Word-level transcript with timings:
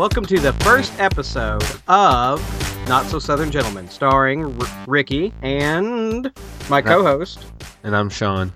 Welcome 0.00 0.24
to 0.24 0.40
the 0.40 0.54
first 0.64 0.98
episode 0.98 1.62
of 1.86 2.88
Not 2.88 3.04
So 3.04 3.18
Southern 3.18 3.50
Gentlemen, 3.50 3.86
starring 3.90 4.58
R- 4.58 4.84
Ricky 4.86 5.30
and 5.42 6.32
my 6.70 6.80
co-host. 6.80 7.44
And 7.84 7.94
I'm 7.94 8.08
Sean. 8.08 8.50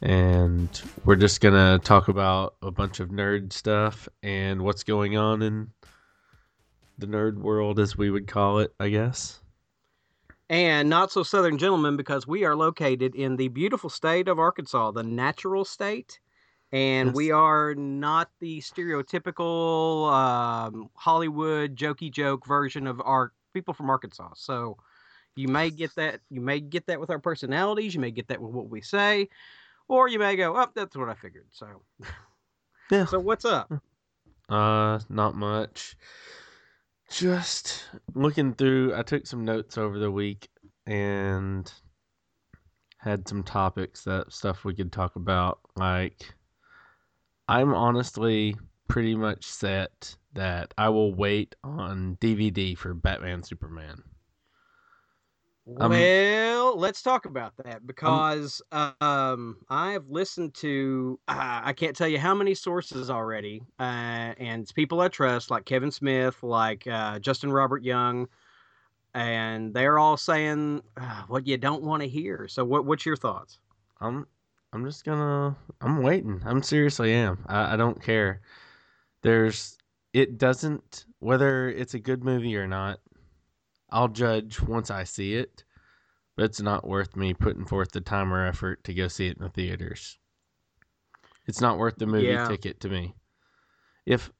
And 0.00 0.80
we're 1.04 1.16
just 1.16 1.40
going 1.40 1.54
to 1.54 1.84
talk 1.84 2.06
about 2.06 2.54
a 2.62 2.70
bunch 2.70 3.00
of 3.00 3.08
nerd 3.08 3.52
stuff 3.52 4.08
and 4.22 4.62
what's 4.62 4.84
going 4.84 5.16
on 5.16 5.42
in 5.42 5.72
the 6.98 7.08
nerd 7.08 7.38
world, 7.38 7.80
as 7.80 7.98
we 7.98 8.08
would 8.08 8.28
call 8.28 8.60
it, 8.60 8.72
I 8.78 8.90
guess. 8.90 9.40
And 10.48 10.88
Not 10.88 11.10
So 11.10 11.24
Southern 11.24 11.58
Gentlemen 11.58 11.96
because 11.96 12.28
we 12.28 12.44
are 12.44 12.54
located 12.54 13.16
in 13.16 13.38
the 13.38 13.48
beautiful 13.48 13.90
state 13.90 14.28
of 14.28 14.38
Arkansas, 14.38 14.92
the 14.92 15.02
natural 15.02 15.64
state. 15.64 16.20
And 16.72 17.08
Yes. 17.08 17.14
we 17.14 17.30
are 17.30 17.74
not 17.74 18.30
the 18.40 18.60
stereotypical 18.60 20.10
um, 20.12 20.88
Hollywood 20.94 21.76
jokey 21.76 22.10
joke 22.10 22.46
version 22.46 22.86
of 22.86 23.00
our 23.02 23.32
people 23.52 23.74
from 23.74 23.90
Arkansas. 23.90 24.30
So 24.36 24.78
you 25.36 25.48
may 25.48 25.70
get 25.70 25.94
that. 25.96 26.20
You 26.30 26.40
may 26.40 26.60
get 26.60 26.86
that 26.86 26.98
with 27.00 27.10
our 27.10 27.18
personalities. 27.18 27.94
You 27.94 28.00
may 28.00 28.10
get 28.10 28.28
that 28.28 28.40
with 28.40 28.52
what 28.52 28.70
we 28.70 28.80
say, 28.80 29.28
or 29.88 30.08
you 30.08 30.18
may 30.18 30.36
go, 30.36 30.56
"Oh, 30.56 30.68
that's 30.74 30.96
what 30.96 31.08
I 31.08 31.14
figured." 31.14 31.46
So, 31.50 31.82
Yeah. 32.90 33.04
so 33.06 33.20
what's 33.20 33.44
up? 33.44 33.70
Uh, 34.48 34.98
not 35.08 35.34
much. 35.34 35.96
Just 37.10 37.90
looking 38.14 38.54
through, 38.54 38.94
I 38.94 39.02
took 39.02 39.26
some 39.26 39.44
notes 39.44 39.76
over 39.76 39.98
the 39.98 40.10
week 40.10 40.48
and 40.86 41.70
had 42.98 43.28
some 43.28 43.42
topics 43.42 44.04
that 44.04 44.32
stuff 44.32 44.64
we 44.64 44.74
could 44.74 44.92
talk 44.92 45.16
about. 45.16 45.60
Like, 45.76 46.34
I'm 47.52 47.74
honestly 47.74 48.56
pretty 48.88 49.14
much 49.14 49.44
set 49.44 50.16
that 50.32 50.72
I 50.78 50.88
will 50.88 51.14
wait 51.14 51.54
on 51.62 52.16
DVD 52.18 52.74
for 52.74 52.94
Batman 52.94 53.42
Superman. 53.42 54.02
Um, 55.78 55.90
well, 55.90 56.78
let's 56.78 57.02
talk 57.02 57.26
about 57.26 57.52
that 57.62 57.86
because 57.86 58.62
um, 58.72 59.58
I 59.68 59.92
have 59.92 60.08
listened 60.08 60.54
to 60.54 61.20
uh, 61.28 61.60
I 61.62 61.74
can't 61.74 61.94
tell 61.94 62.08
you 62.08 62.18
how 62.18 62.34
many 62.34 62.54
sources 62.54 63.10
already, 63.10 63.60
uh, 63.78 64.32
and 64.38 64.62
it's 64.62 64.72
people 64.72 65.02
I 65.02 65.08
trust 65.08 65.50
like 65.50 65.66
Kevin 65.66 65.90
Smith, 65.90 66.42
like 66.42 66.86
uh, 66.86 67.18
Justin 67.18 67.52
Robert 67.52 67.82
Young, 67.82 68.28
and 69.12 69.74
they're 69.74 69.98
all 69.98 70.16
saying 70.16 70.80
uh, 70.96 71.24
what 71.28 71.46
you 71.46 71.58
don't 71.58 71.82
want 71.82 72.02
to 72.02 72.08
hear. 72.08 72.48
So, 72.48 72.64
what 72.64 72.86
what's 72.86 73.04
your 73.04 73.16
thoughts? 73.16 73.58
I'm 74.00 74.26
I'm 74.72 74.84
just 74.84 75.04
gonna 75.04 75.56
I'm 75.80 76.02
waiting. 76.02 76.42
I'm 76.44 76.62
seriously 76.62 77.12
am. 77.12 77.44
I, 77.46 77.74
I 77.74 77.76
don't 77.76 78.02
care. 78.02 78.40
There's 79.22 79.76
it 80.12 80.38
doesn't 80.38 81.06
whether 81.18 81.68
it's 81.68 81.94
a 81.94 81.98
good 82.00 82.24
movie 82.24 82.56
or 82.56 82.66
not. 82.66 83.00
I'll 83.90 84.08
judge 84.08 84.60
once 84.60 84.90
I 84.90 85.04
see 85.04 85.34
it, 85.34 85.64
but 86.36 86.46
it's 86.46 86.60
not 86.60 86.88
worth 86.88 87.14
me 87.16 87.34
putting 87.34 87.66
forth 87.66 87.92
the 87.92 88.00
time 88.00 88.32
or 88.32 88.46
effort 88.46 88.82
to 88.84 88.94
go 88.94 89.08
see 89.08 89.26
it 89.28 89.36
in 89.36 89.42
the 89.42 89.50
theaters. 89.50 90.18
It's 91.46 91.60
not 91.60 91.78
worth 91.78 91.96
the 91.96 92.06
movie 92.06 92.26
Yeah. 92.28 92.46
ticket 92.46 92.80
to 92.80 92.88
me. 92.88 93.14
If 94.06 94.32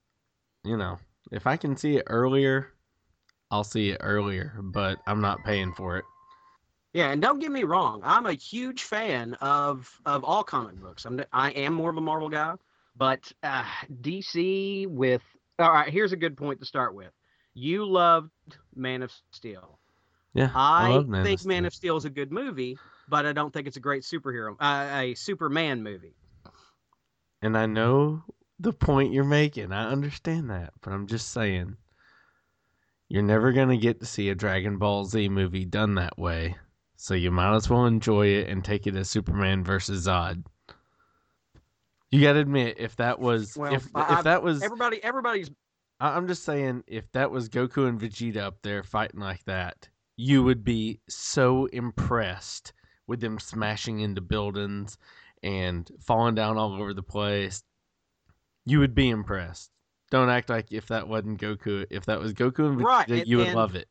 you 0.63 0.77
know, 0.77 0.97
if 1.31 1.45
I 1.45 1.57
can 1.57 1.77
see 1.77 1.97
it 1.97 2.03
earlier, 2.07 2.73
I'll 3.51 3.63
see 3.63 3.89
it 3.91 3.97
earlier, 4.01 4.59
but 4.63 4.97
I'm 5.05 5.21
not 5.21 5.43
paying 5.43 5.73
for 5.73 5.97
it. 5.97 6.05
Yeah, 6.93 7.09
and 7.09 7.21
don't 7.21 7.39
get 7.39 7.51
me 7.51 7.63
wrong, 7.63 8.01
I'm 8.03 8.27
a 8.27 8.33
huge 8.33 8.83
fan 8.83 9.33
of 9.35 9.89
of 10.05 10.23
all 10.23 10.43
comic 10.43 10.75
books. 10.75 11.05
I'm 11.05 11.23
I 11.31 11.49
am 11.51 11.73
more 11.73 11.89
of 11.89 11.97
a 11.97 12.01
Marvel 12.01 12.29
guy, 12.29 12.53
but 12.95 13.31
uh, 13.41 13.65
DC 14.01 14.87
with 14.87 15.23
all 15.57 15.71
right. 15.71 15.91
Here's 15.91 16.13
a 16.13 16.17
good 16.17 16.37
point 16.37 16.59
to 16.59 16.65
start 16.65 16.93
with. 16.93 17.11
You 17.55 17.85
loved 17.85 18.31
Man 18.75 19.01
of 19.01 19.11
Steel. 19.31 19.79
Yeah, 20.33 20.49
I, 20.53 20.89
love 20.89 21.07
Man 21.07 21.21
of 21.21 21.27
think 21.27 21.45
Man 21.45 21.65
of 21.65 21.73
Steel 21.73 21.97
is 21.97 22.05
a 22.05 22.09
good 22.09 22.31
movie, 22.31 22.77
but 23.07 23.25
I 23.25 23.33
don't 23.33 23.51
think 23.51 23.67
it's 23.67 23.77
a 23.77 23.81
great 23.81 24.03
superhero, 24.03 24.55
uh, 24.59 24.89
a 24.93 25.15
Superman 25.15 25.83
movie. 25.83 26.15
And 27.41 27.57
I 27.57 27.65
know 27.65 28.23
the 28.59 28.73
point 28.73 29.13
you're 29.13 29.23
making. 29.23 29.71
I 29.71 29.91
understand 29.91 30.49
that. 30.49 30.73
But 30.81 30.93
I'm 30.93 31.07
just 31.07 31.31
saying, 31.31 31.75
you're 33.09 33.21
never 33.21 33.51
going 33.51 33.69
to 33.69 33.77
get 33.77 33.99
to 33.99 34.05
see 34.05 34.29
a 34.29 34.35
Dragon 34.35 34.77
Ball 34.77 35.05
Z 35.05 35.29
movie 35.29 35.65
done 35.65 35.95
that 35.95 36.17
way. 36.17 36.55
So 37.03 37.15
you 37.15 37.31
might 37.31 37.53
as 37.53 37.69
well 37.69 37.85
enjoy 37.85 38.27
it 38.27 38.47
and 38.47 38.63
take 38.63 38.87
it 38.87 38.95
as 38.95 39.09
Superman 39.09 39.61
versus 39.61 40.07
Zod. 40.07 40.45
You 42.11 42.21
got 42.21 42.31
to 42.33 42.39
admit, 42.39 42.77
if 42.79 42.95
that 42.95 43.19
was. 43.19 43.57
Well, 43.57 43.73
if, 43.73 43.89
I- 43.93 44.19
if 44.19 44.23
that 44.23 44.41
was. 44.41 44.63
Everybody, 44.63 45.03
everybody's 45.03 45.51
I'm 45.99 46.29
just 46.29 46.45
saying, 46.45 46.85
if 46.87 47.11
that 47.11 47.29
was 47.29 47.49
Goku 47.49 47.89
and 47.89 47.99
Vegeta 47.99 48.37
up 48.37 48.61
there 48.61 48.83
fighting 48.83 49.19
like 49.19 49.43
that, 49.47 49.89
you 50.15 50.43
would 50.43 50.63
be 50.63 51.01
so 51.09 51.65
impressed 51.73 52.71
with 53.05 53.19
them 53.19 53.37
smashing 53.37 53.99
into 53.99 54.21
buildings 54.21 54.97
and 55.43 55.91
falling 55.99 56.35
down 56.35 56.55
all 56.57 56.71
over 56.73 56.93
the 56.93 57.03
place. 57.03 57.63
You 58.65 58.79
would 58.79 58.95
be 58.95 59.09
impressed. 59.09 59.71
Don't 60.09 60.29
act 60.29 60.49
like 60.49 60.71
if 60.71 60.87
that 60.87 61.09
wasn't 61.09 61.41
Goku, 61.41 61.85
if 61.89 62.05
that 62.05 62.21
was 62.21 62.33
Goku 62.33 62.59
and 62.69 62.77
Vegeta, 62.79 62.85
Right, 62.85 63.07
and- 63.09 63.27
you 63.27 63.39
would 63.39 63.47
and- 63.47 63.57
love 63.57 63.75
it. 63.75 63.89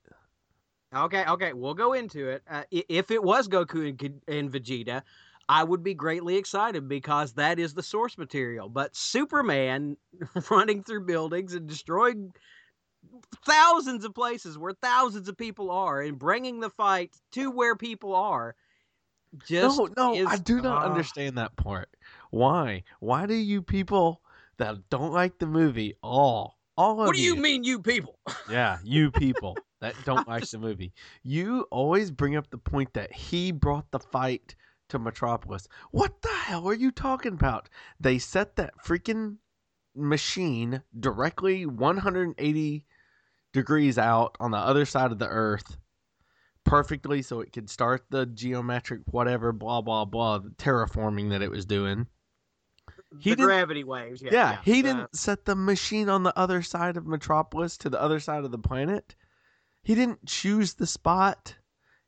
Okay, 0.95 1.25
okay, 1.27 1.53
we'll 1.53 1.75
go 1.75 1.95
into 1.95 2.29
it. 2.29 2.43
Uh, 2.49 2.65
if 2.71 3.11
it 3.11 3.23
was 3.23 3.49
Goku 3.49 3.89
and, 3.89 4.21
and 4.29 4.53
Vegeta, 4.53 5.03
I 5.49 5.65
would 5.65 5.83
be 5.83 5.95
greatly 5.95 6.37
excited 6.37 6.89
because 6.89 7.33
that 7.35 7.59
is 7.59 7.75
the 7.75 7.83
source 7.83 8.19
material. 8.19 8.69
But 8.69 8.95
Superman 8.95 9.97
running 10.51 10.83
through 10.83 11.07
buildings 11.07 11.55
and 11.55 11.67
destroying 11.67 12.33
thousands 13.45 14.05
of 14.05 14.15
places 14.15 14.59
where 14.59 14.73
thousands 14.83 15.29
of 15.29 15.37
people 15.37 15.71
are 15.71 16.01
and 16.01 16.19
bringing 16.19 16.61
the 16.61 16.71
fight 16.71 17.15
to 17.33 17.51
where 17.51 17.75
people 17.75 18.15
are 18.15 18.55
just 19.47 19.79
no, 19.79 19.89
no, 19.97 20.15
is- 20.15 20.27
I 20.29 20.37
do 20.37 20.61
not 20.61 20.85
ah. 20.85 20.91
understand 20.91 21.39
that 21.39 21.57
part. 21.57 21.89
Why? 22.31 22.85
Why 23.01 23.27
do 23.27 23.35
you 23.35 23.63
people 23.63 24.21
that 24.59 24.77
don't 24.91 25.13
like 25.13 25.39
the 25.39 25.47
movie 25.47 25.95
all 26.03 26.59
all 26.77 27.01
of 27.01 27.07
What 27.07 27.17
do 27.17 27.23
you 27.23 27.37
mean, 27.37 27.65
you 27.65 27.81
people? 27.81 28.19
Yeah, 28.51 28.79
you 28.85 29.11
people 29.11 29.57
that 29.83 29.95
don't 30.05 30.27
just- 30.27 30.53
the 30.53 30.59
movie. 30.59 30.93
You 31.23 31.67
always 31.71 32.11
bring 32.11 32.37
up 32.37 32.49
the 32.51 32.57
point 32.59 32.95
that 32.95 33.13
he 33.13 33.53
brought 33.53 33.91
the 33.91 33.99
fight 33.99 34.55
to 34.89 34.99
Metropolis. 34.99 35.69
What 35.91 36.23
the 36.23 36.29
hell 36.29 36.67
are 36.69 36.75
you 36.75 36.91
talking 36.91 37.35
about? 37.35 37.69
They 38.01 38.19
set 38.19 38.57
that 38.57 38.75
freaking 38.85 39.37
machine 39.95 40.83
directly 40.99 41.67
180 41.67 42.87
degrees 43.53 43.99
out 43.99 44.37
on 44.41 44.51
the 44.51 44.57
other 44.57 44.87
side 44.87 45.13
of 45.13 45.19
the 45.19 45.29
earth 45.29 45.77
perfectly 46.65 47.21
so 47.21 47.41
it 47.41 47.53
could 47.53 47.69
start 47.69 48.05
the 48.09 48.25
geometric 48.25 49.01
whatever 49.11 49.53
blah 49.53 49.83
blah 49.83 50.05
blah 50.07 50.39
the 50.39 50.49
terraforming 50.51 51.31
that 51.31 51.43
it 51.43 51.51
was 51.51 51.67
doing. 51.67 52.07
He 53.19 53.31
the 53.35 53.43
gravity 53.43 53.85
waves. 53.85 54.23
Yeah, 54.23 54.31
Yeah, 54.33 54.59
he 54.65 54.81
the- 54.81 54.89
didn't 54.89 55.17
set 55.17 55.45
the 55.45 55.55
machine 55.57 56.09
on 56.09 56.23
the 56.23 56.37
other 56.39 56.63
side 56.63 56.97
of 56.97 57.07
Metropolis 57.07 57.77
to 57.79 57.91
the 57.91 58.01
other 58.01 58.21
side 58.21 58.45
of 58.45 58.51
the 58.53 58.59
planet. 58.59 59.15
He 59.83 59.95
didn't 59.95 60.27
choose 60.27 60.75
the 60.75 60.87
spot. 60.87 61.57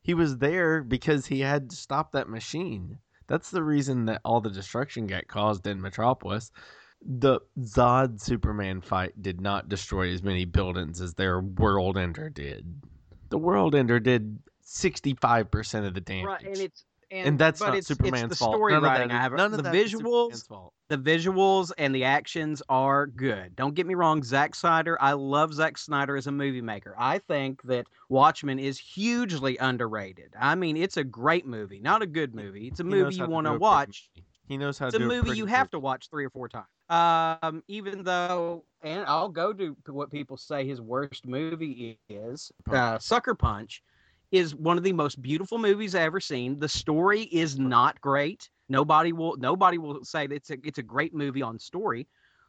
He 0.00 0.14
was 0.14 0.38
there 0.38 0.82
because 0.82 1.26
he 1.26 1.40
had 1.40 1.70
to 1.70 1.76
stop 1.76 2.12
that 2.12 2.28
machine. 2.28 2.98
That's 3.26 3.50
the 3.50 3.62
reason 3.62 4.04
that 4.06 4.20
all 4.24 4.40
the 4.40 4.50
destruction 4.50 5.06
got 5.06 5.26
caused 5.28 5.66
in 5.66 5.80
Metropolis. 5.80 6.52
The 7.00 7.40
Zod 7.60 8.20
Superman 8.20 8.80
fight 8.80 9.20
did 9.20 9.40
not 9.40 9.68
destroy 9.68 10.10
as 10.10 10.22
many 10.22 10.44
buildings 10.44 11.00
as 11.00 11.14
their 11.14 11.40
World 11.40 11.98
Ender 11.98 12.30
did. 12.30 12.82
The 13.30 13.38
World 13.38 13.74
Ender 13.74 13.98
did 13.98 14.38
65% 14.64 15.86
of 15.86 15.94
the 15.94 16.00
damage. 16.00 16.26
Right, 16.26 16.42
and 16.42 16.58
it's 16.58 16.84
and, 17.10 17.28
And 17.28 17.38
that's 17.38 17.60
not 17.60 17.76
it's, 17.76 17.86
Superman's 17.86 18.24
it's 18.24 18.38
the 18.38 18.44
fault. 18.44 18.56
story 18.56 18.72
None 18.72 18.84
of 18.84 18.90
that 18.90 19.10
I 19.10 19.20
have 19.20 19.32
none 19.32 19.52
of 19.52 19.58
the 19.58 19.62
that 19.62 19.74
is 19.74 19.92
Superman's 19.92 20.44
visuals. 20.44 20.70
The 20.88 20.98
visuals 20.98 21.72
and 21.78 21.94
the 21.94 22.04
actions 22.04 22.62
are 22.68 23.06
good. 23.06 23.56
Don't 23.56 23.74
get 23.74 23.86
me 23.86 23.94
wrong, 23.94 24.22
Zack 24.22 24.54
Snyder. 24.54 24.98
I 25.00 25.12
love 25.12 25.54
Zack 25.54 25.78
Snyder 25.78 26.16
as 26.16 26.26
a 26.26 26.32
movie 26.32 26.60
maker. 26.60 26.94
I 26.98 27.18
think 27.18 27.62
that 27.62 27.86
Watchmen 28.08 28.58
is 28.58 28.78
hugely 28.78 29.56
underrated. 29.58 30.34
I 30.38 30.54
mean, 30.54 30.76
it's 30.76 30.96
a 30.96 31.04
great 31.04 31.46
movie, 31.46 31.80
not 31.80 32.02
a 32.02 32.06
good 32.06 32.34
movie. 32.34 32.68
It's 32.68 32.80
a 32.80 32.84
He 32.84 32.90
movie 32.90 33.14
you 33.14 33.26
want 33.26 33.46
to 33.46 33.50
a 33.50 33.52
pretty 33.52 33.62
watch. 33.62 34.10
He 34.46 34.58
knows 34.58 34.78
how 34.78 34.88
It's 34.88 34.98
to 34.98 35.04
It's 35.04 35.12
a 35.12 35.16
movie 35.16 35.36
you 35.38 35.46
have 35.46 35.70
to 35.70 35.78
watch 35.78 36.10
three 36.10 36.26
or 36.26 36.30
four 36.30 36.48
times. 36.48 36.66
Um, 36.90 37.62
even 37.66 38.02
though, 38.02 38.64
and 38.82 39.06
I'll 39.06 39.30
go 39.30 39.54
to 39.54 39.74
what 39.88 40.10
people 40.10 40.36
say 40.36 40.66
his 40.66 40.82
worst 40.82 41.26
movie 41.26 41.98
is. 42.10 42.52
Uh, 42.68 42.98
Sucker 42.98 43.34
Punch 43.34 43.82
is 44.32 44.54
one 44.54 44.76
of 44.76 44.84
the 44.84 44.92
most 44.92 45.22
beautiful 45.22 45.58
movies 45.58 45.94
I 45.94 46.02
ever 46.02 46.20
seen. 46.20 46.58
The 46.58 46.68
story 46.68 47.22
is 47.22 47.58
not 47.58 47.98
great. 48.02 48.50
Nobody 48.68 49.12
will 49.12 49.36
nobody 49.36 49.78
will 49.78 50.04
say 50.04 50.26
it's 50.30 50.50
a 50.50 50.56
it's 50.64 50.78
a 50.78 50.82
great 50.82 51.14
movie 51.14 51.42
on 51.42 51.58
story, 51.58 52.06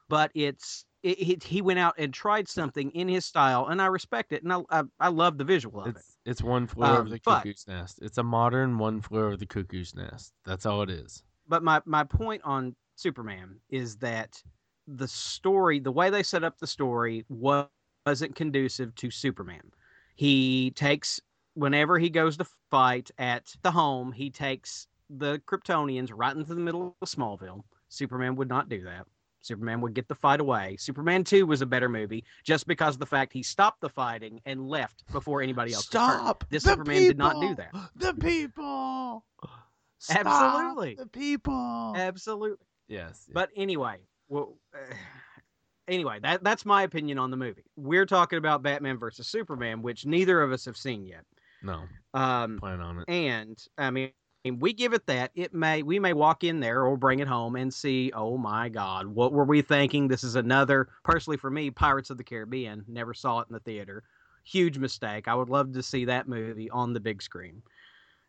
but 0.08 0.32
it's 0.34 0.86
it, 1.04 1.20
it, 1.20 1.44
he 1.44 1.62
went 1.62 1.78
out 1.80 1.94
and 1.98 2.14
tried 2.14 2.48
something 2.48 2.90
in 2.92 3.08
his 3.08 3.26
style, 3.26 3.68
and 3.68 3.82
I 3.82 3.88
respect 3.88 4.32
it, 4.32 4.44
and 4.44 4.54
I 4.54 4.62
I, 4.70 4.84
I 5.00 5.08
love 5.10 5.38
the 5.38 5.44
visual 5.44 5.82
of 5.82 5.88
it. 5.88 5.96
It's 5.98 6.18
it's 6.26 6.42
one 6.44 6.68
flew 6.68 6.86
over 6.86 7.02
Um, 7.02 7.10
the 7.10 7.20
but- 7.24 7.38
cuckoo's 7.40 7.66
nest. 7.68 8.00
It's 8.02 8.18
a 8.18 8.24
modern 8.24 8.78
one 8.78 9.02
flew 9.02 9.26
over 9.26 9.38
the 9.38 9.46
cuckoo's 9.46 9.94
nest. 9.94 10.34
That's 10.46 10.66
all 10.66 10.82
it 10.82 10.90
is. 10.90 11.24
But 11.48 11.64
my 11.64 11.82
my 11.86 12.04
point 12.06 12.42
on 12.46 12.76
Superman 12.96 13.60
is 13.70 13.98
that 13.98 14.42
the 14.88 15.08
story, 15.08 15.80
the 15.80 15.92
way 15.92 16.10
they 16.10 16.24
set 16.24 16.44
up 16.44 16.58
the 16.60 16.68
story, 16.68 17.26
wa- 17.28 17.68
wasn't 18.06 18.36
conducive 18.36 18.96
to 18.96 19.12
Superman. 19.12 19.72
He 20.16 20.72
takes 20.72 21.20
whenever 21.56 22.00
he 22.00 22.10
goes 22.10 22.38
to 22.38 22.46
fight 22.72 23.12
at 23.18 23.54
the 23.64 23.72
home, 23.72 24.12
he 24.12 24.30
takes 24.30 24.88
the 25.10 25.40
Kryptonians 25.48 26.12
right 26.14 26.36
into 26.36 26.54
the 26.56 26.62
middle 26.62 26.96
of 27.02 27.08
Smallville. 27.10 27.62
Superman 27.90 28.36
would 28.36 28.50
not 28.50 28.70
do 28.70 28.84
that. 28.84 29.06
Superman 29.42 29.80
would 29.82 29.94
get 29.94 30.08
the 30.08 30.16
fight 30.16 30.40
away. 30.40 30.76
Superman 30.80 31.24
2 31.24 31.46
was 31.46 31.62
a 31.62 31.68
better 31.68 31.88
movie 31.88 32.24
just 32.44 32.66
because 32.66 32.96
of 32.96 33.00
the 33.00 33.06
fact 33.06 33.32
he 33.32 33.44
stopped 33.44 33.80
the 33.80 33.90
fighting 33.90 34.42
and 34.48 34.68
left 34.68 35.04
before 35.12 35.42
anybody 35.44 35.72
else. 35.74 35.86
Stop. 35.86 36.44
This 36.50 36.64
the 36.64 36.72
Superman 36.72 37.04
did 37.04 37.18
not 37.20 37.40
do 37.40 37.50
people! 37.50 37.56
that. 37.56 37.90
The 37.96 38.14
people. 38.16 39.24
Stop 40.00 40.26
Absolutely. 40.26 40.96
The 40.96 41.06
people. 41.08 41.94
Absolutely. 41.96 42.66
yes. 42.88 43.26
But 43.32 43.50
anyway, 43.56 43.98
well, 44.30 44.58
anyway, 45.88 46.20
that 46.24 46.44
that's 46.44 46.66
my 46.66 46.84
opinion 46.84 47.20
on 47.20 47.30
the 47.30 47.38
movie. 47.38 47.66
We're 47.76 48.06
talking 48.08 48.38
about 48.38 48.64
Batman 48.64 48.98
versus 48.98 49.28
Superman, 49.28 49.82
which 49.84 50.06
neither 50.08 50.42
of 50.42 50.52
us 50.52 50.66
have 50.66 50.78
seen 50.78 51.06
yet. 51.06 51.24
no, 51.62 51.84
Um, 52.16 52.58
plan 52.60 52.82
on 52.82 53.00
it. 53.00 53.06
and 53.08 53.58
I 53.78 53.92
mean, 53.92 54.10
we 54.54 54.74
give 54.74 54.94
it 54.94 55.06
that. 55.08 55.32
It 55.36 55.54
may 55.54 55.84
we 55.84 56.00
may 56.00 56.14
walk 56.14 56.44
in 56.44 56.60
there 56.60 56.84
or 56.86 56.98
bring 56.98 57.20
it 57.20 57.28
home 57.28 57.56
and 57.56 57.74
see. 57.74 58.12
Oh 58.14 58.38
my 58.38 58.70
God, 58.70 59.08
what 59.08 59.34
were 59.34 59.44
we 59.46 59.62
thinking? 59.62 60.08
This 60.08 60.24
is 60.24 60.36
another. 60.36 60.88
Personally, 61.04 61.38
for 61.38 61.50
me, 61.50 61.72
Pirates 61.72 62.10
of 62.10 62.18
the 62.18 62.24
Caribbean. 62.24 62.86
Never 62.88 63.14
saw 63.14 63.40
it 63.40 63.48
in 63.50 63.54
the 63.54 63.60
theater. 63.60 64.04
Huge 64.44 64.78
mistake. 64.78 65.28
I 65.28 65.34
would 65.34 65.50
love 65.50 65.74
to 65.74 65.82
see 65.82 66.06
that 66.06 66.28
movie 66.28 66.70
on 66.70 66.94
the 66.94 67.00
big 67.00 67.22
screen. 67.22 67.64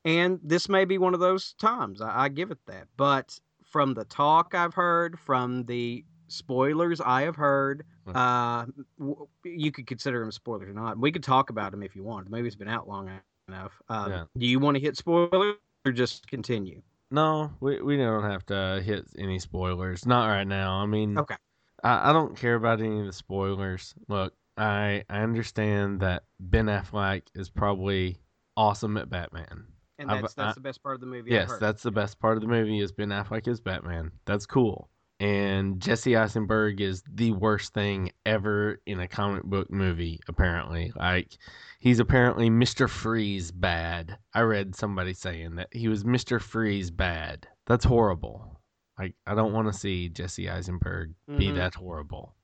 And 0.04 0.40
this 0.42 0.68
may 0.68 0.84
be 0.84 0.98
one 0.98 1.14
of 1.14 1.20
those 1.20 1.52
times. 1.54 2.00
I, 2.00 2.24
I 2.24 2.28
give 2.28 2.50
it 2.50 2.58
that. 2.66 2.86
But 2.96 3.38
from 3.64 3.92
the 3.94 4.04
talk 4.04 4.54
I've 4.54 4.74
heard, 4.74 5.19
from 5.19 5.64
the 5.64 6.04
spoilers 6.28 7.00
I 7.00 7.22
have 7.22 7.36
heard, 7.36 7.84
uh, 8.14 8.64
w- 8.98 9.26
you 9.44 9.72
could 9.72 9.86
consider 9.86 10.20
them 10.20 10.30
spoilers 10.32 10.69
or 10.69 10.72
not. 10.72 10.98
We 10.98 11.12
could 11.12 11.24
talk 11.24 11.50
about 11.50 11.72
them 11.72 11.82
if 11.82 11.94
you 11.96 12.04
want. 12.04 12.30
The 12.30 12.36
movie's 12.36 12.56
been 12.56 12.69
out 12.69 12.88
long 12.88 13.10
enough. 13.48 13.72
Um, 13.88 14.10
Yeah. 14.10 14.24
Do 14.38 14.46
you 14.46 14.58
want 14.60 14.76
to 14.76 14.80
hit 14.80 14.96
spoilers 14.96 15.56
or 15.86 15.92
just 15.92 16.26
continue? 16.26 16.82
No, 17.10 17.52
we 17.60 17.80
we 17.80 17.96
don't 17.96 18.24
have 18.24 18.44
to 18.46 18.82
hit 18.84 19.06
any 19.18 19.38
spoilers. 19.38 20.04
Not 20.04 20.26
right 20.26 20.46
now. 20.46 20.74
I 20.82 20.86
mean, 20.86 21.16
Okay. 21.16 21.36
I, 21.84 22.10
I 22.10 22.12
don't 22.12 22.36
care 22.36 22.56
about 22.56 22.80
any 22.80 23.00
of 23.00 23.06
the 23.06 23.12
spoilers. 23.12 23.94
Look, 24.08 24.34
I 24.56 25.04
I 25.08 25.20
understand 25.20 26.00
that 26.00 26.24
Ben 26.40 26.66
Affleck 26.66 27.22
is 27.34 27.48
probably 27.48 28.18
awesome 28.56 28.96
at 28.96 29.08
Batman. 29.08 29.66
And 29.98 30.10
I've- 30.10 30.22
that's 30.22 30.34
that's 30.34 30.50
I- 30.50 30.54
the 30.54 30.60
best 30.60 30.82
part 30.82 30.96
of 30.96 31.00
the 31.00 31.06
movie. 31.06 31.30
I've 31.38 31.48
Yes, 31.48 31.58
that's 31.60 31.82
the 31.82 31.90
best 31.92 32.18
part 32.18 32.36
of 32.36 32.42
the 32.42 32.48
movie 32.48 32.80
is 32.80 32.90
Ben 32.92 33.10
Affleck 33.10 33.46
as 33.46 33.60
Batman. 33.60 34.10
That's 34.24 34.44
cool. 34.46 34.90
And 35.18 35.80
Jesse 35.80 36.14
Eisenberg 36.14 36.80
is 36.82 37.02
the 37.10 37.32
worst 37.32 37.72
thing 37.72 38.12
ever 38.26 38.80
in 38.84 39.00
a 39.00 39.08
comic 39.08 39.44
book 39.44 39.70
movie, 39.70 40.20
apparently. 40.28 40.92
Like 40.94 41.38
he's 41.80 42.00
apparently 42.00 42.50
Mr. 42.50 42.88
Freeze 42.88 43.50
bad. 43.50 44.18
I 44.34 44.40
read 44.42 44.74
somebody 44.76 45.14
saying 45.14 45.56
that 45.56 45.68
he 45.72 45.88
was 45.88 46.04
Mr. 46.04 46.40
Freeze 46.40 46.90
bad. 46.90 47.48
That's 47.66 47.84
horrible. 47.86 48.60
Like 48.98 49.14
I 49.26 49.34
don't 49.34 49.54
want 49.54 49.68
to 49.68 49.78
see 49.78 50.10
Jesse 50.10 50.50
Eisenberg 50.50 51.14
be 51.38 51.48
Mhm. 51.48 51.56
that 51.56 51.74
horrible. 51.74 52.34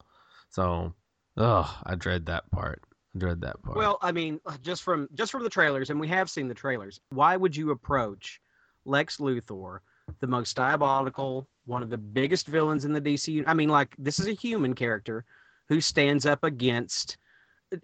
So 0.49 0.95
ugh, 1.37 1.69
I 1.85 1.95
dread 1.95 2.27
that 2.27 2.51
part. 2.51 2.83
I 3.15 3.19
dread 3.19 3.43
that 3.43 3.63
part. 3.63 3.77
Well, 3.77 3.99
I 4.01 4.13
mean, 4.13 4.41
uh, 4.47 4.57
just 4.63 4.83
from 4.83 5.09
just 5.13 5.31
from 5.31 5.43
the 5.45 5.51
trailers, 5.51 5.91
and 5.91 6.01
we 6.01 6.09
have 6.09 6.31
seen 6.31 6.49
the 6.49 6.55
trailers. 6.55 7.01
Why 7.11 7.37
would 7.37 7.55
you 7.55 7.71
approach 7.71 8.41
Lex 8.87 9.19
Luthor, 9.19 9.81
the 10.21 10.27
most 10.27 10.57
diabolical, 10.57 11.49
one 11.67 11.83
of 11.83 11.91
the 11.91 11.99
biggest 11.99 12.47
villains 12.47 12.85
in 12.85 12.93
the 12.93 13.01
DC? 13.01 13.45
I 13.47 13.55
mean, 13.55 13.69
like 13.69 13.95
this 13.99 14.19
is 14.19 14.27
a 14.27 14.33
human 14.33 14.75
character 14.75 15.25
who 15.69 15.81
stands 15.81 16.27
up 16.27 16.45
against, 16.45 17.17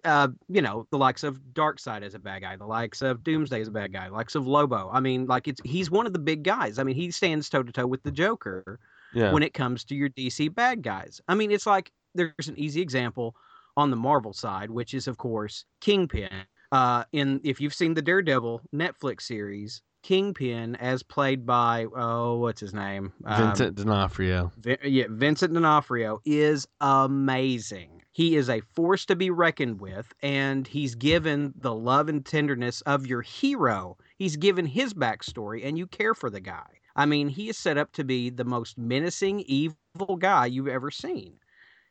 uh, 0.03 0.27
you 0.47 0.61
know, 0.61 0.87
the 0.91 0.97
likes 0.97 1.23
of 1.23 1.39
Darkseid 1.53 2.03
as 2.03 2.13
a 2.13 2.19
bad 2.19 2.41
guy, 2.41 2.55
the 2.55 2.65
likes 2.65 3.01
of 3.01 3.23
Doomsday 3.23 3.61
as 3.61 3.67
a 3.67 3.71
bad 3.71 3.91
guy, 3.91 4.07
the 4.09 4.15
likes 4.15 4.35
of 4.35 4.47
Lobo. 4.47 4.89
I 4.91 4.99
mean, 4.99 5.25
like 5.25 5.47
it's 5.47 5.61
he's 5.63 5.89
one 5.89 6.05
of 6.05 6.13
the 6.13 6.19
big 6.19 6.43
guys. 6.43 6.79
I 6.79 6.83
mean, 6.83 6.95
he 6.95 7.11
stands 7.11 7.49
toe 7.49 7.63
to 7.63 7.71
toe 7.71 7.87
with 7.87 8.03
the 8.03 8.11
Joker 8.11 8.79
yeah. 9.13 9.31
when 9.31 9.43
it 9.43 9.53
comes 9.53 9.83
to 9.85 9.95
your 9.95 10.09
DC 10.09 10.53
bad 10.53 10.83
guys. 10.83 11.21
I 11.27 11.35
mean, 11.35 11.51
it's 11.51 11.65
like 11.65 11.91
there's 12.15 12.47
an 12.47 12.57
easy 12.57 12.81
example 12.81 13.35
on 13.77 13.89
the 13.89 13.95
Marvel 13.95 14.33
side, 14.33 14.69
which 14.69 14.93
is 14.93 15.07
of 15.07 15.17
course 15.17 15.65
Kingpin. 15.81 16.29
Uh, 16.71 17.03
in 17.13 17.41
if 17.43 17.59
you've 17.59 17.73
seen 17.73 17.95
the 17.95 18.01
Daredevil 18.01 18.61
Netflix 18.75 19.21
series, 19.23 19.81
Kingpin, 20.01 20.75
as 20.77 21.03
played 21.03 21.45
by 21.45 21.85
oh, 21.95 22.37
what's 22.37 22.61
his 22.61 22.73
name? 22.73 23.11
Um, 23.25 23.47
Vincent 23.47 23.75
D'Onofrio. 23.75 24.51
Vin- 24.57 24.77
yeah, 24.83 25.05
Vincent 25.09 25.53
D'Onofrio 25.53 26.19
is 26.25 26.67
amazing. 26.79 28.01
He 28.11 28.35
is 28.35 28.49
a 28.49 28.61
force 28.61 29.05
to 29.05 29.15
be 29.15 29.29
reckoned 29.29 29.79
with, 29.79 30.11
and 30.21 30.67
he's 30.67 30.95
given 30.95 31.53
the 31.55 31.73
love 31.73 32.09
and 32.09 32.25
tenderness 32.25 32.81
of 32.81 33.07
your 33.07 33.21
hero. 33.21 33.97
He's 34.17 34.35
given 34.35 34.65
his 34.65 34.93
backstory, 34.93 35.65
and 35.65 35.77
you 35.77 35.87
care 35.87 36.13
for 36.13 36.29
the 36.29 36.41
guy. 36.41 36.65
I 36.95 37.05
mean, 37.05 37.29
he 37.29 37.49
is 37.49 37.57
set 37.57 37.77
up 37.77 37.91
to 37.93 38.03
be 38.03 38.29
the 38.29 38.43
most 38.43 38.77
menacing, 38.77 39.41
evil 39.41 40.17
guy 40.17 40.47
you've 40.47 40.67
ever 40.67 40.91
seen, 40.91 41.39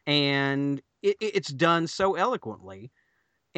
and 0.07 0.81
it, 1.03 1.17
it- 1.21 1.37
it's 1.37 1.53
done 1.53 1.87
so 1.87 2.15
eloquently. 2.15 2.91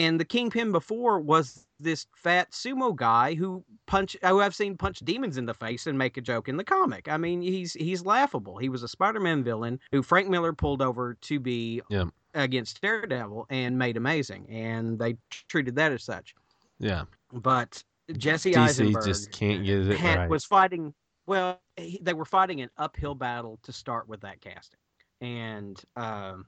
And 0.01 0.19
the 0.19 0.25
Kingpin 0.25 0.73
before 0.73 1.21
was 1.21 1.67
this 1.79 2.07
fat 2.15 2.53
sumo 2.53 2.97
guy 2.97 3.35
who 3.35 3.63
punch 3.87 4.17
who 4.23 4.41
I've 4.41 4.55
seen 4.55 4.77
punch 4.77 5.01
demons 5.01 5.37
in 5.37 5.45
the 5.45 5.53
face 5.53 5.87
and 5.87 5.99
make 5.99 6.17
a 6.17 6.23
joke 6.23 6.49
in 6.49 6.57
the 6.57 6.65
comic. 6.65 7.07
I 7.09 7.19
mean, 7.19 7.43
he's 7.43 7.75
he's 7.75 8.05
laughable. 8.05 8.57
He 8.57 8.71
was 8.71 8.83
a 8.83 8.89
Spider-Man 8.89 9.45
villain 9.45 9.79
who 9.93 10.03
Frank 10.03 10.29
Miller 10.29 10.55
pulled 10.55 10.81
over 10.81 11.15
to 11.21 11.39
be 11.39 11.83
Yeah. 11.91 12.05
against 12.35 12.81
Daredevil 12.81 13.47
and 13.51 13.79
made 13.79 13.99
amazing, 13.99 14.47
and 14.49 14.99
they 14.99 15.17
treated 15.49 15.75
that 15.77 15.93
as 15.93 16.03
such. 16.03 16.35
Yeah. 16.79 17.05
But 17.33 17.85
Jesse 18.17 18.53
DC 18.53 18.57
Eisenberg 18.57 19.05
just 19.05 19.33
can't 19.33 19.65
get 19.67 19.87
it 19.87 19.99
had, 19.99 20.19
right. 20.19 20.31
was 20.31 20.47
fighting. 20.47 20.95
Well, 21.27 21.61
he, 21.77 22.01
they 22.03 22.15
were 22.15 22.25
fighting 22.25 22.63
an 22.63 22.71
uphill 22.79 23.15
battle 23.15 23.59
to 23.65 23.73
start 23.73 24.09
with 24.09 24.23
that 24.23 24.41
casting, 24.41 24.81
and 25.21 25.79
um, 25.97 26.47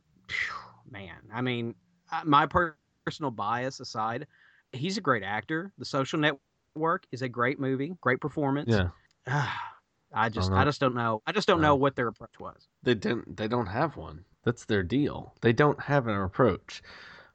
man, 0.90 1.18
I 1.30 1.42
mean, 1.42 1.74
my 2.24 2.46
per- 2.46 2.76
personal 3.04 3.30
bias 3.30 3.80
aside, 3.80 4.26
he's 4.72 4.96
a 4.98 5.00
great 5.00 5.22
actor. 5.22 5.72
The 5.78 5.84
Social 5.84 6.18
Network 6.18 7.06
is 7.12 7.22
a 7.22 7.28
great 7.28 7.60
movie, 7.60 7.94
great 8.00 8.20
performance. 8.20 8.70
Yeah. 8.70 8.88
I 10.14 10.28
just, 10.28 10.50
know. 10.50 10.56
I 10.58 10.64
just 10.64 10.78
don't 10.80 10.94
know. 10.94 11.22
I 11.26 11.32
just 11.32 11.48
don't 11.48 11.60
No. 11.62 11.68
know 11.68 11.76
what 11.76 11.96
their 11.96 12.08
approach 12.08 12.38
was. 12.38 12.68
They 12.82 12.94
don't 12.94 13.34
they 13.34 13.48
don't 13.48 13.66
have 13.66 13.96
one. 13.96 14.24
That's 14.44 14.66
their 14.66 14.82
deal. 14.82 15.34
They 15.40 15.54
don't 15.54 15.80
have 15.80 16.06
an 16.06 16.20
approach. 16.20 16.82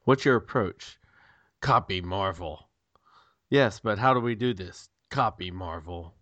What's 0.04 0.24
your 0.24 0.36
approach? 0.36 0.98
Copy 1.60 2.00
Marvel. 2.00 2.68
Yes, 3.50 3.80
but 3.80 3.98
how 3.98 4.14
do 4.14 4.20
we 4.20 4.36
do 4.36 4.54
this? 4.54 4.88
Copy 5.10 5.50
Marvel. 5.50 6.14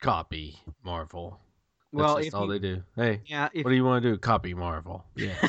Copy 0.00 0.58
Marvel. 0.82 1.38
That's 1.92 2.02
Well, 2.02 2.40
all 2.40 2.46
you, 2.46 2.52
they 2.52 2.58
do. 2.58 2.82
Hey, 2.96 3.20
yeah, 3.26 3.48
if 3.52 3.64
what 3.64 3.70
do 3.70 3.76
you 3.76 3.84
want 3.84 4.02
to 4.02 4.12
do? 4.12 4.18
Copy 4.18 4.54
Marvel. 4.54 5.04
Yes. 5.16 5.48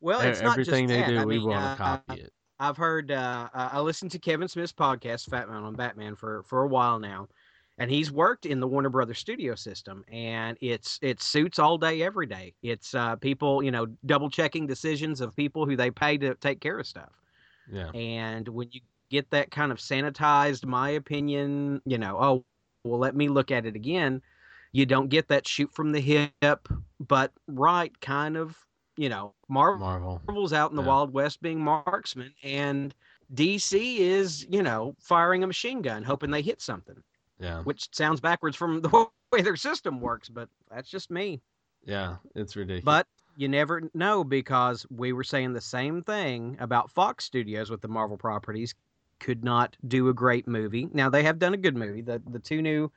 Well, 0.00 0.20
it's 0.20 0.42
not 0.42 0.62
just 0.62 0.82
Everything 0.82 0.86
they 0.86 1.02
that. 1.02 1.06
do, 1.06 1.22
I 1.22 1.24
we 1.24 1.38
mean, 1.38 1.46
want 1.48 1.64
uh, 1.64 1.70
to 1.70 1.74
copy 1.74 2.20
it. 2.20 2.32
I've 2.58 2.76
heard 2.76 3.10
uh, 3.10 3.48
I 3.52 3.80
listened 3.80 4.12
to 4.12 4.18
Kevin 4.18 4.48
Smith's 4.48 4.72
podcast, 4.72 5.28
Fat 5.28 5.48
Man 5.48 5.62
on 5.62 5.76
Batman, 5.76 6.16
for 6.16 6.42
for 6.44 6.62
a 6.62 6.68
while 6.68 6.98
now, 6.98 7.28
and 7.78 7.90
he's 7.90 8.10
worked 8.10 8.46
in 8.46 8.60
the 8.60 8.66
Warner 8.68 8.88
Brothers 8.88 9.18
studio 9.18 9.54
system, 9.54 10.04
and 10.08 10.56
it's 10.60 10.98
it's 11.02 11.26
suits 11.26 11.58
all 11.58 11.76
day, 11.78 12.02
every 12.02 12.26
day. 12.26 12.54
It's 12.62 12.94
uh, 12.94 13.16
people, 13.16 13.62
you 13.62 13.70
know, 13.70 13.86
double 14.06 14.30
checking 14.30 14.66
decisions 14.66 15.20
of 15.20 15.36
people 15.36 15.66
who 15.66 15.76
they 15.76 15.90
pay 15.90 16.16
to 16.18 16.34
take 16.36 16.60
care 16.60 16.78
of 16.78 16.86
stuff, 16.86 17.12
Yeah. 17.66 17.92
and 17.92 18.48
when 18.48 18.68
you 18.72 18.80
get 19.10 19.30
that 19.30 19.50
kind 19.50 19.70
of 19.72 19.78
sanitized, 19.78 20.64
my 20.66 20.90
opinion, 20.90 21.82
you 21.84 21.98
know, 21.98 22.16
oh, 22.20 22.44
well, 22.84 22.98
let 22.98 23.14
me 23.14 23.28
look 23.28 23.50
at 23.50 23.66
it 23.66 23.76
again. 23.76 24.22
You 24.72 24.86
don't 24.86 25.08
get 25.08 25.28
that 25.28 25.46
shoot 25.46 25.72
from 25.72 25.92
the 25.92 26.00
hip, 26.00 26.68
but 27.00 27.32
right 27.46 27.98
kind 28.00 28.36
of, 28.36 28.65
you 28.96 29.08
know, 29.08 29.34
Marvel 29.48 29.78
Marvel. 29.80 30.22
Marvel's 30.26 30.52
out 30.52 30.70
in 30.70 30.76
the 30.76 30.82
Yeah. 30.82 30.88
Wild 30.88 31.12
West 31.12 31.42
being 31.42 31.60
marksman, 31.60 32.32
and 32.42 32.94
DC 33.34 33.98
is, 33.98 34.46
you 34.48 34.62
know, 34.62 34.94
firing 35.00 35.42
a 35.42 35.46
machine 35.46 35.82
gun, 35.82 36.02
hoping 36.02 36.30
they 36.30 36.42
hit 36.42 36.60
something, 36.60 37.02
Yeah. 37.38 37.62
which 37.62 37.88
sounds 37.94 38.20
backwards 38.20 38.56
from 38.56 38.80
the 38.82 39.06
way 39.32 39.42
their 39.42 39.56
system 39.56 40.00
works, 40.00 40.28
but 40.28 40.48
that's 40.70 40.88
just 40.90 41.10
me. 41.10 41.40
Yeah. 41.84 42.16
It's 42.34 42.56
ridiculous. 42.56 42.84
But 42.84 43.06
you 43.36 43.48
never 43.48 43.90
know 43.94 44.24
because 44.24 44.86
we 44.90 45.12
were 45.12 45.24
saying 45.24 45.52
the 45.52 45.60
same 45.60 46.02
thing 46.02 46.56
about 46.60 46.90
Fox 46.90 47.24
Studios 47.24 47.70
with 47.70 47.80
the 47.82 47.88
Marvel 47.88 48.16
properties 48.16 48.74
could 49.18 49.44
not 49.44 49.76
do 49.86 50.08
a 50.08 50.14
great 50.14 50.46
movie. 50.48 50.88
Now 50.92 51.10
they 51.10 51.22
have 51.22 51.38
done 51.38 51.54
a 51.54 51.58
good 51.58 51.76
movie. 51.76 52.00
The 52.02 52.20
the 52.30 52.38
two 52.38 52.62
new 52.62 52.90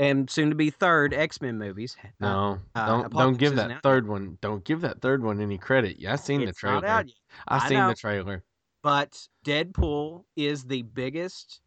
and 0.00 0.30
soon 0.30 0.50
to 0.50 0.54
be 0.56 0.70
third 0.70 1.12
X 1.12 1.40
Men 1.40 1.58
movies. 1.58 1.96
uh, 2.04 2.08
no, 2.20 2.58
uh, 2.74 2.86
don't 2.86 3.12
don't 3.12 3.38
give 3.38 3.56
that 3.56 3.82
third 3.82 4.04
yet. 4.04 4.10
one. 4.10 4.38
Don't 4.40 4.64
give 4.64 4.80
that 4.82 5.00
third 5.00 5.22
one 5.22 5.40
any 5.40 5.58
credit. 5.58 5.98
Yeah, 5.98 6.12
I 6.12 6.16
seen 6.16 6.40
the 6.40 6.48
it's 6.48 6.62
not 6.62 6.80
trailer. 6.80 6.86
out 6.86 7.06
yet. 7.06 7.16
I 7.46 7.56
I 7.56 7.68
seen 7.68 7.78
know. 7.78 7.88
the 7.88 7.94
trailer. 7.94 8.44
but 8.82 9.28
Deadpool 9.44 10.24
is 10.36 10.64
the 10.64 10.82
biggest 10.82 11.60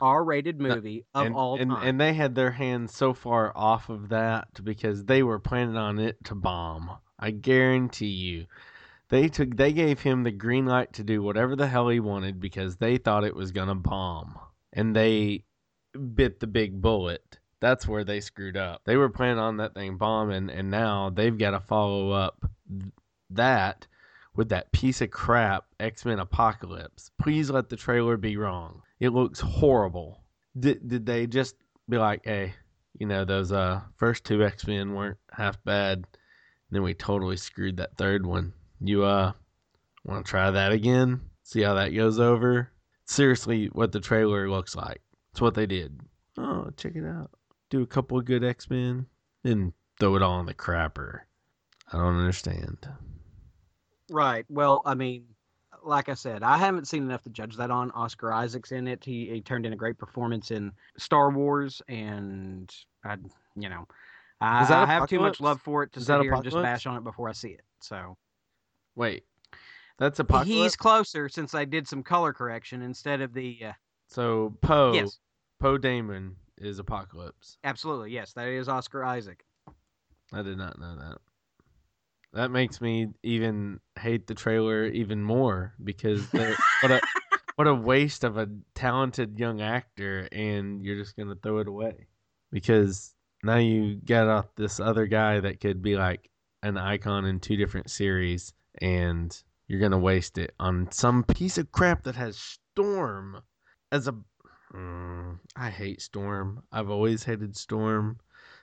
R-rated 0.00 0.60
movie 0.60 1.06
of 1.14 1.26
and, 1.26 1.34
all 1.34 1.58
and, 1.58 1.70
time. 1.70 1.88
and 1.88 2.00
they 2.00 2.12
had 2.12 2.34
their 2.34 2.50
hands 2.50 2.94
so 2.94 3.14
far 3.14 3.52
off 3.56 3.88
of 3.88 4.10
that 4.10 4.48
because 4.62 5.04
they 5.04 5.22
were 5.22 5.38
planning 5.38 5.76
on 5.76 5.98
it 5.98 6.22
to 6.24 6.34
bomb. 6.34 6.90
I 7.18 7.30
guarantee 7.30 8.06
you. 8.06 8.46
They 9.08 9.28
took 9.28 9.56
they 9.56 9.72
gave 9.72 10.00
him 10.00 10.24
the 10.24 10.32
green 10.32 10.66
light 10.66 10.92
to 10.94 11.04
do 11.04 11.22
whatever 11.22 11.54
the 11.56 11.68
hell 11.68 11.88
he 11.88 12.00
wanted 12.00 12.40
because 12.40 12.76
they 12.76 12.98
thought 12.98 13.24
it 13.24 13.36
was 13.36 13.52
gonna 13.52 13.76
bomb. 13.76 14.38
And 14.72 14.94
they 14.94 15.44
bit 16.14 16.40
the 16.40 16.46
big 16.46 16.82
bullet. 16.82 17.38
That's 17.60 17.86
where 17.88 18.04
they 18.04 18.20
screwed 18.20 18.56
up. 18.56 18.82
They 18.84 18.96
were 18.96 19.08
planning 19.08 19.38
on 19.38 19.56
that 19.58 19.74
thing 19.74 19.96
bombing 19.96 20.50
and 20.50 20.70
now 20.70 21.10
they've 21.10 21.36
got 21.36 21.52
to 21.52 21.60
follow 21.60 22.10
up 22.10 22.44
that 23.30 23.86
with 24.34 24.50
that 24.50 24.70
piece 24.72 25.00
of 25.00 25.10
crap 25.10 25.64
X-Men 25.80 26.18
Apocalypse. 26.18 27.10
Please 27.20 27.50
let 27.50 27.68
the 27.68 27.76
trailer 27.76 28.16
be 28.16 28.36
wrong. 28.36 28.82
It 29.00 29.10
looks 29.10 29.40
horrible. 29.40 30.22
Did 30.58 30.86
did 30.88 31.06
they 31.06 31.26
just 31.26 31.54
be 31.88 31.98
like, 31.98 32.24
"Hey, 32.24 32.54
you 32.98 33.06
know, 33.06 33.24
those 33.24 33.52
uh 33.52 33.80
first 33.96 34.24
two 34.24 34.44
X-Men 34.44 34.94
weren't 34.94 35.18
half 35.30 35.62
bad. 35.64 36.06
Then 36.70 36.82
we 36.82 36.94
totally 36.94 37.36
screwed 37.36 37.78
that 37.78 37.96
third 37.96 38.26
one. 38.26 38.52
You 38.80 39.04
uh 39.04 39.32
want 40.04 40.24
to 40.24 40.30
try 40.30 40.50
that 40.50 40.72
again? 40.72 41.20
See 41.42 41.62
how 41.62 41.74
that 41.74 41.94
goes 41.94 42.18
over?" 42.18 42.70
Seriously, 43.06 43.66
what 43.66 43.92
the 43.92 44.00
trailer 44.00 44.50
looks 44.50 44.74
like. 44.74 45.00
It's 45.30 45.40
what 45.40 45.54
they 45.54 45.66
did. 45.66 46.00
Oh, 46.38 46.70
check 46.76 46.96
it 46.96 47.04
out. 47.04 47.30
Do 47.70 47.82
a 47.82 47.86
couple 47.86 48.18
of 48.18 48.24
good 48.24 48.44
X-Men, 48.44 49.06
then 49.42 49.72
throw 49.98 50.16
it 50.16 50.22
all 50.22 50.40
in 50.40 50.46
the 50.46 50.54
crapper. 50.54 51.20
I 51.92 51.98
don't 51.98 52.18
understand. 52.18 52.88
Right. 54.10 54.44
Well, 54.48 54.82
I 54.84 54.94
mean, 54.94 55.24
like 55.82 56.08
I 56.08 56.14
said, 56.14 56.42
I 56.42 56.58
haven't 56.58 56.86
seen 56.86 57.02
enough 57.04 57.22
to 57.22 57.30
judge 57.30 57.56
that 57.56 57.70
on. 57.70 57.90
Oscar 57.92 58.32
Isaac's 58.32 58.72
in 58.72 58.88
it. 58.88 59.04
He, 59.04 59.26
he 59.26 59.40
turned 59.40 59.66
in 59.66 59.72
a 59.72 59.76
great 59.76 59.98
performance 59.98 60.50
in 60.50 60.72
Star 60.98 61.30
Wars, 61.30 61.82
and 61.88 62.72
I, 63.04 63.16
you 63.56 63.68
know, 63.68 63.86
I, 64.40 64.62
I 64.72 64.86
have 64.86 65.08
too 65.08 65.20
much 65.20 65.40
love 65.40 65.60
for 65.60 65.82
it 65.82 65.92
to 65.94 66.00
Is 66.00 66.06
sit 66.06 66.20
here 66.22 66.34
and 66.34 66.44
just 66.44 66.56
bash 66.56 66.86
on 66.86 66.96
it 66.96 67.04
before 67.04 67.28
I 67.28 67.32
see 67.32 67.50
it. 67.50 67.62
So 67.80 68.16
Wait, 68.94 69.24
that's 69.98 70.18
Apocalypse. 70.18 70.50
he's 70.50 70.76
closer 70.76 71.28
since 71.28 71.54
I 71.54 71.64
did 71.64 71.86
some 71.86 72.02
color 72.02 72.32
correction 72.32 72.82
instead 72.82 73.20
of 73.20 73.32
the. 73.32 73.58
Uh, 73.66 73.72
so 74.08 74.56
Poe, 74.60 74.92
Yes, 74.92 75.18
Poe 75.60 75.78
Dameron 75.78 76.34
is 76.58 76.78
Apocalypse. 76.78 77.58
absolutely. 77.64 78.10
Yes, 78.10 78.32
that 78.34 78.48
is 78.48 78.68
Oscar 78.68 79.04
Isaac. 79.04 79.44
I 80.32 80.42
did 80.42 80.58
not 80.58 80.78
know 80.78 80.96
that. 80.96 81.18
That 82.32 82.50
makes 82.50 82.80
me 82.80 83.08
even 83.22 83.80
hate 83.98 84.26
the 84.26 84.34
trailer 84.34 84.84
even 84.86 85.22
more 85.22 85.74
because 85.82 86.26
what 86.32 86.90
a 86.90 87.00
what 87.56 87.66
a 87.66 87.74
waste 87.74 88.24
of 88.24 88.36
a 88.36 88.48
talented 88.74 89.38
young 89.38 89.60
actor, 89.60 90.28
and 90.32 90.82
you're 90.82 90.98
just 90.98 91.16
gonna 91.16 91.36
throw 91.42 91.58
it 91.58 91.68
away 91.68 92.06
because 92.52 93.14
now 93.42 93.56
you 93.56 93.96
got 94.04 94.28
off 94.28 94.54
this 94.56 94.80
other 94.80 95.06
guy 95.06 95.40
that 95.40 95.60
could 95.60 95.82
be 95.82 95.96
like 95.96 96.28
an 96.62 96.76
icon 96.76 97.24
in 97.24 97.40
two 97.40 97.56
different 97.56 97.90
series, 97.90 98.52
and 98.82 99.42
you're 99.68 99.80
gonna 99.80 99.98
waste 99.98 100.36
it 100.36 100.54
on 100.60 100.90
some 100.92 101.24
piece 101.24 101.56
of 101.56 101.72
crap 101.72 102.04
that 102.04 102.16
has 102.16 102.36
Storm 102.36 103.40
as 103.90 104.08
a. 104.08 104.14
Mm, 104.74 105.38
I 105.54 105.70
hate 105.70 106.02
Storm. 106.02 106.62
I've 106.72 106.90
always 106.90 107.24
hated 107.24 107.56
Storm. 107.56 108.18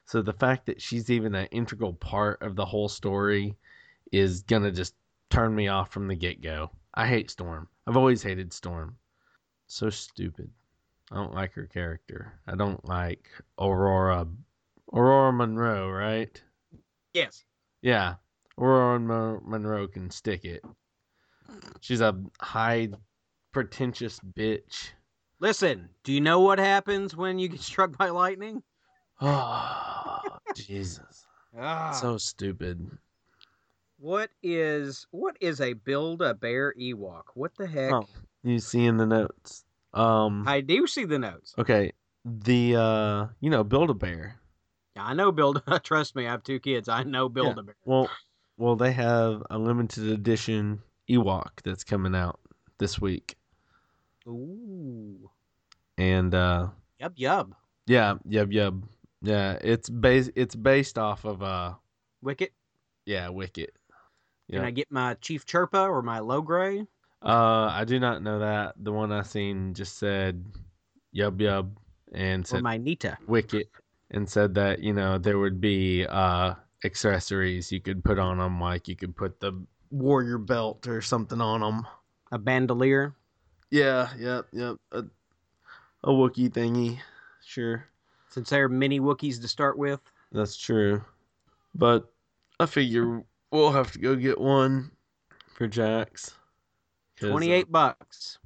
So 0.05 0.21
the 0.21 0.33
fact 0.33 0.65
that 0.65 0.81
she's 0.81 1.09
even 1.09 1.33
an 1.35 1.47
integral 1.47 1.93
part 1.93 2.41
of 2.41 2.55
the 2.55 2.65
whole 2.65 2.89
story 2.89 3.55
is 4.11 4.41
gonna 4.43 4.71
just 4.71 4.95
turn 5.29 5.55
me 5.55 5.67
off 5.67 5.91
from 5.91 6.07
the 6.07 6.15
get 6.15 6.41
go. 6.41 6.71
I 6.93 7.07
hate 7.07 7.31
Storm. 7.31 7.67
I've 7.87 7.97
always 7.97 8.21
hated 8.21 8.53
Storm. 8.53 8.97
So 9.67 9.89
stupid. 9.89 10.51
I 11.11 11.15
don't 11.15 11.33
like 11.33 11.53
her 11.53 11.67
character. 11.67 12.39
I 12.47 12.55
don't 12.55 12.83
like 12.85 13.29
Aurora. 13.59 14.27
Aurora 14.93 15.33
Monroe, 15.33 15.89
right? 15.89 16.41
Yes. 17.13 17.45
Yeah. 17.81 18.15
Aurora 18.57 18.99
Mon- 18.99 19.41
Monroe 19.45 19.87
can 19.87 20.09
stick 20.09 20.45
it. 20.45 20.63
She's 21.81 22.01
a 22.01 22.19
high, 22.39 22.89
pretentious 23.51 24.19
bitch. 24.19 24.91
Listen, 25.43 25.89
do 26.05 26.13
you 26.13 26.21
know 26.21 26.39
what 26.39 26.57
happens 26.57 27.17
when 27.17 27.37
you 27.37 27.49
get 27.49 27.59
struck 27.71 27.97
by 27.97 28.11
lightning? 28.11 28.63
Oh, 29.19 30.21
Jesus. 30.55 31.27
Ah. 31.59 31.91
So 31.91 32.17
stupid. 32.17 32.89
What 33.99 34.29
is 34.41 35.05
what 35.11 35.35
is 35.41 35.59
a 35.59 35.73
build 35.73 36.21
a 36.21 36.33
bear 36.33 36.73
Ewok? 36.79 37.23
What 37.33 37.51
the 37.57 37.67
heck? 37.67 37.91
Oh, 37.91 38.07
you 38.41 38.59
see 38.59 38.85
in 38.85 38.95
the 38.95 39.05
notes. 39.05 39.65
Um 39.93 40.47
I 40.47 40.61
do 40.61 40.87
see 40.87 41.03
the 41.03 41.19
notes. 41.19 41.53
okay, 41.59 41.91
the 42.23 42.77
uh 42.77 43.25
you 43.41 43.49
know, 43.49 43.65
build 43.65 43.89
a 43.89 43.93
bear. 43.93 44.39
I 44.95 45.13
know 45.13 45.33
build. 45.33 45.57
A 45.57 45.59
bear, 45.69 45.79
trust 45.79 46.15
me, 46.15 46.25
I 46.25 46.31
have 46.31 46.43
two 46.43 46.61
kids. 46.61 46.87
I 46.87 47.03
know 47.03 47.27
build 47.27 47.59
a 47.59 47.63
bear. 47.63 47.75
Well, 47.83 48.09
well 48.57 48.77
they 48.77 48.93
have 48.93 49.43
a 49.49 49.57
limited 49.57 50.07
edition 50.07 50.83
Ewok 51.09 51.61
that's 51.65 51.83
coming 51.83 52.15
out 52.15 52.39
this 52.77 53.01
week. 53.01 53.35
Ooh, 54.25 55.29
And 55.97 56.33
uh 56.33 56.69
yub 57.01 57.15
yub. 57.17 57.51
yeah, 57.85 58.15
yub 58.27 58.51
yub. 58.53 58.83
Yeah, 59.21 59.57
it's 59.61 59.89
based 59.89 60.31
it's 60.35 60.55
based 60.55 60.97
off 60.97 61.25
of 61.25 61.43
uh 61.43 61.73
Wicket. 62.21 62.51
yeah, 63.05 63.29
Wicket. 63.29 63.71
Can 64.51 64.63
I 64.65 64.71
get 64.71 64.91
my 64.91 65.15
Chief 65.15 65.45
Chirpa 65.45 65.87
or 65.87 66.01
my 66.01 66.19
Logray? 66.19 66.85
Uh 67.21 67.69
I 67.71 67.85
do 67.85 67.99
not 67.99 68.21
know 68.21 68.39
that. 68.39 68.75
The 68.81 68.91
one 68.91 69.11
I 69.11 69.21
seen 69.23 69.73
just 69.73 69.97
said 69.97 70.45
yub 71.15 71.37
yub 71.39 71.71
and 72.13 72.43
Or 72.43 72.47
said 72.47 72.63
my 72.63 72.77
Nita? 72.77 73.17
Wicket 73.27 73.69
and 74.11 74.29
said 74.29 74.55
that 74.55 74.79
you 74.79 74.93
know 74.93 75.17
there 75.17 75.39
would 75.39 75.61
be 75.61 76.05
uh 76.05 76.55
accessories 76.83 77.71
you 77.71 77.79
could 77.79 78.03
put 78.03 78.19
on 78.19 78.37
them, 78.39 78.59
like 78.59 78.87
you 78.87 78.95
could 78.95 79.15
put 79.15 79.39
the 79.39 79.53
warrior 79.89 80.37
belt 80.37 80.87
or 80.87 81.01
something 81.01 81.39
on 81.39 81.61
them. 81.61 81.87
A 82.31 82.37
bandolier? 82.37 83.15
Yeah, 83.71 84.09
yep, 84.17 84.47
yep. 84.51 84.75
A, 84.91 85.03
a 86.03 86.09
Wookiee 86.09 86.49
thingy, 86.51 86.99
sure, 87.45 87.85
Since 88.29 88.49
they're 88.49 88.69
many 88.69 88.99
Wookiees 88.99 89.41
to 89.41 89.47
start 89.47 89.77
with. 89.77 89.99
that's 90.31 90.57
true. 90.57 91.03
But 91.75 92.11
I 92.59 92.65
figure 92.65 93.23
we'll 93.51 93.71
have 93.71 93.91
to 93.93 93.99
go 93.99 94.15
get 94.15 94.39
one 94.39 94.91
for 95.53 95.67
Jax. 95.67 96.35
'Cause, 97.17 97.29
uh, 97.29 97.31
Twenty-eight 97.31 97.71
bucks. 97.71 98.39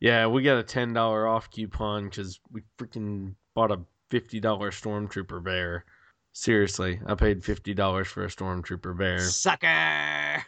Yeah, 0.00 0.26
we 0.26 0.42
got 0.42 0.58
a 0.58 0.62
ten 0.62 0.92
dollar 0.92 1.26
off 1.26 1.50
coupon 1.50 2.04
because 2.08 2.40
we 2.50 2.62
freaking 2.78 3.34
bought 3.54 3.70
a 3.70 3.80
fifty 4.10 4.40
dollar 4.40 4.70
stormtrooper 4.70 5.42
bear. 5.42 5.84
Seriously, 6.32 7.00
I 7.06 7.14
paid 7.14 7.44
fifty 7.44 7.72
dollars 7.74 8.08
for 8.08 8.24
a 8.24 8.28
stormtrooper 8.28 8.96
bear. 8.96 9.18
Sucker! 9.20 10.44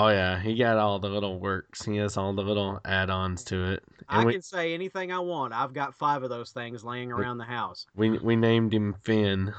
Oh 0.00 0.10
yeah, 0.10 0.38
he 0.40 0.54
got 0.54 0.76
all 0.76 1.00
the 1.00 1.08
little 1.08 1.40
works. 1.40 1.84
He 1.84 1.96
has 1.96 2.16
all 2.16 2.32
the 2.32 2.42
little 2.42 2.80
add-ons 2.84 3.42
to 3.44 3.72
it. 3.72 3.82
I 4.08 4.24
we, 4.24 4.32
can 4.34 4.42
say 4.42 4.72
anything 4.72 5.10
I 5.10 5.18
want. 5.18 5.52
I've 5.52 5.72
got 5.72 5.92
five 5.92 6.22
of 6.22 6.30
those 6.30 6.52
things 6.52 6.84
laying 6.84 7.10
around 7.10 7.38
the 7.38 7.44
house. 7.44 7.84
we 7.96 8.10
we 8.10 8.36
named 8.36 8.72
him 8.72 8.94
Finn. 9.02 9.52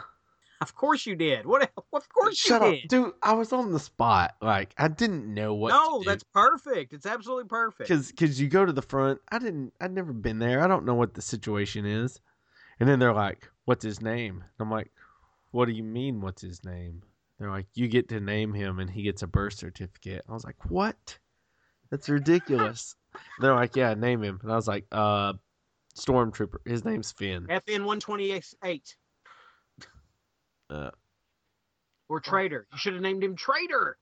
Of 0.61 0.75
course 0.75 1.05
you 1.05 1.17
did. 1.17 1.45
What? 1.45 1.69
Of 1.91 2.07
course 2.07 2.37
Shut 2.37 2.61
you 2.61 2.67
up, 2.67 2.73
did. 2.73 2.87
dude! 2.87 3.13
I 3.21 3.33
was 3.33 3.51
on 3.51 3.73
the 3.73 3.79
spot. 3.79 4.35
Like 4.41 4.73
I 4.77 4.87
didn't 4.87 5.33
know 5.33 5.53
what. 5.55 5.71
no, 5.71 5.97
to 5.97 6.05
do. 6.05 6.09
that's 6.09 6.23
perfect. 6.23 6.93
It's 6.93 7.05
absolutely 7.05 7.49
perfect. 7.49 7.89
because 7.89 8.09
because 8.09 8.39
you 8.39 8.47
go 8.47 8.65
to 8.65 8.71
the 8.71 8.81
front. 8.81 9.19
I 9.29 9.39
didn't. 9.39 9.73
I'd 9.81 9.91
never 9.91 10.13
been 10.13 10.39
there. 10.39 10.63
I 10.63 10.67
don't 10.67 10.85
know 10.85 10.95
what 10.95 11.15
the 11.15 11.21
situation 11.21 11.85
is. 11.85 12.21
And 12.79 12.87
then 12.87 12.99
they're 12.99 13.13
like, 13.13 13.49
"What's 13.65 13.83
his 13.83 14.01
name?" 14.01 14.35
And 14.35 14.65
I'm 14.65 14.71
like, 14.71 14.89
"What 15.51 15.65
do 15.65 15.73
you 15.73 15.83
mean? 15.83 16.21
What's 16.21 16.41
his 16.41 16.63
name?" 16.63 17.01
They're 17.39 17.49
like, 17.49 17.67
"You 17.73 17.87
get 17.87 18.09
to 18.09 18.19
name 18.19 18.53
him, 18.53 18.79
and 18.79 18.89
he 18.89 19.03
gets 19.03 19.21
a 19.21 19.27
birth 19.27 19.53
certificate." 19.53 20.25
I 20.27 20.33
was 20.33 20.43
like, 20.43 20.69
"What? 20.69 21.17
That's 21.89 22.09
ridiculous." 22.09 22.95
they're 23.39 23.55
like, 23.55 23.75
"Yeah, 23.75 23.93
name 23.93 24.21
him," 24.21 24.39
and 24.43 24.51
I 24.51 24.55
was 24.55 24.67
like, 24.67 24.85
"Uh, 24.91 25.33
Stormtrooper. 25.97 26.57
His 26.65 26.83
name's 26.83 27.11
Finn." 27.11 27.47
FN 27.47 27.85
one 27.85 27.99
twenty 27.99 28.31
eight 28.31 28.95
Uh, 30.69 30.91
or 32.09 32.19
traitor. 32.19 32.67
You 32.71 32.77
should 32.77 32.93
have 32.93 33.01
named 33.01 33.23
him 33.23 33.35
traitor. 33.35 33.97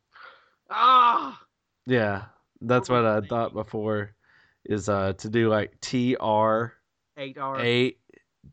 Ah, 0.69 1.39
yeah, 1.85 2.25
that's 2.59 2.89
what 2.89 3.05
I 3.05 3.21
thought 3.21 3.53
before. 3.53 4.15
Is 4.65 4.89
uh 4.89 5.13
to 5.13 5.29
do 5.29 5.47
like 5.49 5.79
T 5.79 6.17
R 6.19 6.73
eight 7.15 7.37
R. 7.37 7.59
eight 7.61 7.99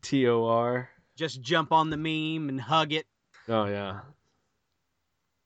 T 0.01 0.27
O 0.27 0.45
R. 0.45 0.89
Just 1.17 1.41
jump 1.41 1.71
on 1.73 1.89
the 1.89 1.97
meme 1.97 2.47
and 2.49 2.61
hug 2.61 2.93
it, 2.93 3.05
Oh 3.49 3.65
yeah. 3.65 4.01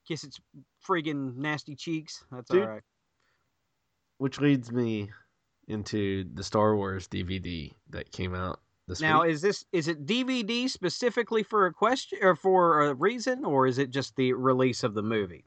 Kiss 0.10 0.24
its 0.24 0.40
friggin' 0.86 1.38
nasty 1.38 1.76
cheeks. 1.76 2.24
That's 2.32 2.50
Dude, 2.50 2.64
all 2.64 2.68
right. 2.68 2.82
which 4.18 4.42
leads 4.42 4.72
me 4.72 5.12
into 5.68 6.26
the 6.34 6.44
Star 6.44 6.76
Wars 6.76 7.08
DVD 7.08 7.72
that 7.92 8.12
came 8.12 8.34
out 8.34 8.60
this 8.88 9.00
Now, 9.02 9.22
week. 9.22 9.34
is 9.34 9.42
this 9.42 9.66
is 9.72 9.88
it 9.88 10.06
DVD 10.08 10.68
specifically 10.68 11.44
for 11.44 11.68
a 11.68 11.74
question 11.74 12.20
or 12.24 12.36
for 12.36 12.82
a 12.82 12.94
reason, 12.96 13.46
or 13.46 13.68
is 13.68 13.78
it 13.78 13.92
just 13.92 14.16
the 14.16 14.34
release 14.34 14.84
of 14.84 14.96
the 14.96 15.04
movie? 15.04 15.46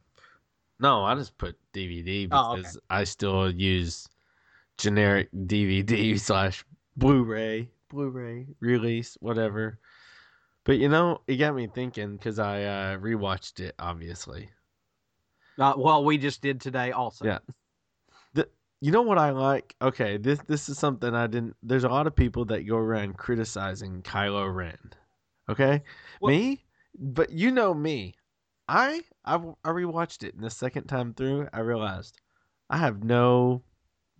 No, 0.78 1.02
I 1.04 1.14
just 1.16 1.36
put 1.38 1.56
DVD 1.74 2.28
Oh, 2.30 2.56
because 2.56 2.78
I 2.88 3.04
still 3.04 3.50
use 3.50 4.08
generic 4.78 5.28
DVD 5.32 6.18
slash 6.20 6.64
Blu-ray, 6.96 7.68
Blu-ray 7.88 8.46
release, 8.60 9.16
whatever. 9.20 9.78
But 10.64 10.78
you 10.78 10.88
know, 10.88 11.20
it 11.26 11.36
got 11.36 11.54
me 11.54 11.66
thinking 11.66 12.16
because 12.16 12.38
I 12.38 12.62
uh, 12.62 12.96
rewatched 12.98 13.60
it, 13.60 13.74
obviously. 13.78 14.50
Uh, 15.58 15.74
well, 15.76 16.04
we 16.04 16.18
just 16.18 16.40
did 16.40 16.60
today 16.60 16.92
also. 16.92 17.24
Yeah. 17.26 17.38
You 18.82 18.90
know 18.90 19.02
what 19.02 19.16
I 19.16 19.30
like? 19.30 19.76
Okay, 19.80 20.16
this 20.16 20.40
this 20.48 20.68
is 20.68 20.76
something 20.76 21.14
I 21.14 21.28
didn't. 21.28 21.54
There's 21.62 21.84
a 21.84 21.88
lot 21.88 22.08
of 22.08 22.16
people 22.16 22.44
that 22.46 22.66
go 22.66 22.74
around 22.74 23.16
criticizing 23.16 24.02
Kylo 24.02 24.52
Ren. 24.52 24.76
Okay, 25.48 25.84
Well- 26.20 26.32
me, 26.34 26.64
but 26.98 27.30
you 27.30 27.52
know 27.52 27.72
me. 27.74 28.16
I 28.66 29.02
I 29.24 29.36
I 29.36 29.68
rewatched 29.70 30.24
it, 30.24 30.34
and 30.34 30.42
the 30.42 30.50
second 30.50 30.88
time 30.88 31.14
through, 31.14 31.46
I 31.52 31.60
realized 31.60 32.18
I 32.70 32.78
have 32.78 33.04
no 33.04 33.62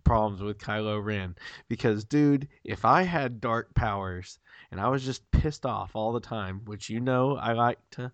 problems 0.03 0.41
with 0.41 0.57
Kylo 0.57 1.03
Ren 1.03 1.35
because, 1.69 2.03
dude, 2.03 2.47
if 2.63 2.85
I 2.85 3.03
had 3.03 3.41
dark 3.41 3.73
powers 3.75 4.39
and 4.71 4.79
I 4.81 4.89
was 4.89 5.03
just 5.05 5.29
pissed 5.31 5.65
off 5.65 5.95
all 5.95 6.11
the 6.13 6.19
time, 6.19 6.61
which 6.65 6.89
you 6.89 6.99
know 6.99 7.35
I 7.37 7.53
like 7.53 7.79
to 7.91 8.11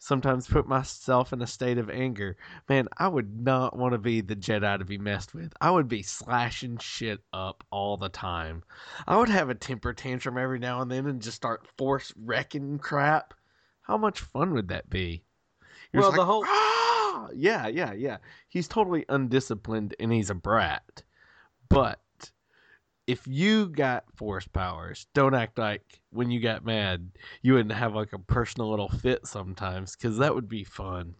sometimes 0.00 0.46
put 0.46 0.68
myself 0.68 1.32
in 1.32 1.42
a 1.42 1.46
state 1.46 1.76
of 1.78 1.90
anger, 1.90 2.36
man, 2.68 2.88
I 2.98 3.08
would 3.08 3.40
not 3.40 3.76
want 3.76 3.92
to 3.92 3.98
be 3.98 4.20
the 4.20 4.36
Jedi 4.36 4.78
to 4.78 4.84
be 4.84 4.98
messed 4.98 5.34
with. 5.34 5.52
I 5.60 5.70
would 5.70 5.88
be 5.88 6.02
slashing 6.02 6.78
shit 6.78 7.20
up 7.32 7.64
all 7.70 7.96
the 7.96 8.08
time. 8.08 8.62
I 9.06 9.16
would 9.16 9.28
have 9.28 9.50
a 9.50 9.54
temper 9.56 9.92
tantrum 9.92 10.38
every 10.38 10.58
now 10.60 10.80
and 10.82 10.90
then 10.90 11.06
and 11.06 11.20
just 11.20 11.36
start 11.36 11.66
force 11.76 12.12
wrecking 12.16 12.78
crap. 12.78 13.34
How 13.82 13.96
much 13.96 14.20
fun 14.20 14.52
would 14.54 14.68
that 14.68 14.88
be? 14.88 15.24
You're 15.92 16.02
Well, 16.02 16.10
just 16.10 16.16
the 16.16 16.26
whole- 16.26 16.44
"Ah!" 16.46 17.28
yeah, 17.34 17.66
yeah, 17.66 17.92
yeah. 17.92 18.18
He's 18.46 18.68
totally 18.68 19.04
undisciplined 19.08 19.96
and 19.98 20.12
he's 20.12 20.30
a 20.30 20.34
brat. 20.34 21.02
But 21.68 22.00
if 23.06 23.26
you 23.26 23.68
got 23.68 24.04
force 24.14 24.46
powers, 24.46 25.06
don't 25.14 25.34
act 25.34 25.58
like 25.58 26.00
when 26.10 26.30
you 26.30 26.40
got 26.40 26.64
mad, 26.64 27.10
you 27.42 27.54
wouldn't 27.54 27.74
have 27.74 27.94
like 27.94 28.12
a 28.12 28.18
personal 28.18 28.70
little 28.70 28.88
fit 28.88 29.26
sometimes, 29.26 29.96
because 29.96 30.18
that 30.18 30.34
would 30.34 30.48
be 30.48 30.64
fun. 30.64 31.14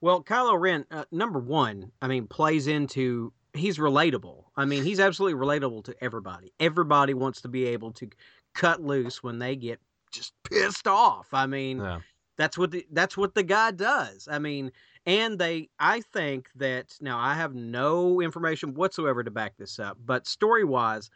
Well, 0.00 0.22
Kylo 0.22 0.60
Ren, 0.60 0.84
uh, 0.90 1.04
number 1.10 1.38
one, 1.38 1.92
I 2.02 2.08
mean, 2.08 2.26
plays 2.26 2.66
into 2.66 3.32
he's 3.54 3.78
relatable. 3.78 4.44
I 4.56 4.66
mean, 4.66 4.84
he's 4.84 5.00
absolutely 5.00 5.40
relatable 5.40 5.84
to 5.84 5.96
everybody. 6.02 6.52
Everybody 6.60 7.14
wants 7.14 7.40
to 7.42 7.48
be 7.48 7.64
able 7.66 7.92
to 7.92 8.10
cut 8.54 8.82
loose 8.82 9.22
when 9.22 9.38
they 9.38 9.56
get 9.56 9.80
just 10.10 10.34
pissed 10.44 10.86
off. 10.86 11.28
I 11.32 11.46
mean, 11.46 11.78
Yeah. 11.78 12.00
that's 12.36 12.58
what 12.58 12.70
the, 12.70 12.86
that's 12.92 13.16
what 13.16 13.34
the 13.34 13.42
guy 13.42 13.70
does. 13.70 14.28
I 14.30 14.38
mean, 14.38 14.72
and 15.06 15.38
they 15.38 15.68
I 15.78 16.00
think 16.00 16.50
that 16.56 16.94
now 17.00 17.18
I 17.18 17.34
have 17.34 17.54
no 17.54 18.20
information 18.20 18.74
whatsoever 18.74 19.22
to 19.22 19.30
back 19.30 19.56
this 19.56 19.78
up, 19.78 19.96
but 20.04 20.26
story-wise 20.26 21.10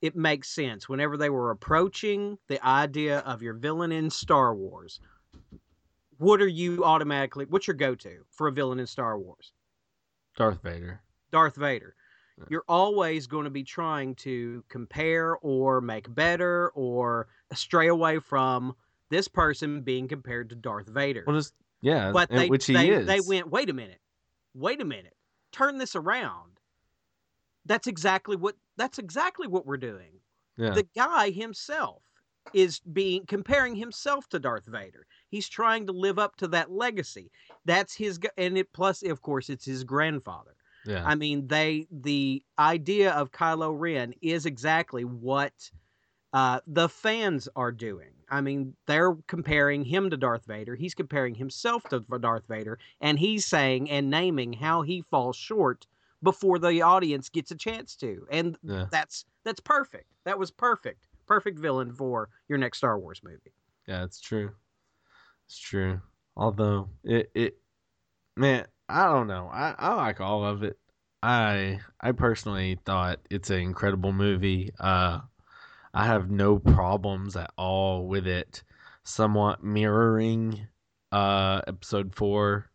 it 0.00 0.16
makes 0.16 0.48
sense 0.48 0.88
whenever 0.88 1.18
they 1.18 1.28
were 1.28 1.50
approaching 1.50 2.38
the 2.48 2.64
idea 2.66 3.18
of 3.20 3.42
your 3.42 3.52
villain 3.52 3.92
in 3.92 4.08
Star 4.08 4.54
Wars. 4.54 4.98
What 6.16 6.40
are 6.40 6.48
you 6.48 6.84
automatically 6.84 7.44
what's 7.44 7.66
your 7.66 7.76
go-to 7.76 8.24
for 8.30 8.48
a 8.48 8.52
villain 8.52 8.80
in 8.80 8.86
Star 8.86 9.18
Wars? 9.18 9.52
Darth 10.36 10.62
Vader. 10.62 11.02
Darth 11.30 11.56
Vader. 11.56 11.94
Yeah. 12.38 12.44
You're 12.48 12.64
always 12.68 13.26
going 13.26 13.44
to 13.44 13.50
be 13.50 13.64
trying 13.64 14.14
to 14.16 14.64
compare 14.70 15.36
or 15.42 15.82
make 15.82 16.12
better 16.14 16.70
or 16.74 17.28
stray 17.52 17.88
away 17.88 18.18
from 18.18 18.74
this 19.10 19.28
person 19.28 19.82
being 19.82 20.08
compared 20.08 20.48
to 20.50 20.54
Darth 20.54 20.88
Vader 20.88 21.24
Well, 21.26 21.36
just 21.36 21.52
yeah, 21.80 22.12
but 22.12 22.30
they 22.30 22.48
which 22.48 22.66
he 22.66 22.74
they, 22.74 22.90
is. 22.90 23.06
they 23.06 23.20
went 23.20 23.50
wait 23.50 23.70
a 23.70 23.72
minute 23.72 24.00
wait 24.54 24.80
a 24.80 24.84
minute 24.84 25.16
turn 25.52 25.78
this 25.78 25.96
around 25.96 26.58
that's 27.66 27.86
exactly 27.86 28.36
what 28.36 28.56
that's 28.76 28.98
exactly 28.98 29.46
what 29.46 29.66
we're 29.66 29.76
doing 29.76 30.20
Yeah. 30.56 30.70
the 30.70 30.86
guy 30.94 31.30
himself 31.30 32.02
is 32.54 32.80
being 32.80 33.26
comparing 33.26 33.76
himself 33.76 34.28
to 34.30 34.38
Darth 34.38 34.66
Vader 34.66 35.06
he's 35.28 35.48
trying 35.48 35.86
to 35.86 35.92
live 35.92 36.18
up 36.18 36.36
to 36.36 36.48
that 36.48 36.70
legacy 36.70 37.30
that's 37.64 37.94
his 37.94 38.18
and 38.36 38.58
it 38.58 38.72
plus 38.72 39.02
of 39.02 39.22
course 39.22 39.50
it's 39.50 39.64
his 39.64 39.84
grandfather 39.84 40.56
yeah. 40.86 41.04
I 41.06 41.14
mean, 41.14 41.46
they 41.46 41.86
the 41.90 42.42
idea 42.58 43.12
of 43.12 43.32
Kylo 43.32 43.78
Ren 43.78 44.14
is 44.22 44.46
exactly 44.46 45.04
what 45.04 45.52
uh, 46.32 46.60
the 46.66 46.88
fans 46.88 47.48
are 47.56 47.72
doing. 47.72 48.12
I 48.30 48.40
mean, 48.40 48.74
they're 48.86 49.16
comparing 49.26 49.84
him 49.84 50.10
to 50.10 50.16
Darth 50.16 50.46
Vader. 50.46 50.76
He's 50.76 50.94
comparing 50.94 51.34
himself 51.34 51.82
to 51.90 52.00
Darth 52.00 52.46
Vader, 52.48 52.78
and 53.00 53.18
he's 53.18 53.44
saying 53.44 53.90
and 53.90 54.08
naming 54.08 54.52
how 54.52 54.82
he 54.82 55.02
falls 55.10 55.36
short 55.36 55.86
before 56.22 56.58
the 56.58 56.82
audience 56.82 57.28
gets 57.28 57.50
a 57.50 57.56
chance 57.56 57.96
to. 57.96 58.26
And 58.30 58.56
yeah. 58.62 58.86
that's 58.90 59.24
that's 59.44 59.60
perfect. 59.60 60.06
That 60.24 60.38
was 60.38 60.50
perfect. 60.50 61.06
Perfect 61.26 61.58
villain 61.58 61.92
for 61.92 62.28
your 62.48 62.58
next 62.58 62.78
Star 62.78 62.98
Wars 62.98 63.20
movie. 63.24 63.52
Yeah, 63.86 64.04
it's 64.04 64.20
true. 64.20 64.52
It's 65.46 65.58
true. 65.58 66.00
Although 66.36 66.90
it 67.04 67.30
it 67.34 67.58
man, 68.36 68.66
I 68.88 69.06
don't 69.06 69.26
know. 69.26 69.48
I, 69.52 69.74
I 69.78 69.94
like 69.94 70.20
all 70.20 70.44
of 70.44 70.62
it. 70.62 70.78
I 71.22 71.80
I 72.00 72.12
personally 72.12 72.78
thought 72.84 73.20
it's 73.30 73.50
an 73.50 73.60
incredible 73.60 74.12
movie. 74.12 74.70
Uh 74.78 75.20
I 75.92 76.06
have 76.06 76.30
no 76.30 76.58
problems 76.58 77.36
at 77.36 77.52
all 77.56 78.06
with 78.06 78.26
it 78.26 78.62
somewhat 79.02 79.64
mirroring 79.64 80.68
uh 81.12 81.60
episode 81.66 82.14
4 82.14 82.70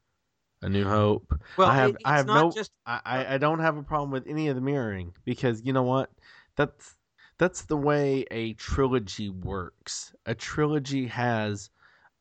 A 0.63 0.69
New 0.69 0.85
Hope. 0.85 1.39
Well, 1.57 1.69
I 1.69 1.75
have- 1.75 1.89
it- 1.91 2.01
I 2.05 2.17
have 2.17 2.27
no- 2.27 2.51
just 2.51 2.71
I, 2.85 3.35
I 3.35 3.37
don't 3.37 3.59
have 3.59 3.77
a 3.77 3.83
problem 3.83 4.11
with 4.11 4.27
any 4.27 4.47
of 4.49 4.55
the 4.55 4.61
mirroring 4.61 5.13
because 5.23 5.61
you 5.63 5.73
know 5.73 5.83
what? 5.83 6.11
That's 6.55 6.95
that's 7.37 7.63
the 7.63 7.77
way 7.77 8.25
a 8.31 8.53
trilogy 8.53 9.29
works. 9.29 10.13
A 10.25 10.35
trilogy 10.35 11.07
has 11.07 11.69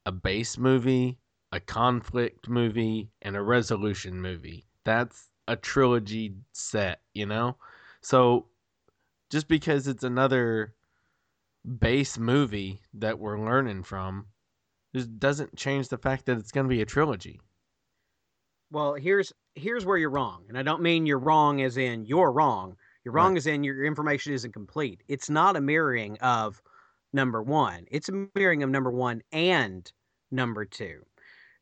a 0.07 0.13
base 0.13 0.59
movie, 0.59 1.19
a 1.53 1.61
conflict 1.61 2.49
movie, 2.49 3.11
and 3.23 3.37
a 3.37 3.43
resolution 3.43 4.21
movie. 4.21 4.67
That's 4.85 5.31
a 5.49 5.57
trilogy 5.57 6.35
set, 6.53 7.01
you 7.15 7.27
know? 7.27 7.57
So 8.01 8.47
just 9.31 9.49
because 9.49 9.87
it's 9.89 10.05
another 10.05 10.74
base 11.79 12.19
movie 12.19 12.81
that 12.95 13.19
we're 13.19 13.39
learning 13.41 13.83
from 13.83 14.27
just 14.95 15.19
doesn't 15.19 15.57
change 15.57 15.89
the 15.89 15.99
fact 15.99 16.27
that 16.27 16.39
it's 16.39 16.53
going 16.53 16.65
to 16.67 16.69
be 16.69 16.83
a 16.83 16.87
trilogy. 16.87 17.41
Well, 18.71 18.95
here's 18.95 19.33
here's 19.55 19.85
where 19.87 19.97
you're 19.97 20.11
wrong, 20.11 20.45
and 20.49 20.59
I 20.59 20.63
don't 20.63 20.83
mean 20.83 21.07
you're 21.07 21.19
wrong 21.19 21.63
as 21.63 21.77
in 21.77 22.05
you're 22.07 22.33
wrong. 22.33 22.77
You're 23.05 23.13
Right. 23.15 23.23
wrong 23.25 23.37
as 23.37 23.47
in 23.47 23.63
your 23.63 23.85
information 23.85 24.33
isn't 24.33 24.53
complete. 24.53 25.03
It's 25.09 25.29
not 25.31 25.57
a 25.57 25.61
mirroring 25.61 26.19
of 26.21 26.61
number 27.13 27.43
one. 27.43 27.85
It's 27.91 28.09
a 28.09 28.29
mirroring 28.35 28.63
of 28.63 28.71
number 28.71 28.91
one 28.91 29.23
and 29.31 29.91
number 30.31 30.65
two. 30.65 31.05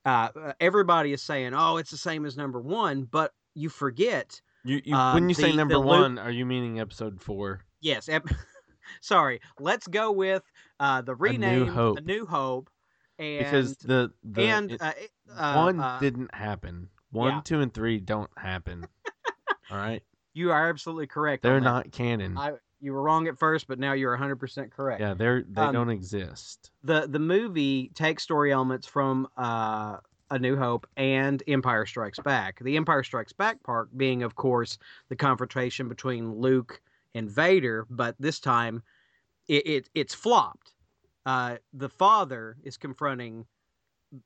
Uh, 0.06 0.28
uh, 0.34 0.52
everybody 0.60 1.12
is 1.12 1.22
saying, 1.22 1.52
"Oh, 1.54 1.76
it's 1.78 1.90
the 1.90 1.96
same 1.96 2.24
as 2.24 2.36
number 2.36 2.60
one," 2.60 3.04
but 3.04 3.32
you 3.54 3.68
forget. 3.68 4.40
You, 4.64 4.80
you 4.84 4.94
Um, 4.94 5.14
when 5.14 5.28
you 5.28 5.34
say 5.34 5.50
the- 5.50 5.56
number 5.56 5.74
the 5.74 5.80
Luke- 5.80 5.88
one, 5.88 6.18
are 6.18 6.30
you 6.30 6.46
meaning 6.46 6.78
episode 6.80 7.20
four? 7.20 7.64
Yes, 7.80 8.08
ep- 8.08 8.24
sorry. 9.00 9.40
Let's 9.58 9.86
go 9.86 10.12
with 10.12 10.42
uh, 10.80 11.02
the 11.02 11.14
rename, 11.14 11.66
Hope. 11.68 11.98
A 11.98 12.00
New 12.00 12.26
Hope, 12.26 12.70
and 13.18 13.44
Because 13.44 13.76
the 13.78 14.12
the 14.24 14.42
and 14.42 14.70
it- 14.72 14.80
uh, 14.80 14.92
uh, 15.36 15.54
one 15.54 15.80
uh, 15.80 15.98
didn't 16.00 16.34
happen. 16.34 16.88
One, 17.10 17.32
yeah. 17.34 17.40
two, 17.44 17.60
and 17.60 17.72
three 17.72 17.98
don't 18.00 18.30
happen. 18.36 18.86
All 19.70 19.76
right, 19.76 20.02
you 20.34 20.50
are 20.50 20.68
absolutely 20.68 21.06
correct. 21.06 21.42
they're 21.42 21.60
not 21.60 21.92
canon. 21.92 22.36
I, 22.38 22.52
you 22.80 22.92
were 22.92 23.02
wrong 23.02 23.28
at 23.28 23.38
first, 23.38 23.68
but 23.68 23.78
now 23.78 23.92
you're 23.92 24.16
100% 24.18 24.70
correct. 24.72 25.00
yeah, 25.00 25.14
they're 25.14 25.42
they 25.48 25.60
Um, 25.62 25.72
don't 25.72 25.90
exist. 25.90 26.70
The 26.82 27.06
the 27.06 27.18
movie 27.20 27.90
takes 27.94 28.22
story 28.24 28.50
elements 28.52 28.86
from 28.88 29.28
uh, 29.36 29.98
A 30.32 30.38
New 30.38 30.56
Hope 30.56 30.86
and 30.96 31.40
Empire 31.46 31.86
Strikes 31.86 32.18
Back. 32.18 32.58
The 32.60 32.76
Empire 32.76 33.04
Strikes 33.04 33.32
Back 33.32 33.62
part 33.62 33.96
being, 33.96 34.22
of 34.24 34.34
course, 34.34 34.78
the 35.10 35.16
confrontation 35.16 35.88
between 35.88 36.34
Luke 36.34 36.80
and 37.14 37.30
Vader, 37.30 37.86
but 37.90 38.16
this 38.18 38.40
time 38.40 38.82
it, 39.48 39.66
it 39.66 39.90
it's 39.94 40.14
flopped. 40.14 40.72
Uh, 41.26 41.56
the 41.72 41.88
father 41.88 42.56
is 42.64 42.76
confronting 42.76 43.46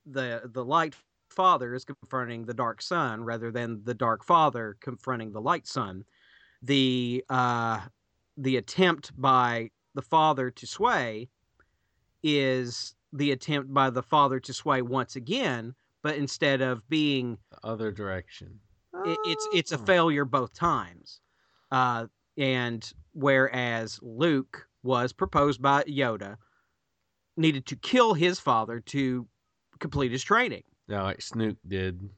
the 0.04 0.42
the 0.52 0.64
light 0.64 0.94
father 1.30 1.74
is 1.74 1.84
confronting 1.84 2.44
the 2.46 2.54
dark 2.54 2.80
son 2.80 3.22
rather 3.24 3.50
than 3.50 3.82
the 3.84 3.94
dark 3.94 4.24
father 4.24 4.76
confronting 4.80 5.32
the 5.32 5.40
light 5.40 5.66
son. 5.66 6.04
The 6.62 7.24
uh, 7.28 7.80
the 8.36 8.56
attempt 8.56 9.12
by 9.20 9.70
the 9.94 10.02
father 10.02 10.50
to 10.50 10.66
sway 10.66 11.28
is 12.22 12.94
the 13.12 13.32
attempt 13.32 13.72
by 13.72 13.90
the 13.90 14.02
father 14.02 14.40
to 14.40 14.52
sway 14.52 14.82
once 14.82 15.16
again, 15.16 15.74
but 16.02 16.16
instead 16.16 16.60
of 16.60 16.86
being 16.88 17.38
The 17.50 17.66
other 17.68 17.92
direction. 17.92 18.60
it, 19.04 19.18
it's 19.26 19.48
it's 19.54 19.72
a 19.72 19.78
Oh. 19.78 19.84
failure 19.84 20.24
both 20.24 20.52
times. 20.54 21.20
Uh, 21.70 22.06
and 22.36 22.92
whereas 23.12 23.98
Luke 24.02 24.68
was 24.82 25.12
proposed 25.12 25.60
by 25.62 25.82
Yoda, 25.84 26.36
needed 27.36 27.66
to 27.66 27.76
kill 27.76 28.14
his 28.14 28.40
father 28.40 28.80
to 28.80 29.26
complete 29.78 30.12
his 30.12 30.22
training. 30.24 30.62
Yeah, 30.88 31.02
like 31.02 31.18
Snoke 31.18 31.58
did. 31.66 32.10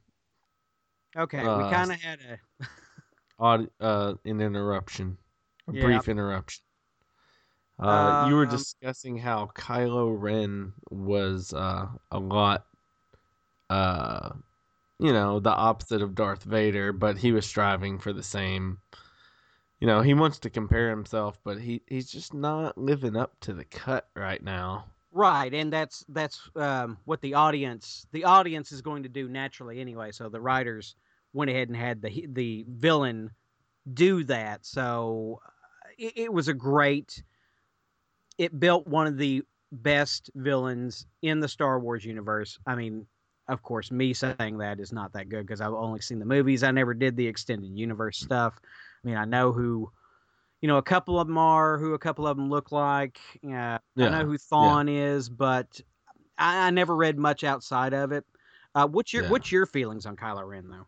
Okay, 1.16 1.42
Uh, 1.42 1.57
we 1.57 1.64
kind 1.64 1.90
of 1.92 2.00
had 2.00 2.20
a 2.20 2.64
Odd, 3.38 3.70
uh, 3.81 4.14
an 4.24 4.40
interruption, 4.40 5.16
a 5.68 5.72
Yeah. 5.72 5.83
brief 5.85 6.09
interruption. 6.09 6.64
Uh, 7.78 8.12
you 8.26 8.35
were 8.35 8.42
Um, 8.44 8.50
discussing 8.50 9.18
how 9.18 9.46
Kylo 9.54 10.20
Ren 10.20 10.72
was 10.90 11.52
uh, 11.54 11.87
a 12.11 12.18
lot 12.18 12.66
uh, 13.70 14.31
you 14.98 15.12
know, 15.12 15.40
the 15.40 15.50
opposite 15.50 16.02
of 16.02 16.14
Darth 16.14 16.42
Vader, 16.44 16.92
but 16.92 17.18
he 17.18 17.33
was 17.33 17.46
striving 17.46 17.98
for 17.98 18.12
the 18.12 18.22
same. 18.22 18.78
You 19.80 19.86
know, 19.86 20.00
he 20.00 20.14
wants 20.14 20.40
to 20.40 20.50
compare 20.50 20.90
himself, 20.90 21.38
but 21.44 21.60
he 21.60 21.82
he's 21.86 22.10
just 22.10 22.34
not 22.34 22.76
living 22.76 23.16
up 23.16 23.38
to 23.40 23.52
the 23.52 23.64
cut 23.64 24.08
right 24.16 24.42
now. 24.42 24.86
Right, 25.12 25.52
and 25.54 25.72
that's 25.72 26.04
that's 26.08 26.50
um, 26.56 26.98
what 27.04 27.20
the 27.20 27.34
audience 27.34 28.06
the 28.12 28.24
audience 28.24 28.72
is 28.72 28.82
going 28.82 29.04
to 29.04 29.08
do 29.08 29.28
naturally 29.28 29.80
anyway. 29.80 30.10
So 30.12 30.28
the 30.28 30.40
writers 30.40 30.96
went 31.32 31.50
ahead 31.50 31.68
and 31.68 31.76
had 31.76 32.02
the 32.02 32.26
the 32.32 32.64
villain 32.68 33.30
do 33.94 34.24
that. 34.24 34.66
So 34.66 35.40
uh, 35.44 35.88
it, 35.96 36.12
it 36.16 36.32
was 36.32 36.48
a 36.48 36.54
great. 36.54 37.22
It 38.36 38.58
built 38.58 38.86
one 38.86 39.06
of 39.06 39.16
the 39.16 39.42
best 39.72 40.30
villains 40.34 41.06
in 41.22 41.40
the 41.40 41.48
Star 41.48 41.78
Wars 41.80 42.04
universe. 42.04 42.58
I 42.66 42.74
mean, 42.74 43.06
of 43.48 43.62
course, 43.62 43.90
me 43.90 44.12
saying 44.12 44.58
that 44.58 44.80
is 44.80 44.92
not 44.92 45.12
that 45.12 45.28
good 45.28 45.46
because 45.46 45.60
I've 45.60 45.72
only 45.72 46.00
seen 46.00 46.18
the 46.18 46.24
movies. 46.24 46.62
I 46.62 46.70
never 46.70 46.94
did 46.94 47.16
the 47.16 47.26
extended 47.26 47.70
universe 47.76 48.18
stuff. 48.18 48.60
I 49.02 49.06
mean, 49.06 49.16
I 49.16 49.24
know 49.24 49.52
who, 49.52 49.90
you 50.61 50.68
know, 50.68 50.76
a 50.78 50.82
couple 50.82 51.18
of 51.20 51.26
them 51.26 51.38
are, 51.38 51.78
who 51.78 51.94
a 51.94 51.98
couple 51.98 52.26
of 52.26 52.37
them 52.37 52.50
look 52.50 52.72
like. 52.72 53.18
Yeah, 53.42 53.78
I 53.96 54.08
know 54.08 54.24
who 54.24 54.38
Thrawn 54.38 54.88
is, 54.88 55.28
but 55.28 55.80
I, 56.37 56.66
I 56.66 56.70
never 56.70 56.96
read 56.96 57.18
much 57.18 57.44
outside 57.44 57.94
of 57.94 58.12
it. 58.12 58.24
Uh, 58.74 58.87
what's 58.87 59.12
your 59.12 59.24
Yeah. 59.24 59.30
what's 59.30 59.50
your 59.52 59.66
feelings 59.66 60.04
on 60.06 60.16
Kylo 60.16 60.46
Ren 60.46 60.68
though? 60.68 60.87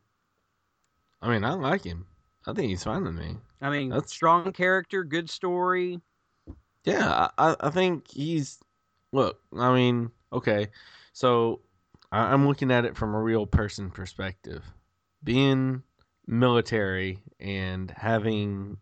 I 1.23 1.31
mean, 1.31 1.45
I 1.45 1.53
like 1.55 1.85
him. 1.85 2.07
I 2.47 2.53
think 2.53 2.69
he's 2.71 2.85
fine 2.85 3.05
with 3.05 3.15
me. 3.15 3.37
I 3.61 3.71
mean, 3.71 3.91
That's- 3.91 4.11
strong 4.11 4.53
character, 4.53 5.05
good 5.05 5.29
story. 5.29 6.01
Yeah, 6.85 7.29
I, 7.39 7.51
I- 7.51 7.57
I 7.61 7.71
think 7.71 8.11
he's. 8.11 8.59
Look, 9.13 9.41
I 9.57 9.75
mean, 9.75 10.11
okay, 10.33 10.69
so 11.13 11.61
I, 12.13 12.33
I'm 12.33 12.47
looking 12.47 12.71
at 12.71 12.85
it 12.85 12.97
from 12.97 13.15
a 13.15 13.21
real 13.21 13.45
person 13.47 13.91
perspective. 13.91 14.65
Being 15.23 15.83
military 16.31 17.19
and 17.41 17.91
having 17.91 18.79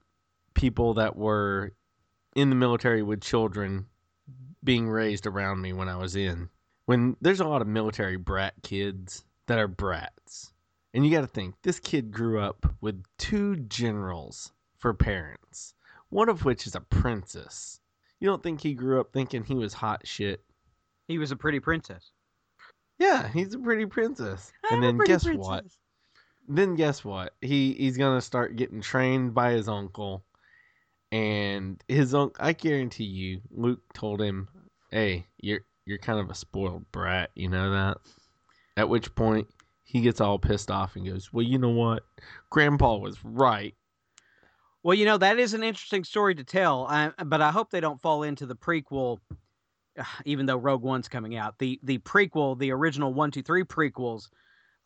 people 0.55 0.95
that 0.95 1.17
were 1.17 1.73
in 2.37 2.51
the 2.51 2.57
military 2.57 3.03
with 3.03 3.21
children 3.21 3.87
being 4.63 4.89
raised 4.89 5.27
around 5.27 5.61
me 5.61 5.73
when 5.73 5.89
I 5.89 5.97
was 5.97 6.15
in. 6.15 6.51
When 6.85 7.17
there's 7.21 7.41
a 7.41 7.47
lot 7.47 7.63
of 7.63 7.69
military 7.69 8.17
brat 8.17 8.55
kids 8.63 9.25
that 9.47 9.59
are 9.59 9.69
brats. 9.69 10.53
And 10.95 11.05
you 11.05 11.13
got 11.13 11.23
to 11.23 11.27
think, 11.27 11.55
this 11.63 11.81
kid 11.81 12.11
grew 12.11 12.41
up 12.41 12.67
with 12.81 13.03
two 13.19 13.57
generals 13.57 14.53
for 14.79 14.95
parents, 14.95 15.75
one 16.11 16.29
of 16.29 16.45
which 16.45 16.67
is 16.67 16.75
a 16.75 16.81
princess. 16.81 17.81
You 18.21 18.29
don't 18.29 18.43
think 18.43 18.61
he 18.61 18.75
grew 18.75 19.01
up 19.01 19.13
thinking 19.13 19.45
he 19.45 19.55
was 19.55 19.75
hot 19.75 20.07
shit? 20.07 20.43
He 21.07 21.19
was 21.19 21.31
a 21.31 21.37
pretty 21.37 21.61
princess. 21.61 22.11
Yeah, 22.99 23.29
he's 23.29 23.55
a 23.55 23.59
pretty 23.59 23.87
princess. 23.87 24.53
I'm 24.71 24.83
and 24.83 24.99
then 24.99 25.07
guess 25.07 25.27
what? 25.29 25.65
Then 26.49 26.77
guess 26.77 27.05
what? 27.05 27.35
He 27.43 27.75
he's 27.75 27.99
gonna 27.99 28.23
start 28.23 28.57
getting 28.57 28.81
trained 28.81 29.35
by 29.35 29.53
his 29.53 29.69
uncle, 29.69 30.25
and 31.13 31.83
his 31.89 32.15
uncle. 32.15 32.43
I 32.43 32.55
guarantee 32.55 33.05
you, 33.05 33.43
Luke 33.51 33.83
told 33.93 34.23
him, 34.23 34.49
"Hey, 34.91 35.27
you're 35.39 35.61
you're 35.85 35.99
kind 35.99 36.19
of 36.19 36.31
a 36.31 36.35
spoiled 36.35 36.91
brat. 36.91 37.31
You 37.35 37.51
know 37.51 37.71
that." 37.73 37.99
At 38.79 38.89
which 38.89 39.15
point 39.15 39.49
he 39.85 40.01
gets 40.01 40.21
all 40.23 40.39
pissed 40.39 40.71
off 40.71 40.97
and 40.97 41.07
goes, 41.07 41.33
"Well, 41.33 41.45
you 41.45 41.59
know 41.59 41.69
what? 41.69 42.05
Grandpa 42.49 42.97
was 42.97 43.23
right." 43.23 43.75
Well, 44.83 44.95
you 44.95 45.05
know 45.05 45.19
that 45.19 45.39
is 45.39 45.53
an 45.53 45.63
interesting 45.63 46.05
story 46.05 46.35
to 46.37 46.45
tell, 46.45 46.87
I, 46.87 47.13
but 47.27 47.43
I 47.43 47.51
hope 47.51 47.71
they 47.71 47.81
don't 47.81 48.01
fall 48.01 48.23
into 48.23 48.47
the 48.47 48.57
prequel. 48.57 49.19
Even 50.25 50.47
though 50.47 50.57
Rogue 50.57 50.83
One's 50.83 51.09
coming 51.09 51.37
out, 51.37 51.59
the 51.59 51.79
the 51.83 51.99
prequel, 51.99 52.59
the 52.59 52.71
original 52.71 53.13
one, 53.13 53.31
two, 53.31 53.43
three 53.43 53.65
prequels, 53.65 54.29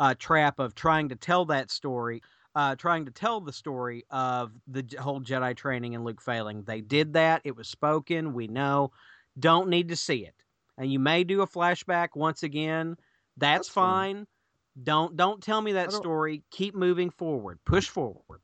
uh, 0.03 0.15
trap 0.19 0.59
of 0.59 0.75
trying 0.75 1.09
to 1.11 1.15
tell 1.15 1.45
that 1.45 1.71
story, 1.71 2.21
uh, 2.57 2.75
trying 2.75 3.05
to 3.05 3.13
tell 3.13 3.41
the 3.41 3.53
story 3.53 4.05
of 4.11 4.51
the 4.67 4.85
whole 4.99 5.21
Jedi 5.21 5.57
training 5.57 5.95
and 5.95 6.05
Luke 6.05 6.21
failing. 6.21 6.65
They 6.65 6.81
did 6.81 7.13
that. 7.13 7.43
It 7.45 7.55
was 7.55 7.69
spoken. 7.69 8.35
We 8.35 8.49
know. 8.49 8.91
Don't 9.39 9.69
need 9.69 9.91
to 9.91 9.97
see 9.97 10.27
it. 10.27 10.35
And 10.77 10.93
you 10.93 10.99
may 10.99 11.23
do 11.23 11.43
a 11.43 11.47
flashback 11.47 12.09
once 12.17 12.43
again. 12.43 12.97
That's, 13.37 13.61
That's 13.61 13.69
fine. 13.69 14.17
fine. 14.17 14.27
Don't 14.83 15.17
don't 15.17 15.41
tell 15.41 15.61
me 15.61 15.75
that 15.75 15.93
story. 15.93 16.43
Keep 16.51 16.75
moving 16.75 17.11
forward. 17.11 17.61
Push 17.65 17.89
forward. 17.89 18.41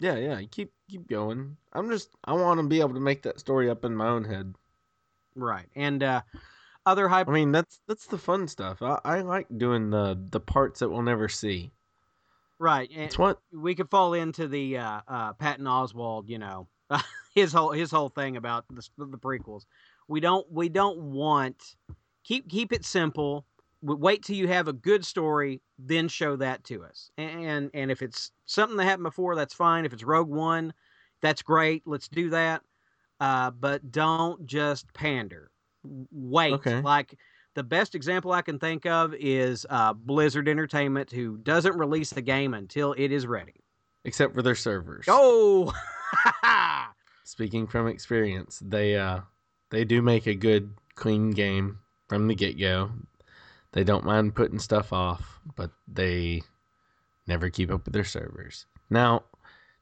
Yeah, 0.00 0.16
yeah. 0.16 0.40
Keep 0.50 0.72
keep 0.88 1.06
going. 1.08 1.58
I'm 1.74 1.90
just 1.90 2.08
I 2.24 2.32
want 2.32 2.58
to 2.60 2.66
be 2.66 2.80
able 2.80 2.94
to 2.94 3.00
make 3.00 3.22
that 3.24 3.38
story 3.38 3.68
up 3.68 3.84
in 3.84 3.94
my 3.94 4.08
own 4.08 4.24
head. 4.24 4.54
Right. 5.34 5.66
And 5.74 6.02
uh 6.02 6.22
other 6.86 7.08
hype 7.08 7.28
I 7.28 7.32
mean, 7.32 7.52
that's 7.52 7.80
that's 7.88 8.06
the 8.06 8.18
fun 8.18 8.48
stuff. 8.48 8.80
I, 8.80 9.00
I 9.04 9.20
like 9.22 9.46
doing 9.58 9.90
the 9.90 10.18
the 10.30 10.40
parts 10.40 10.80
that 10.80 10.88
we'll 10.88 11.02
never 11.02 11.28
see. 11.28 11.72
right. 12.58 12.88
And 12.92 13.02
It's 13.02 13.18
what 13.18 13.40
we 13.52 13.74
could 13.74 13.90
fall 13.90 14.14
into 14.14 14.48
the 14.48 14.78
uh 14.78 15.00
uh 15.08 15.32
Patton 15.34 15.66
Oswalt, 15.66 16.28
you 16.28 16.38
know, 16.38 16.68
his 17.34 17.52
whole 17.52 17.72
his 17.72 17.90
whole 17.90 18.08
thing 18.08 18.36
about 18.36 18.64
the 18.68 18.86
the 18.98 19.18
prequels. 19.18 19.64
We 20.08 20.20
don't 20.20 20.50
we 20.50 20.68
don't 20.68 20.98
want 20.98 21.76
keep 22.24 22.48
keep 22.48 22.72
it 22.72 22.84
simple. 22.84 23.46
Wait 23.82 24.22
till 24.24 24.36
you 24.36 24.48
have 24.48 24.68
a 24.68 24.72
good 24.72 25.04
story, 25.04 25.60
then 25.78 26.08
show 26.08 26.36
that 26.36 26.64
to 26.64 26.84
us. 26.84 27.10
And 27.18 27.70
and 27.74 27.90
if 27.90 28.02
it's 28.02 28.30
something 28.46 28.76
that 28.78 28.84
happened 28.84 29.04
before, 29.04 29.34
that's 29.36 29.54
fine. 29.54 29.84
If 29.84 29.92
it's 29.92 30.04
Rogue 30.04 30.28
One, 30.30 30.72
that's 31.20 31.42
great. 31.42 31.82
Let's 31.86 32.08
do 32.08 32.30
that. 32.30 32.62
Uh, 33.20 33.50
but 33.50 33.90
don't 33.90 34.46
just 34.46 34.92
pander. 34.92 35.50
Wait. 36.10 36.52
Okay. 36.54 36.80
Like 36.80 37.18
the 37.54 37.62
best 37.62 37.94
example 37.94 38.32
I 38.32 38.42
can 38.42 38.58
think 38.58 38.86
of 38.86 39.14
is 39.14 39.66
uh, 39.70 39.92
Blizzard 39.92 40.48
Entertainment, 40.48 41.10
who 41.10 41.36
doesn't 41.38 41.76
release 41.76 42.10
the 42.10 42.22
game 42.22 42.54
until 42.54 42.94
it 42.96 43.12
is 43.12 43.26
ready. 43.26 43.54
except 44.04 44.34
for 44.34 44.42
their 44.42 44.54
servers. 44.54 45.06
Oh, 45.08 45.72
Speaking 47.24 47.66
from 47.66 47.88
experience, 47.88 48.62
they 48.64 48.96
uh 48.96 49.20
they 49.70 49.84
do 49.84 50.00
make 50.02 50.26
a 50.26 50.34
good 50.34 50.74
clean 50.94 51.30
game 51.32 51.78
from 52.08 52.28
the 52.28 52.34
get 52.34 52.58
go. 52.58 52.90
They 53.72 53.82
don't 53.84 54.04
mind 54.04 54.34
putting 54.36 54.58
stuff 54.60 54.92
off, 54.92 55.40
but 55.56 55.70
they 55.88 56.42
never 57.26 57.50
keep 57.50 57.70
up 57.70 57.84
with 57.84 57.92
their 57.94 58.04
servers. 58.04 58.66
Now, 58.88 59.24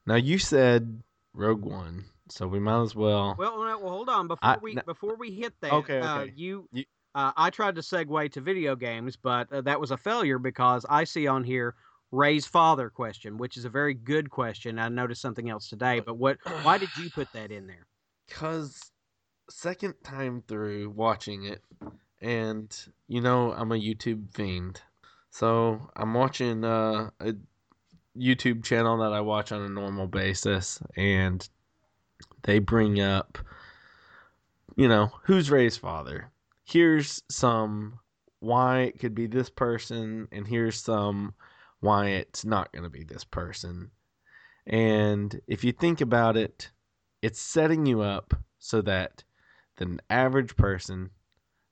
now 0.06 0.14
you 0.16 0.38
said 0.38 1.02
Rogue 1.34 1.64
One, 1.64 2.06
so 2.28 2.46
we 2.46 2.58
might 2.58 2.82
as 2.82 2.94
well. 2.94 3.34
well, 3.38 3.58
no, 3.58 3.78
well, 3.78 3.90
hold 3.90 4.08
on. 4.08 4.28
Before 4.28 4.50
I- 4.50 4.58
we 4.62 4.74
no- 4.74 4.82
before 4.87 5.16
we 5.16 5.30
hit 5.32 5.54
that, 5.60 5.72
Okay, 5.72 6.00
Uh, 6.00 6.20
okay. 6.20 6.32
you, 6.37 6.68
You- 6.72 6.84
uh, 7.14 7.32
I 7.37 7.50
tried 7.50 7.74
to 7.76 7.80
segue 7.80 8.32
to 8.32 8.40
video 8.40 8.74
games, 8.76 9.16
but 9.16 9.52
uh, 9.52 9.60
that 9.62 9.80
was 9.80 9.90
a 9.90 9.96
failure 9.96 10.38
because 10.38 10.84
I 10.88 11.04
see 11.04 11.26
on 11.26 11.44
here 11.44 11.74
Rey's 12.10 12.46
father 12.46 12.90
question, 12.90 13.37
which 13.38 13.56
is 13.56 13.64
a 13.64 13.68
very 13.70 13.94
good 13.94 14.30
question. 14.30 14.78
I 14.78 14.88
noticed 14.88 15.20
something 15.20 15.50
else 15.50 15.68
today, 15.68 16.00
but 16.00 16.14
what? 16.16 16.38
Why 16.62 16.78
did 16.78 16.88
you 16.98 17.10
put 17.10 17.28
that 17.32 17.50
in 17.50 17.66
there? 17.66 17.87
Cause 18.30 18.92
second 19.50 19.94
time 20.02 20.42
through 20.48 20.90
watching 20.90 21.44
it, 21.44 21.62
and 22.20 22.74
you 23.08 23.20
know 23.20 23.52
I'm 23.52 23.72
a 23.72 23.76
YouTube 23.76 24.32
fiend, 24.32 24.80
so 25.30 25.90
I'm 25.96 26.14
watching 26.14 26.64
uh, 26.64 27.10
a 27.20 27.34
YouTube 28.16 28.64
channel 28.64 28.98
that 28.98 29.12
I 29.12 29.20
watch 29.20 29.50
on 29.52 29.62
a 29.62 29.68
normal 29.68 30.06
basis, 30.06 30.80
and 30.96 31.46
they 32.44 32.59
bring 32.59 33.00
up, 33.00 33.38
you 34.76 34.88
know, 34.88 35.11
who's 35.24 35.50
Rey's 35.50 35.76
father. 35.76 36.30
Here's 36.64 37.22
some 37.28 37.98
why 38.40 38.83
it 38.83 38.98
could 38.98 39.14
be 39.14 39.26
this 39.26 39.50
person, 39.50 40.28
and 40.30 40.46
here's 40.46 40.80
some 40.80 41.35
why 41.80 42.09
it's 42.09 42.44
not 42.44 42.72
going 42.72 42.85
to 42.85 42.90
be 42.90 43.04
this 43.04 43.24
person. 43.24 43.90
And 44.66 45.40
if 45.46 45.64
you 45.64 45.72
think 45.72 46.00
about 46.00 46.37
it, 46.37 46.70
it's 47.22 47.40
setting 47.40 47.87
you 47.87 48.00
up 48.00 48.35
so 48.59 48.80
that 48.83 49.24
the 49.76 49.98
average 50.09 50.57
person 50.57 51.11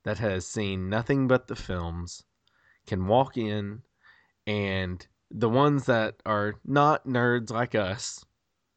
that 0.04 0.18
has 0.18 0.46
seen 0.46 0.88
nothing 0.88 1.28
but 1.28 1.46
the 1.46 1.56
films 1.56 2.24
can 2.86 3.06
walk 3.06 3.36
in 3.36 3.82
and 4.46 5.06
the 5.30 5.48
ones 5.48 5.86
that 5.86 6.16
are 6.26 6.54
not 6.64 7.06
nerds 7.06 7.50
like 7.50 7.74
us, 7.74 8.24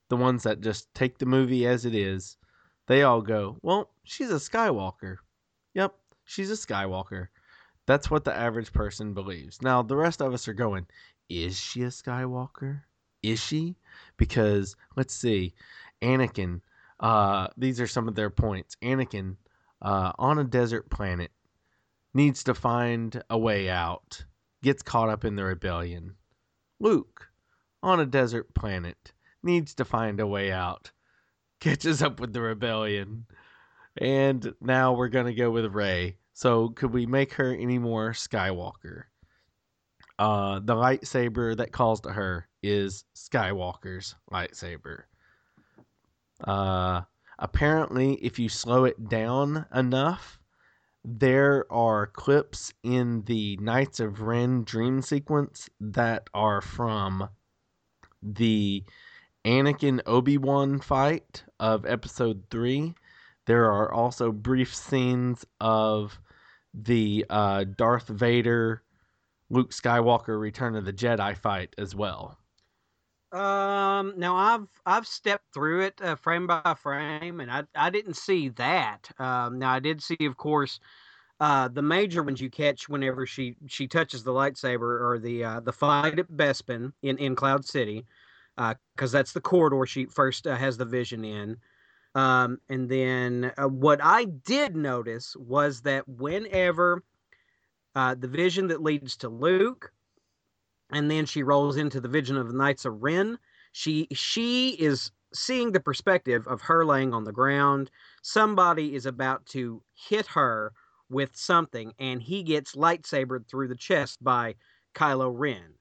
the 0.09 0.17
ones 0.17 0.43
that 0.43 0.61
just 0.61 0.93
take 0.93 1.17
the 1.17 1.25
movie 1.25 1.65
as 1.67 1.85
it 1.85 1.95
is, 1.95 2.37
they 2.87 3.03
all 3.03 3.21
go, 3.21 3.57
Well, 3.61 3.89
she's 4.03 4.31
a 4.31 4.35
Skywalker. 4.35 5.17
Yep, 5.73 5.95
she's 6.25 6.51
a 6.51 6.53
Skywalker. 6.53 7.27
That's 7.87 8.09
what 8.09 8.23
the 8.23 8.35
average 8.35 8.73
person 8.73 9.13
believes. 9.13 9.61
Now, 9.61 9.81
the 9.81 9.95
rest 9.95 10.21
of 10.21 10.33
us 10.33 10.47
are 10.47 10.53
going, 10.53 10.87
Is 11.29 11.59
she 11.59 11.83
a 11.83 11.87
Skywalker? 11.87 12.81
Is 13.23 13.39
she? 13.39 13.75
Because, 14.17 14.75
let's 14.95 15.13
see, 15.13 15.55
Anakin, 16.01 16.61
uh, 16.99 17.47
these 17.57 17.81
are 17.81 17.87
some 17.87 18.07
of 18.07 18.15
their 18.15 18.29
points. 18.29 18.77
Anakin, 18.83 19.37
uh, 19.81 20.11
on 20.17 20.39
a 20.39 20.43
desert 20.43 20.89
planet, 20.89 21.31
needs 22.13 22.43
to 22.43 22.53
find 22.53 23.21
a 23.29 23.37
way 23.37 23.69
out, 23.69 24.25
gets 24.63 24.81
caught 24.81 25.09
up 25.09 25.25
in 25.25 25.35
the 25.35 25.43
rebellion. 25.43 26.15
Luke, 26.79 27.29
on 27.81 27.99
a 27.99 28.05
desert 28.05 28.53
planet, 28.53 29.13
needs 29.45 29.75
to 29.75 29.85
find 29.85 30.19
a 30.19 30.27
way 30.27 30.51
out, 30.51 30.91
catches 31.59 32.01
up 32.01 32.19
with 32.19 32.33
the 32.33 32.41
rebellion. 32.41 33.25
And 33.97 34.53
now 34.59 34.93
we're 34.93 35.07
going 35.07 35.27
to 35.27 35.33
go 35.33 35.51
with 35.51 35.73
Rey. 35.73 36.17
So, 36.33 36.69
could 36.69 36.93
we 36.93 37.05
make 37.05 37.33
her 37.33 37.53
any 37.53 37.77
more 37.77 38.11
Skywalker? 38.11 39.03
uh, 40.17 40.59
the 40.63 40.75
lightsaber 40.75 41.57
that 41.57 41.71
calls 41.71 42.01
to 42.01 42.11
her 42.11 42.47
is 42.63 43.05
Skywalker's 43.15 44.15
lightsaber. 44.31 45.03
Uh, 46.43 47.01
apparently, 47.39 48.13
if 48.15 48.39
you 48.39 48.49
slow 48.49 48.85
it 48.85 49.09
down 49.09 49.65
enough, 49.73 50.39
there 51.03 51.71
are 51.71 52.07
clips 52.07 52.73
in 52.83 53.23
the 53.25 53.57
Knights 53.57 53.99
of 53.99 54.21
Ren 54.21 54.63
dream 54.63 55.01
sequence 55.01 55.69
that 55.79 56.27
are 56.33 56.61
from 56.61 57.29
the 58.23 58.83
Anakin 59.45 60.01
Obi 60.07 60.39
Wan 60.39 60.79
fight 60.79 61.43
of 61.59 61.85
episode 61.85 62.43
3. 62.49 62.95
There 63.45 63.71
are 63.71 63.93
also 63.93 64.31
brief 64.31 64.73
scenes 64.73 65.45
of 65.61 66.19
the 66.73 67.25
uh, 67.29 67.65
Darth 67.77 68.07
Vader 68.07 68.81
Luke 69.51 69.71
Skywalker 69.71 70.39
Return 70.39 70.75
of 70.75 70.85
the 70.85 70.93
Jedi 70.93 71.37
fight 71.37 71.75
as 71.77 71.95
well. 71.95 72.39
Um, 73.31 74.13
now 74.17 74.35
I've 74.35 74.67
I've 74.85 75.05
stepped 75.05 75.53
through 75.53 75.81
it 75.81 76.01
uh, 76.01 76.15
frame 76.15 76.47
by 76.47 76.75
frame, 76.81 77.39
and 77.39 77.51
I 77.51 77.63
I 77.75 77.89
didn't 77.89 78.15
see 78.15 78.49
that. 78.49 79.09
Um, 79.19 79.59
now 79.59 79.71
I 79.71 79.79
did 79.79 80.01
see, 80.01 80.17
of 80.21 80.37
course, 80.37 80.79
uh, 81.39 81.67
the 81.67 81.81
major 81.81 82.23
ones 82.23 82.39
you 82.39 82.49
catch 82.49 82.87
whenever 82.87 83.25
she 83.25 83.57
she 83.67 83.87
touches 83.87 84.23
the 84.23 84.31
lightsaber 84.31 85.01
or 85.01 85.19
the 85.19 85.43
uh, 85.43 85.59
the 85.59 85.73
fight 85.73 86.17
at 86.17 86.31
Bespin 86.31 86.93
in 87.03 87.17
in 87.17 87.35
Cloud 87.35 87.65
City, 87.65 88.05
because 88.55 89.13
uh, 89.13 89.17
that's 89.17 89.33
the 89.33 89.41
corridor 89.41 89.85
she 89.85 90.05
first 90.05 90.47
uh, 90.47 90.55
has 90.55 90.77
the 90.77 90.85
vision 90.85 91.25
in. 91.25 91.57
Um, 92.13 92.59
and 92.69 92.87
then 92.87 93.51
uh, 93.57 93.67
what 93.67 93.99
I 94.01 94.25
did 94.25 94.75
notice 94.75 95.35
was 95.35 95.81
that 95.81 96.07
whenever 96.07 97.03
the 97.93 98.27
vision 98.27 98.67
that 98.67 98.83
leads 98.83 99.17
to 99.17 99.29
Luke, 99.29 99.91
and 100.91 101.09
then 101.09 101.25
she 101.25 101.43
rolls 101.43 101.77
into 101.77 101.99
the 101.99 102.07
vision 102.07 102.37
of 102.37 102.47
the 102.47 102.57
Knights 102.57 102.85
of 102.85 103.01
Ren. 103.01 103.37
She 103.71 104.07
she 104.13 104.69
is 104.69 105.11
seeing 105.33 105.71
the 105.71 105.79
perspective 105.79 106.47
of 106.47 106.61
her 106.61 106.85
laying 106.85 107.13
on 107.13 107.23
the 107.23 107.31
ground. 107.31 107.91
Somebody 108.21 108.95
is 108.95 109.05
about 109.05 109.45
to 109.47 109.81
hit 109.93 110.27
her 110.27 110.71
with 111.09 111.35
something, 111.35 111.93
and 111.99 112.21
he 112.21 112.43
gets 112.43 112.75
lightsabered 112.75 113.47
through 113.47 113.67
the 113.67 113.75
chest 113.75 114.23
by 114.23 114.55
Kylo 114.93 115.31
Ren, 115.35 115.73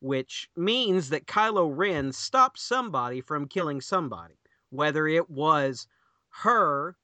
which 0.00 0.48
means 0.56 1.10
that 1.10 1.26
Kylo 1.26 1.70
Ren 1.72 2.12
stopped 2.12 2.58
somebody 2.58 3.20
from 3.20 3.46
killing 3.46 3.80
somebody, 3.80 4.38
whether 4.70 5.06
it 5.06 5.30
was 5.30 5.86
her 6.30 6.96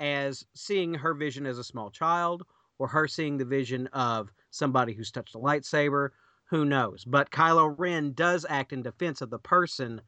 as 0.00 0.44
seeing 0.54 0.94
her 0.94 1.14
vision 1.14 1.46
as 1.46 1.58
a 1.58 1.64
small 1.64 1.90
child 1.90 2.42
or 2.78 2.88
her 2.88 3.06
seeing 3.06 3.36
the 3.36 3.44
vision 3.44 3.86
of 3.88 4.32
somebody 4.50 4.92
who's 4.92 5.10
touched 5.10 5.34
a 5.34 5.38
lightsaber 5.38 6.10
who 6.46 6.64
knows? 6.64 7.04
But 7.04 7.30
Kylo 7.30 7.74
Ren 7.78 8.12
does 8.12 8.44
act 8.48 8.72
in 8.72 8.82
defense 8.82 9.20
of 9.20 9.30
the 9.30 9.38
person 9.38 10.00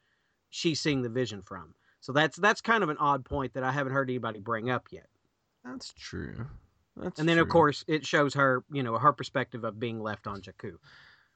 she's 0.50 0.80
seeing 0.80 1.02
the 1.02 1.08
vision 1.08 1.42
from. 1.42 1.74
So 2.00 2.12
that's 2.12 2.36
that's 2.36 2.60
kind 2.60 2.82
of 2.82 2.88
an 2.88 2.96
odd 2.98 3.24
point 3.24 3.54
that 3.54 3.62
I 3.62 3.70
haven't 3.70 3.92
heard 3.92 4.10
anybody 4.10 4.40
bring 4.40 4.68
up 4.70 4.88
yet. 4.90 5.06
That's 5.64 5.92
true. 5.92 6.46
That's 6.96 7.20
and 7.20 7.28
then 7.28 7.36
true. 7.36 7.44
of 7.44 7.48
course 7.48 7.84
it 7.86 8.04
shows 8.04 8.34
her, 8.34 8.64
you 8.72 8.82
know, 8.82 8.98
her 8.98 9.12
perspective 9.12 9.62
of 9.62 9.78
being 9.78 10.00
left 10.00 10.26
on 10.26 10.42
Jakku. 10.42 10.74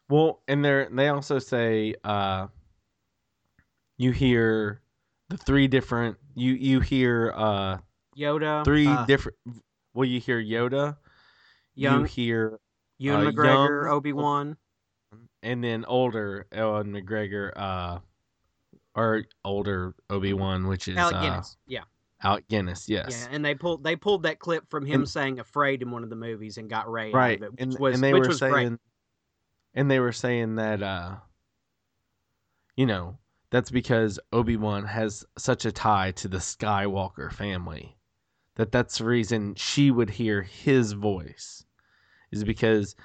Well, 0.09 0.43
and 0.47 0.65
they 0.65 0.87
they 0.91 1.09
also 1.09 1.39
say 1.39 1.95
uh 2.05 2.47
you 3.99 4.13
hear 4.13 4.81
the 5.29 5.37
three 5.37 5.67
different 5.69 6.17
you 6.35 6.53
you 6.53 6.81
hear 6.81 7.33
uh 7.35 7.79
Yoda 8.17 8.65
three 8.65 8.87
uh, 8.87 9.05
different 9.07 9.37
well 9.95 10.05
you 10.05 10.21
hear 10.21 10.41
Yoda 10.41 10.97
young 11.75 12.01
you 12.03 12.07
hear 12.07 12.61
Ewan 12.99 13.27
uh, 13.27 13.31
McGregor, 13.31 13.91
Obi 13.91 14.13
Wan. 14.13 14.57
and 15.43 15.63
then 15.63 15.85
older 15.87 16.47
Ellen 16.51 16.93
McGregor, 16.93 17.53
uh, 17.55 17.99
or 18.95 19.25
older 19.45 19.95
Obi 20.09 20.33
Wan, 20.33 20.67
which 20.67 20.89
is 20.89 20.97
Alec 20.97 21.17
uh, 21.17 21.21
Guinness. 21.21 21.57
yeah. 21.67 21.83
Alec 22.23 22.49
Guinness. 22.49 22.89
Yes, 22.89 23.27
Yeah. 23.29 23.35
And 23.37 23.45
they 23.45 23.55
pulled 23.55 23.85
they 23.85 23.97
pulled 23.97 24.23
that 24.23 24.39
clip 24.39 24.71
from 24.71 24.87
him 24.87 25.03
And- 25.03 25.09
saying 25.11 25.39
afraid 25.41 25.83
in 25.83 25.91
one 25.91 26.05
of 26.05 26.09
the 26.11 26.17
movies 26.17 26.57
and 26.57 26.71
got 26.71 26.91
Rey 26.91 27.11
right. 27.13 27.43
it, 27.43 27.51
which 27.53 27.61
and 27.61 27.79
was 27.79 27.95
and 27.97 28.03
they 28.05 28.15
which 28.15 28.23
were 28.23 28.29
was 28.29 28.39
saying, 28.39 28.53
great. 28.53 28.73
And 29.77 29.91
they 29.91 30.01
were 30.01 30.13
saying 30.13 30.57
that, 30.57 30.83
uh, 30.83 31.17
you 32.77 32.87
know, 32.87 33.19
that's 33.51 33.71
because 33.71 34.19
Obi 34.33 34.57
Wan 34.57 34.85
has 34.87 35.25
such 35.39 35.65
a 35.67 35.71
tie 35.73 36.11
to 36.13 36.29
the 36.29 36.39
Skywalker 36.39 37.31
family 37.33 37.97
that 38.57 38.73
that's 38.73 38.99
the 38.99 39.05
reason 39.05 39.55
she 39.55 39.91
would 39.91 40.09
hear 40.09 40.41
his 40.43 40.93
voice, 40.93 41.63
is 42.33 42.43
because 42.43 42.97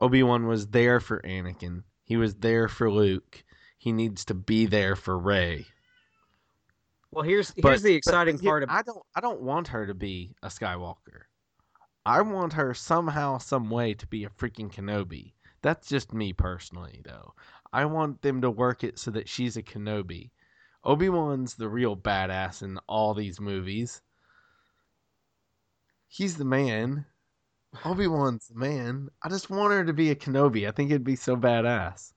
Obi 0.00 0.22
Wan 0.22 0.46
was 0.46 0.68
there 0.68 0.98
for 0.98 1.20
Anakin. 1.20 1.82
He 2.04 2.16
was 2.16 2.34
there 2.36 2.68
for 2.68 2.90
Luke. 2.90 3.44
He 3.76 3.92
needs 3.92 4.24
to 4.24 4.34
be 4.34 4.64
there 4.64 4.96
for 4.96 5.18
Rey. 5.18 5.66
Well, 7.10 7.22
here's 7.22 7.50
here's 7.50 7.62
But- 7.62 7.82
the 7.82 7.94
exciting 7.94 8.38
here- 8.38 8.50
part 8.50 8.62
of 8.62 8.70
I 8.70 8.80
don't 8.80 9.02
I 9.14 9.20
don't 9.20 9.42
want 9.42 9.68
her 9.68 9.86
to 9.86 9.94
be 9.94 10.34
a 10.42 10.48
Skywalker. 10.48 11.24
I 12.06 12.22
want 12.22 12.54
her 12.54 12.72
somehow, 12.74 13.38
some 13.38 13.68
way 13.70 13.92
to 13.94 14.06
be 14.06 14.24
a 14.24 14.30
freaking 14.30 14.72
Kenobi. 14.72 15.33
That's 15.64 15.88
just 15.88 16.12
me 16.12 16.34
personally, 16.34 17.00
though. 17.06 17.32
I 17.72 17.86
want 17.86 18.20
them 18.20 18.42
to 18.42 18.50
work 18.50 18.84
it 18.84 18.98
so 18.98 19.10
that 19.12 19.30
she's 19.30 19.56
a 19.56 19.62
Kenobi. 19.62 20.30
Obi 20.84 21.08
Wan's 21.08 21.54
the 21.54 21.70
real 21.70 21.96
badass 21.96 22.62
in 22.62 22.78
all 22.86 23.14
these 23.14 23.40
movies. 23.40 24.02
He's 26.06 26.36
the 26.36 26.44
man. 26.44 27.06
Obi 27.82 28.06
Wan's 28.06 28.48
the 28.48 28.58
man. 28.58 29.08
I 29.22 29.30
just 29.30 29.48
want 29.48 29.72
her 29.72 29.86
to 29.86 29.94
be 29.94 30.10
a 30.10 30.14
Kenobi. 30.14 30.68
I 30.68 30.70
think 30.70 30.90
it'd 30.90 31.02
be 31.02 31.16
so 31.16 31.34
badass. 31.34 32.12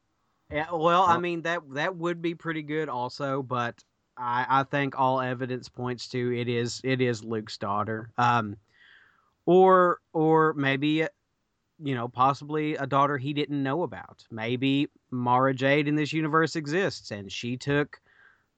Yeah, 0.51 0.73
well, 0.73 1.03
I 1.03 1.17
mean 1.17 1.43
that 1.43 1.62
that 1.71 1.95
would 1.95 2.21
be 2.21 2.36
pretty 2.36 2.63
good 2.63 2.89
also, 2.89 3.41
but 3.41 3.81
I, 4.17 4.45
I 4.49 4.63
think 4.63 4.99
all 4.99 5.21
evidence 5.21 5.69
points 5.69 6.10
to 6.10 6.38
it 6.38 6.49
is 6.49 6.81
it 6.83 6.99
is 6.99 7.23
Luke's 7.23 7.57
daughter. 7.57 8.12
Um 8.17 8.57
or 9.45 9.99
or 10.12 10.53
maybe 10.53 11.07
you 11.82 11.96
know, 11.96 12.08
possibly 12.08 12.76
a 12.76 12.88
daughter 12.88 13.18
he 13.18 13.34
didn't 13.34 13.62
know 13.62 13.84
about. 13.84 14.24
Maybe 14.32 14.90
Mara 15.12 15.54
Jade 15.54 15.88
in 15.88 15.96
this 15.96 16.13
universe 16.13 16.56
exists 16.56 17.12
and 17.12 17.32
she 17.32 17.58
took 17.58 18.00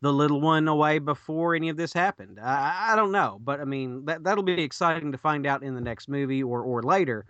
the 0.02 0.14
little 0.14 0.40
one 0.40 0.68
away 0.68 1.00
before 1.00 1.56
any 1.56 1.70
of 1.70 1.78
this 1.78 1.92
happened. 1.92 2.40
I, 2.40 2.92
I 2.92 2.96
don't 2.96 3.12
know, 3.12 3.40
but 3.44 3.60
I 3.60 3.66
mean 3.66 4.06
that 4.06 4.24
that'll 4.24 4.44
be 4.44 4.62
exciting 4.64 5.12
to 5.12 5.18
find 5.18 5.46
out 5.46 5.64
in 5.64 5.76
the 5.76 5.82
next 5.82 6.08
movie 6.08 6.42
or 6.42 6.62
or 6.62 6.82
later. 6.84 7.26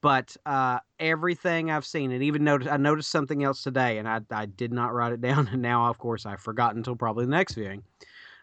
But 0.00 0.36
uh, 0.46 0.78
everything 1.00 1.70
I've 1.72 1.84
seen, 1.84 2.12
and 2.12 2.22
even 2.22 2.44
noticed, 2.44 2.70
I 2.70 2.76
noticed 2.76 3.10
something 3.10 3.42
else 3.42 3.64
today, 3.64 3.98
and 3.98 4.08
I, 4.08 4.20
I 4.30 4.46
did 4.46 4.72
not 4.72 4.94
write 4.94 5.12
it 5.12 5.20
down, 5.28 5.48
and 5.48 5.60
now, 5.60 5.88
of 5.90 5.98
course, 5.98 6.24
I 6.24 6.36
forgot 6.36 6.76
until 6.76 6.94
probably 6.94 7.24
the 7.24 7.32
next 7.32 7.54
viewing. 7.54 7.82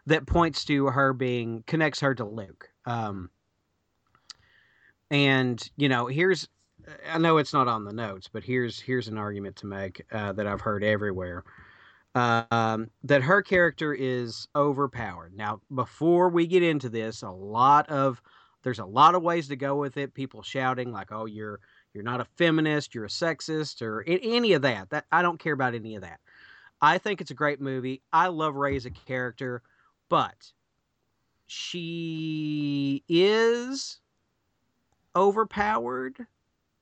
That 0.04 0.26
points 0.26 0.64
to 0.66 0.86
her 0.86 1.12
being 1.14 1.64
connects 1.66 2.00
her 2.00 2.14
to 2.14 2.24
Luke. 2.24 2.68
Um, 2.84 3.30
and 5.10 5.68
you 5.76 5.88
know, 5.88 6.06
here's 6.06 6.46
I 7.10 7.18
know 7.18 7.38
it's 7.38 7.52
not 7.52 7.68
on 7.68 7.84
the 7.84 7.92
notes, 7.92 8.28
but 8.32 8.44
here's 8.44 8.80
here's 8.80 9.08
an 9.08 9.18
argument 9.18 9.56
to 9.56 9.66
make 9.66 10.04
uh, 10.12 10.32
that 10.32 10.46
I've 10.46 10.60
heard 10.60 10.84
everywhere. 10.84 11.44
Um, 12.14 12.90
that 13.04 13.22
her 13.22 13.42
character 13.42 13.92
is 13.92 14.48
overpowered. 14.56 15.34
Now, 15.36 15.60
before 15.74 16.30
we 16.30 16.46
get 16.46 16.62
into 16.62 16.88
this, 16.88 17.22
a 17.22 17.30
lot 17.30 17.88
of 17.90 18.22
there's 18.62 18.78
a 18.78 18.84
lot 18.84 19.14
of 19.14 19.22
ways 19.22 19.48
to 19.48 19.56
go 19.56 19.76
with 19.76 19.96
it. 19.96 20.14
People 20.14 20.42
shouting 20.42 20.92
like, 20.92 21.12
"Oh, 21.12 21.26
you're 21.26 21.60
you're 21.92 22.04
not 22.04 22.20
a 22.20 22.26
feminist, 22.36 22.94
you're 22.94 23.04
a 23.04 23.08
sexist," 23.08 23.82
or 23.82 24.02
any 24.06 24.52
of 24.54 24.62
that. 24.62 24.90
That 24.90 25.04
I 25.12 25.22
don't 25.22 25.38
care 25.38 25.52
about 25.52 25.74
any 25.74 25.94
of 25.96 26.02
that. 26.02 26.20
I 26.80 26.98
think 26.98 27.20
it's 27.20 27.30
a 27.30 27.34
great 27.34 27.60
movie. 27.60 28.02
I 28.12 28.28
love 28.28 28.54
Rey 28.54 28.76
as 28.76 28.86
a 28.86 28.90
character, 28.90 29.62
but 30.08 30.52
she 31.46 33.02
is 33.08 34.00
overpowered 35.14 36.26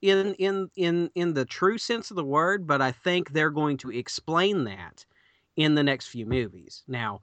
in 0.05 0.35
in 0.35 0.69
in 0.75 1.09
in 1.15 1.33
the 1.33 1.45
true 1.45 1.77
sense 1.77 2.11
of 2.11 2.15
the 2.15 2.23
word, 2.23 2.67
but 2.67 2.81
I 2.81 2.91
think 2.91 3.31
they're 3.31 3.49
going 3.49 3.77
to 3.77 3.91
explain 3.91 4.63
that 4.65 5.05
in 5.55 5.75
the 5.75 5.83
next 5.83 6.07
few 6.07 6.25
movies. 6.25 6.83
Now, 6.87 7.21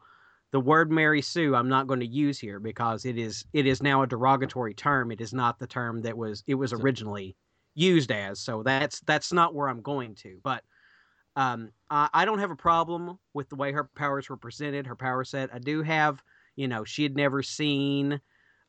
the 0.51 0.61
word 0.61 0.90
Mary 0.90 1.23
Sue 1.23 1.55
I'm 1.55 1.68
not 1.68 1.87
going 1.87 2.01
to 2.01 2.07
use 2.07 2.38
here 2.38 2.59
because 2.59 3.05
it 3.05 3.18
is 3.18 3.45
it 3.53 3.66
is 3.66 3.83
now 3.83 4.03
a 4.03 4.07
derogatory 4.07 4.75
term. 4.75 5.12
It 5.12 5.21
is 5.21 5.33
not 5.33 5.59
the 5.59 5.66
term 5.66 6.03
that 6.03 6.16
was 6.16 6.42
it 6.47 6.55
was 6.55 6.73
originally 6.73 7.37
used 7.75 8.11
as. 8.11 8.40
So 8.40 8.62
that's 8.62 9.01
that's 9.01 9.33
not 9.33 9.55
where 9.55 9.68
I'm 9.68 9.83
going 9.83 10.14
to. 10.16 10.38
But 10.42 10.64
um, 11.37 11.71
I, 11.88 12.09
I 12.12 12.25
don't 12.25 12.40
have 12.40 12.51
a 12.51 12.57
problem 12.57 13.18
with 13.33 13.49
the 13.49 13.57
way 13.57 13.73
her 13.73 13.85
powers 13.85 14.29
were 14.29 14.37
presented, 14.37 14.87
her 14.87 14.97
power 14.97 15.25
set. 15.25 15.55
I 15.55 15.59
do 15.59 15.83
have, 15.83 16.23
you 16.57 16.68
know, 16.68 16.85
she 16.85 17.03
had 17.03 17.16
never 17.16 17.42
seen 17.42 18.21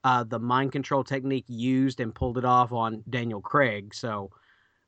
uh, 0.03 0.23
the 0.23 0.39
mind 0.39 0.71
control 0.71 1.03
technique 1.03 1.45
used 1.47 1.99
and 1.99 2.13
pulled 2.15 2.37
it 2.37 2.45
off 2.45 2.71
on 2.71 3.03
Daniel 3.09 3.41
Craig. 3.41 3.93
So 3.93 4.31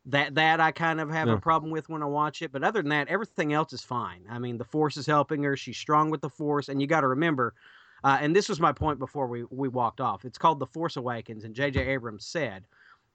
that 0.06 0.36
that 0.36 0.60
I 0.60 0.72
kind 0.72 1.02
of 1.02 1.10
have 1.10 1.30
Yeah. 1.30 1.32
a 1.32 1.38
problem 1.38 1.72
with 1.72 1.90
when 1.90 2.04
I 2.04 2.06
watch 2.06 2.42
it. 2.42 2.52
But 2.52 2.64
other 2.64 2.82
than 2.82 2.90
that, 2.90 3.08
everything 3.08 3.54
else 3.54 3.74
is 3.74 3.84
fine. 3.84 4.26
I 4.30 4.40
mean, 4.40 4.58
the 4.58 4.66
Force 4.66 4.98
is 4.98 5.08
helping 5.08 5.44
her. 5.44 5.58
She's 5.58 5.78
strong 5.78 6.10
with 6.10 6.22
the 6.22 6.30
Force, 6.30 6.70
and 6.70 6.82
you 6.82 6.88
got 6.88 7.02
to 7.02 7.08
remember. 7.08 7.56
Uh, 8.04 8.20
and 8.22 8.36
this 8.36 8.48
was 8.50 8.60
my 8.60 8.72
point 8.72 9.00
before 9.00 9.28
we 9.28 9.46
we 9.46 9.68
walked 9.68 10.02
off. 10.02 10.26
It's 10.26 10.38
called 10.38 10.60
The 10.60 10.68
Force 10.68 10.96
Awakens, 10.96 11.44
and 11.44 11.56
J.J. 11.56 11.82
Abrams 11.82 12.26
said 12.26 12.68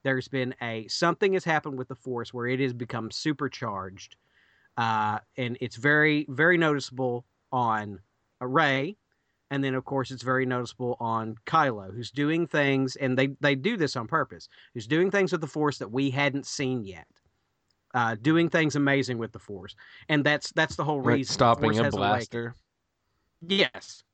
there's 0.03 0.29
been 0.29 0.55
a 0.63 0.89
something 0.89 1.35
has 1.35 1.45
happened 1.45 1.79
with 1.79 1.89
the 1.89 1.95
Force 1.95 2.35
where 2.35 2.47
it 2.47 2.61
has 2.61 2.73
become 2.73 3.11
supercharged, 3.11 4.17
uh, 4.77 5.21
and 5.37 5.59
it's 5.61 5.77
very 5.77 6.27
very 6.29 6.59
noticeable 6.59 7.27
on 7.53 8.01
Rey, 8.41 8.97
and 9.51 9.63
then 9.63 9.75
of 9.75 9.85
course 9.85 10.11
it's 10.11 10.23
very 10.23 10.47
noticeable 10.47 10.97
on 11.01 11.37
Kylo, 11.47 11.95
who's 11.95 12.11
doing 12.11 12.47
things, 12.47 12.97
and 12.97 13.19
they 13.19 13.29
they 13.41 13.55
do 13.55 13.77
this 13.77 13.97
on 13.97 14.07
purpose. 14.07 14.49
Who's 14.75 14.87
doing 14.87 15.11
things 15.11 15.33
with 15.33 15.41
the 15.41 15.47
Force 15.47 15.79
that 15.79 15.91
we 15.91 16.11
hadn't 16.11 16.47
seen 16.47 16.85
yet. 16.85 17.07
Uh, 17.93 18.15
doing 18.23 18.49
things 18.49 18.77
amazing 18.77 19.19
with 19.19 19.33
the 19.33 19.39
Force, 19.39 19.75
and 20.09 20.25
that's 20.25 20.53
that's 20.53 20.77
the 20.77 20.85
whole 20.85 21.01
reason. 21.01 21.29
the 21.29 21.33
stopping 21.33 21.71
a 21.71 21.81
awakened. 21.81 21.97
blaster. 21.97 22.55
Yes, 23.47 24.05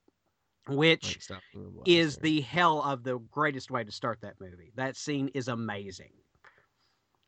which 0.68 1.18
Like 1.28 1.40
a 1.56 1.90
is 1.90 2.16
the 2.16 2.40
hell 2.40 2.82
of 2.82 3.04
the 3.04 3.18
greatest 3.30 3.70
way 3.70 3.84
to 3.84 3.92
start 3.92 4.20
that 4.22 4.40
movie. 4.40 4.72
That 4.76 4.96
scene 4.96 5.30
is 5.34 5.48
amazing. 5.48 6.12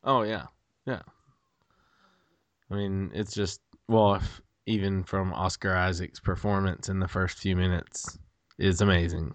Oh 0.05 0.23
yeah, 0.23 0.47
yeah. 0.87 1.03
I 2.71 2.75
mean, 2.75 3.11
it's 3.15 3.35
just 3.35 3.61
well, 3.89 4.15
if, 4.15 4.41
even 4.69 5.03
from 5.03 5.33
Oscar 5.33 5.75
Isaac's 5.75 6.21
performance 6.21 6.91
in 6.91 7.01
the 7.01 7.09
first 7.09 7.39
few 7.39 7.57
minutes 7.57 8.19
is 8.59 8.83
amazing. 8.83 9.33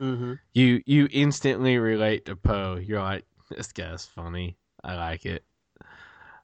Mm-hmm. 0.00 0.34
You 0.52 0.80
you 0.86 1.08
instantly 1.10 1.78
relate 1.78 2.24
to 2.26 2.36
Poe. 2.36 2.76
You're 2.76 3.02
like, 3.02 3.24
this 3.50 3.72
guy's 3.72 4.06
funny. 4.06 4.56
I 4.84 4.94
like 4.94 5.26
it. 5.26 5.44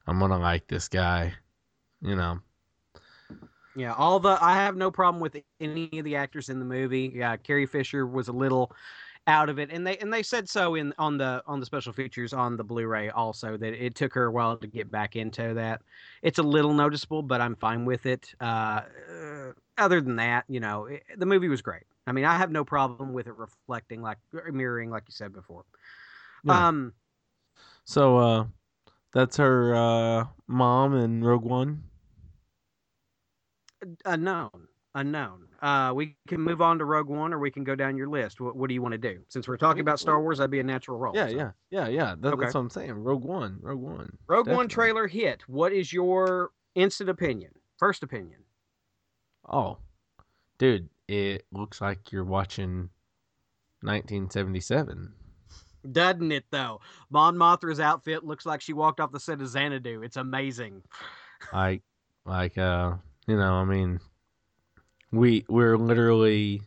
I'm 0.07 0.19
gonna 0.19 0.39
like 0.39 0.67
this 0.67 0.89
guy. 0.89 1.33
You 2.03 2.17
know. 2.17 2.41
Yeah, 3.77 3.95
all 3.95 4.19
the 4.19 4.37
I 4.41 4.55
have 4.55 4.77
no 4.77 4.91
problem 4.91 5.21
with 5.21 5.37
any 5.61 5.89
of 5.97 6.05
the 6.05 6.17
actors 6.17 6.49
in 6.49 6.59
the 6.59 6.65
movie. 6.65 7.13
Yeah, 7.15 7.37
Carrie 7.37 7.67
Fisher 7.67 8.05
was 8.05 8.27
a 8.27 8.33
little 8.33 8.73
out 9.29 9.51
of 9.51 9.59
it, 9.59 9.71
and 9.71 9.87
they 9.87 9.97
and 9.99 10.13
they 10.13 10.23
said 10.23 10.49
so 10.49 10.75
in 10.75 10.93
on 10.99 11.19
the 11.19 11.43
on 11.47 11.61
the 11.61 11.67
special 11.67 11.93
features 11.93 12.33
on 12.33 12.57
the 12.57 12.65
Blu-ray 12.65 13.11
also 13.11 13.57
that 13.59 13.75
it 13.75 13.95
took 13.95 14.15
her 14.15 14.25
a 14.25 14.33
while 14.33 14.57
to 14.57 14.67
get 14.67 14.91
back 14.91 15.15
into 15.15 15.55
that. 15.55 15.83
It's 16.23 16.39
a 16.39 16.43
little 16.43 16.73
noticeable, 16.73 17.23
but 17.23 17.41
I'm 17.41 17.55
fine 17.55 17.85
with 17.85 18.07
it. 18.07 18.35
Uh, 18.41 18.81
uh, 19.13 19.53
other 19.77 20.01
than 20.01 20.17
that, 20.17 20.45
you 20.49 20.59
know, 20.61 20.87
it, 20.87 21.05
the 21.19 21.27
movie 21.27 21.49
was 21.49 21.63
great. 21.63 21.85
I 22.07 22.13
mean, 22.13 22.25
I 22.25 22.37
have 22.39 22.51
no 22.51 22.65
problem 22.65 23.13
with 23.13 23.27
it 23.27 23.37
reflecting 23.37 24.01
like 24.01 24.17
mirroring, 24.51 24.91
like 24.91 25.05
you 25.07 25.13
said 25.13 25.33
before. 25.33 25.65
Yeah. 26.43 26.69
Um, 26.69 26.95
So 27.85 28.17
uh, 28.17 28.45
that's 29.13 29.37
her 29.37 29.75
uh 29.75 30.25
mom 30.47 30.97
in 30.97 31.23
Rogue 31.23 31.45
One. 31.45 31.85
unknown, 34.05 34.69
unknown. 34.95 35.45
Uh, 35.61 35.93
we 35.95 36.17
can 36.27 36.41
move 36.41 36.61
on 36.63 36.79
to 36.79 36.85
Rogue 36.85 37.09
One, 37.09 37.33
or 37.33 37.39
we 37.39 37.51
can 37.51 37.65
go 37.65 37.75
down 37.75 37.97
your 37.97 38.09
list. 38.09 38.41
What, 38.41 38.57
what 38.57 38.69
do 38.69 38.75
you 38.75 38.83
want 38.83 38.93
to 38.93 38.99
do? 38.99 39.21
Since 39.29 39.49
we're 39.49 39.57
talking 39.57 39.81
about 39.81 39.99
Star 40.01 40.21
Wars, 40.21 40.39
that'd 40.39 40.51
be 40.51 40.61
a 40.61 40.65
natural 40.65 40.99
role. 40.99 41.15
Yeah, 41.15 41.29
so. 41.29 41.37
yeah, 41.37 41.51
yeah, 41.71 41.89
yeah. 41.89 42.15
That, 42.21 42.35
Okay. 42.35 42.43
That's 42.43 42.55
what 42.55 42.61
I'm 42.61 42.71
saying. 42.71 42.93
Rogue 42.93 43.25
One. 43.25 43.59
Rogue 43.61 43.81
One. 43.81 44.17
Rogue 44.27 44.49
One 44.49 44.69
trailer 44.69 45.07
hit. 45.07 45.43
What 45.49 45.73
is 45.73 45.93
your 45.93 46.51
instant 46.75 47.11
opinion? 47.11 47.51
First 47.79 48.03
opinion. 48.03 48.41
Oh, 49.51 49.79
dude, 50.59 50.89
it 51.07 51.47
looks 51.53 51.81
like 51.81 52.13
you're 52.13 52.25
watching 52.25 52.91
1977. 53.83 55.13
Doesn't 55.93 56.33
it 56.33 56.45
though? 56.51 56.81
Mon 57.09 57.37
Mothma's 57.37 57.81
outfit 57.81 58.25
looks 58.25 58.45
like 58.45 58.61
she 58.61 58.73
walked 58.73 59.01
off 59.01 59.13
the 59.13 59.21
set 59.21 59.41
of 59.41 59.49
Xanadu. 59.49 60.03
It's 60.03 60.17
amazing. 60.17 60.83
like 61.53 61.83
like 62.25 62.59
uh 62.59 62.93
you 63.27 63.37
know 63.37 63.55
i 63.55 63.65
mean 63.65 64.01
we 65.13 65.45
we're 65.49 65.77
literally 65.77 66.63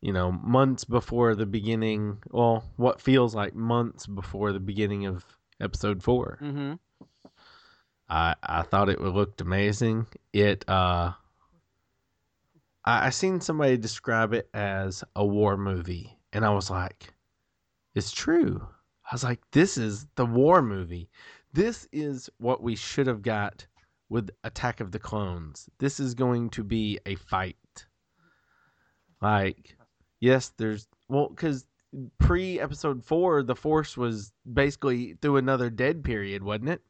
you 0.00 0.12
know 0.12 0.32
months 0.32 0.84
before 0.84 1.34
the 1.34 1.46
beginning 1.46 2.18
well 2.30 2.64
what 2.76 3.00
feels 3.00 3.34
like 3.34 3.54
months 3.54 4.06
before 4.06 4.52
the 4.52 4.60
beginning 4.60 5.06
of 5.06 5.24
episode 5.60 6.02
4 6.02 6.38
Mm-hmm. 6.40 6.72
i 8.08 8.34
i 8.42 8.62
thought 8.62 8.88
it 8.88 9.00
looked 9.00 9.40
amazing. 9.40 10.06
It 10.32 10.64
uh 10.68 11.12
I, 12.84 13.06
I 13.06 13.10
seen 13.10 13.40
somebody 13.40 13.76
describe 13.76 14.32
it 14.34 14.48
as 14.54 15.04
a 15.16 15.24
war 15.24 15.56
movie 15.56 16.16
and 16.32 16.44
i 16.44 16.50
was 16.50 16.70
like 16.70 17.12
it's 17.94 18.12
true. 18.12 18.64
I 19.10 19.14
was 19.14 19.24
like 19.24 19.40
this 19.50 19.76
is 19.76 20.06
the 20.14 20.26
war 20.26 20.62
movie. 20.62 21.08
This 21.52 21.88
is 21.90 22.30
what 22.38 22.62
we 22.62 22.76
should 22.76 23.06
have 23.08 23.22
got 23.22 23.66
with 24.10 24.30
Attack 24.44 24.80
of 24.80 24.92
the 24.92 24.98
Clones. 24.98 25.68
This 25.78 26.00
is 26.00 26.14
going 26.14 26.50
to 26.50 26.64
be 26.64 26.98
a 27.06 27.14
fight. 27.16 27.56
Like, 29.20 29.76
yes, 30.20 30.52
there's 30.56 30.86
well, 31.08 31.28
because 31.28 31.66
pre 32.18 32.60
episode 32.60 33.04
four, 33.04 33.42
the 33.42 33.56
Force 33.56 33.96
was 33.96 34.32
basically 34.50 35.14
through 35.20 35.36
another 35.38 35.70
dead 35.70 36.04
period, 36.04 36.42
wasn't 36.42 36.68
it? 36.70 36.82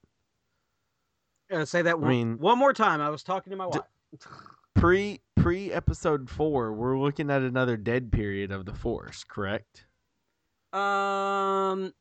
Uh, 1.51 1.65
say 1.65 1.81
that 1.83 1.99
one, 1.99 2.09
mean- 2.11 2.39
one 2.39 2.59
more 2.59 2.73
time. 2.75 3.01
I 3.01 3.09
was 3.11 3.23
talking 3.23 3.51
to 3.51 3.57
my 3.57 3.71
D- 3.71 3.79
wife. 3.79 4.27
Pre 4.75 5.21
pre 5.37 5.73
episode 5.73 6.29
four, 6.29 6.73
we're 6.75 6.99
looking 6.99 7.31
at 7.31 7.43
another 7.43 7.77
dead 7.77 8.13
period 8.13 8.53
of 8.53 8.67
the 8.67 8.75
Force, 8.75 9.25
correct? 9.25 9.87
Um, 10.73 11.95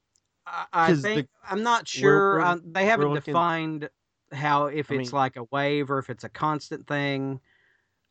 I, 0.45 0.65
I 0.73 0.87
'Cause 0.87 1.01
the- 1.01 1.07
think 1.15 1.29
I'm 1.49 1.63
not 1.63 1.87
sure. 1.87 2.33
we're- 2.39 2.43
um, 2.43 2.61
they 2.65 2.85
haven't 2.85 3.07
looking- 3.09 3.33
defined 3.33 3.89
how 4.31 4.65
if 4.67 4.91
I 4.91 4.95
it's 4.95 5.11
mean- 5.13 5.19
like 5.19 5.35
a 5.37 5.43
wave 5.51 5.89
or 5.91 5.99
if 5.99 6.09
it's 6.09 6.23
a 6.23 6.29
constant 6.29 6.87
thing. 6.87 7.39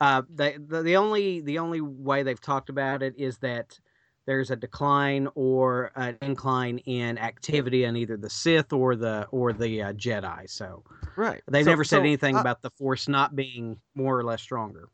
Uh, 0.00 0.22
they, 0.28 0.58
the 0.58 0.82
the 0.82 0.96
only 0.96 1.40
the 1.40 1.58
only 1.58 1.80
way 1.80 2.22
they've 2.22 2.40
talked 2.40 2.68
about 2.68 3.02
it 3.02 3.14
is 3.16 3.38
that 3.38 3.78
there's 4.26 4.50
a 4.50 4.56
decline 4.56 5.28
or 5.34 5.90
an 5.96 6.18
incline 6.20 6.78
in 6.78 7.16
activity 7.16 7.84
in 7.84 7.96
either 7.96 8.16
the 8.18 8.28
Sith 8.28 8.72
or 8.74 8.94
the 8.96 9.26
or 9.30 9.52
the 9.54 9.82
uh, 9.82 9.92
Jedi. 9.94 10.50
So 10.50 10.82
Right. 11.16 11.42
they've 11.48 11.64
So- 11.64 11.70
never 11.70 11.84
said 11.84 11.96
so 11.96 12.00
anything 12.00 12.36
I- 12.36 12.40
about 12.42 12.60
the 12.60 12.70
Force 12.70 13.08
not 13.08 13.34
being 13.34 13.80
more 13.94 14.18
or 14.18 14.24
less 14.24 14.42
stronger. 14.42 14.90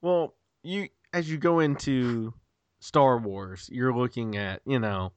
Well, 0.00 0.34
you 0.64 0.88
as 1.12 1.30
you 1.30 1.38
go 1.38 1.60
into 1.60 2.34
Star 2.80 3.18
Wars, 3.18 3.68
you're 3.70 3.94
looking 3.94 4.36
at 4.36 4.60
you 4.66 4.80
know, 4.80 5.12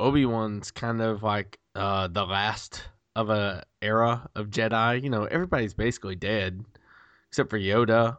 Obi 0.00 0.26
Wan's 0.26 0.70
kind 0.70 1.00
of 1.00 1.22
like 1.22 1.58
uh 1.74 2.08
the 2.08 2.26
last 2.26 2.82
of 3.16 3.30
a 3.30 3.64
era 3.82 4.28
of 4.36 4.48
Jedi. 4.50 5.02
You 5.02 5.10
know, 5.10 5.24
everybody's 5.24 5.74
basically 5.74 6.14
dead 6.14 6.64
except 7.28 7.50
for 7.50 7.58
Yoda. 7.58 8.18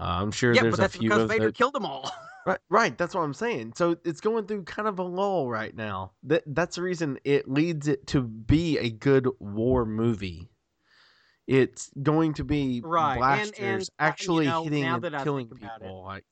Uh, 0.00 0.02
I'm 0.02 0.30
sure 0.30 0.54
yeah, 0.54 0.62
there's 0.62 0.72
but 0.76 0.78
a 0.78 0.82
that's 0.82 0.96
few 0.96 1.08
because 1.10 1.22
of 1.24 1.28
Vader 1.28 1.46
the 1.46 1.52
killed 1.52 1.74
them 1.74 1.84
all. 1.84 2.10
right. 2.46 2.58
Right, 2.70 2.96
that's 2.96 3.14
what 3.14 3.22
I'm 3.22 3.34
saying. 3.34 3.72
So 3.76 3.96
it's 4.04 4.20
going 4.20 4.46
through 4.46 4.62
kind 4.64 4.86
of 4.88 4.98
a 4.98 5.02
lull 5.02 5.48
right 5.50 5.74
now. 5.76 6.12
That 6.22 6.44
that's 6.46 6.76
the 6.76 6.82
reason 6.82 7.18
it 7.24 7.50
leads 7.50 7.88
it 7.88 8.06
to 8.08 8.22
be 8.22 8.78
a 8.78 8.90
good 8.90 9.28
war 9.40 9.84
movie. 9.84 10.48
It's 11.48 11.90
going 12.02 12.34
to 12.34 12.44
be 12.44 12.80
Right, 12.84 13.12
and- 13.12 13.18
blasters 13.18 13.58
and, 13.58 13.82
uh, 13.82 13.84
you 13.84 13.86
actually 13.98 14.46
know, 14.46 14.62
hitting 14.64 14.84
and 14.84 15.02
killing 15.24 15.48
it- 15.50 15.60
people. 15.60 16.04
Like 16.04 16.24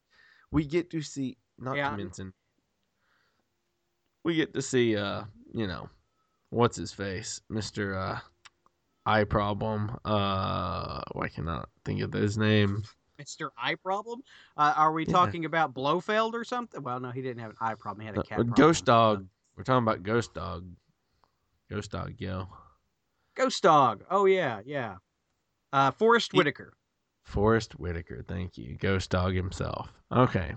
we 0.53 0.65
get 0.65 0.91
to 0.91 1.03
see, 1.03 1.37
not 1.59 1.77
Yeah. 1.77 1.91
to 1.91 1.97
mention, 1.97 2.33
we 4.25 4.35
get 4.37 4.55
to 4.55 4.63
see, 4.63 4.97
uh, 4.97 5.25
you 5.53 5.67
know, 5.67 5.89
what's 6.51 6.77
his 6.77 6.93
face, 6.93 7.41
Mister 7.49 7.97
uh, 7.97 8.19
Eye 9.05 9.25
Problem. 9.25 9.97
Uh, 10.05 11.01
I 11.21 11.29
cannot 11.35 11.69
think 11.85 12.01
of 12.03 12.13
his 12.13 12.37
name? 12.39 12.83
Mr. 13.21 13.49
Eye 13.57 13.77
Problem? 13.77 14.21
Uh, 14.57 14.75
are 14.77 14.93
we 14.93 15.07
Yeah. 15.07 15.13
talking 15.13 15.45
about 15.47 15.73
Blofeld 15.75 16.35
or 16.35 16.45
something? 16.45 16.83
Well, 16.83 17.01
no, 17.01 17.11
he 17.11 17.23
didn't 17.23 17.41
have 17.41 17.53
an 17.53 17.57
eye 17.61 17.75
problem. 17.75 18.01
He 18.03 18.07
had 18.09 18.17
a 18.17 18.21
Uh, 18.21 18.23
cat 18.25 18.33
uh, 18.41 18.45
problem. 18.45 18.55
Ghost 18.55 18.85
Dog. 18.85 19.27
We're 19.57 19.63
talking 19.65 19.83
about 19.85 20.03
Ghost 20.03 20.35
Dog. 20.35 20.67
Ghost 21.71 21.91
Dog, 21.93 22.15
yo. 22.19 22.49
Ghost 23.35 23.63
Dog. 23.63 24.05
Oh 24.11 24.27
yeah, 24.27 24.61
yeah. 24.67 24.97
Uh, 25.73 25.91
Forest 25.93 26.33
He- 26.33 26.39
Whitaker. 26.39 26.75
Forest 27.23 27.79
Whitaker, 27.79 28.23
thank 28.29 28.57
you. 28.59 28.77
Ghost 28.77 29.11
Dog 29.11 29.35
himself. 29.35 29.93
Okay. 30.13 30.55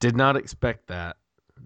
Did 0.00 0.16
not 0.16 0.36
expect 0.36 0.86
that. 0.88 1.16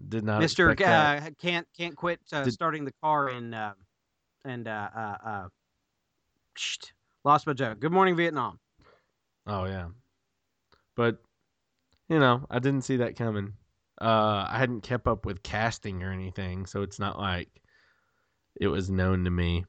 Did 0.09 0.25
not 0.25 0.41
Mister 0.41 0.71
uh, 0.71 1.21
can't 1.41 1.67
can't 1.77 1.97
quit 1.97 2.21
uh, 2.33 2.45
Did- 2.45 2.53
starting 2.53 2.85
the 2.85 2.93
car 3.03 3.29
and 3.29 3.55
uh, 3.55 3.73
and 4.45 4.69
uh, 4.69 4.89
uh, 4.95 5.17
uh, 5.25 5.49
psht, 6.57 6.93
lost 7.25 7.47
my 7.47 7.53
joke. 7.53 7.81
Good 7.81 7.93
morning, 7.93 8.17
Vietnam. 8.17 8.59
Oh 9.47 9.65
yeah. 9.65 9.89
But 10.95 11.19
you 12.09 12.19
know, 12.19 12.47
I 12.51 12.59
didn't 12.59 12.83
see 12.83 12.99
that 12.99 13.17
coming. 13.17 13.55
Uh 14.01 14.47
I 14.49 14.59
hadn't 14.59 14.83
kept 14.83 15.07
up 15.07 15.25
with 15.25 15.43
casting 15.43 16.03
or 16.03 16.13
anything, 16.13 16.67
so 16.67 16.83
it's 16.83 16.99
not 16.99 17.19
like 17.19 17.49
it 18.61 18.69
was 18.69 18.91
known 18.91 19.25
to 19.25 19.31
me. 19.31 19.65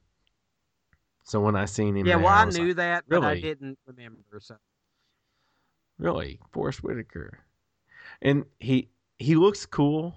So 1.24 1.40
when 1.40 1.56
I 1.56 1.66
seen 1.66 1.96
him 1.96 2.06
Yeah, 2.06 2.18
there, 2.18 2.26
well, 2.26 2.34
I 2.34 2.46
was 2.46 2.58
knew 2.58 2.68
like, 2.68 2.76
that, 2.78 3.04
but 3.08 3.24
I 3.24 3.30
really? 3.30 3.42
didn't 3.42 3.80
remember. 3.88 4.40
So 4.40 4.58
really, 5.98 6.40
Forest 6.52 6.84
Whitaker. 6.84 7.40
And 8.22 8.46
he 8.60 8.90
he 9.18 9.36
looks 9.36 9.66
cool. 9.66 10.13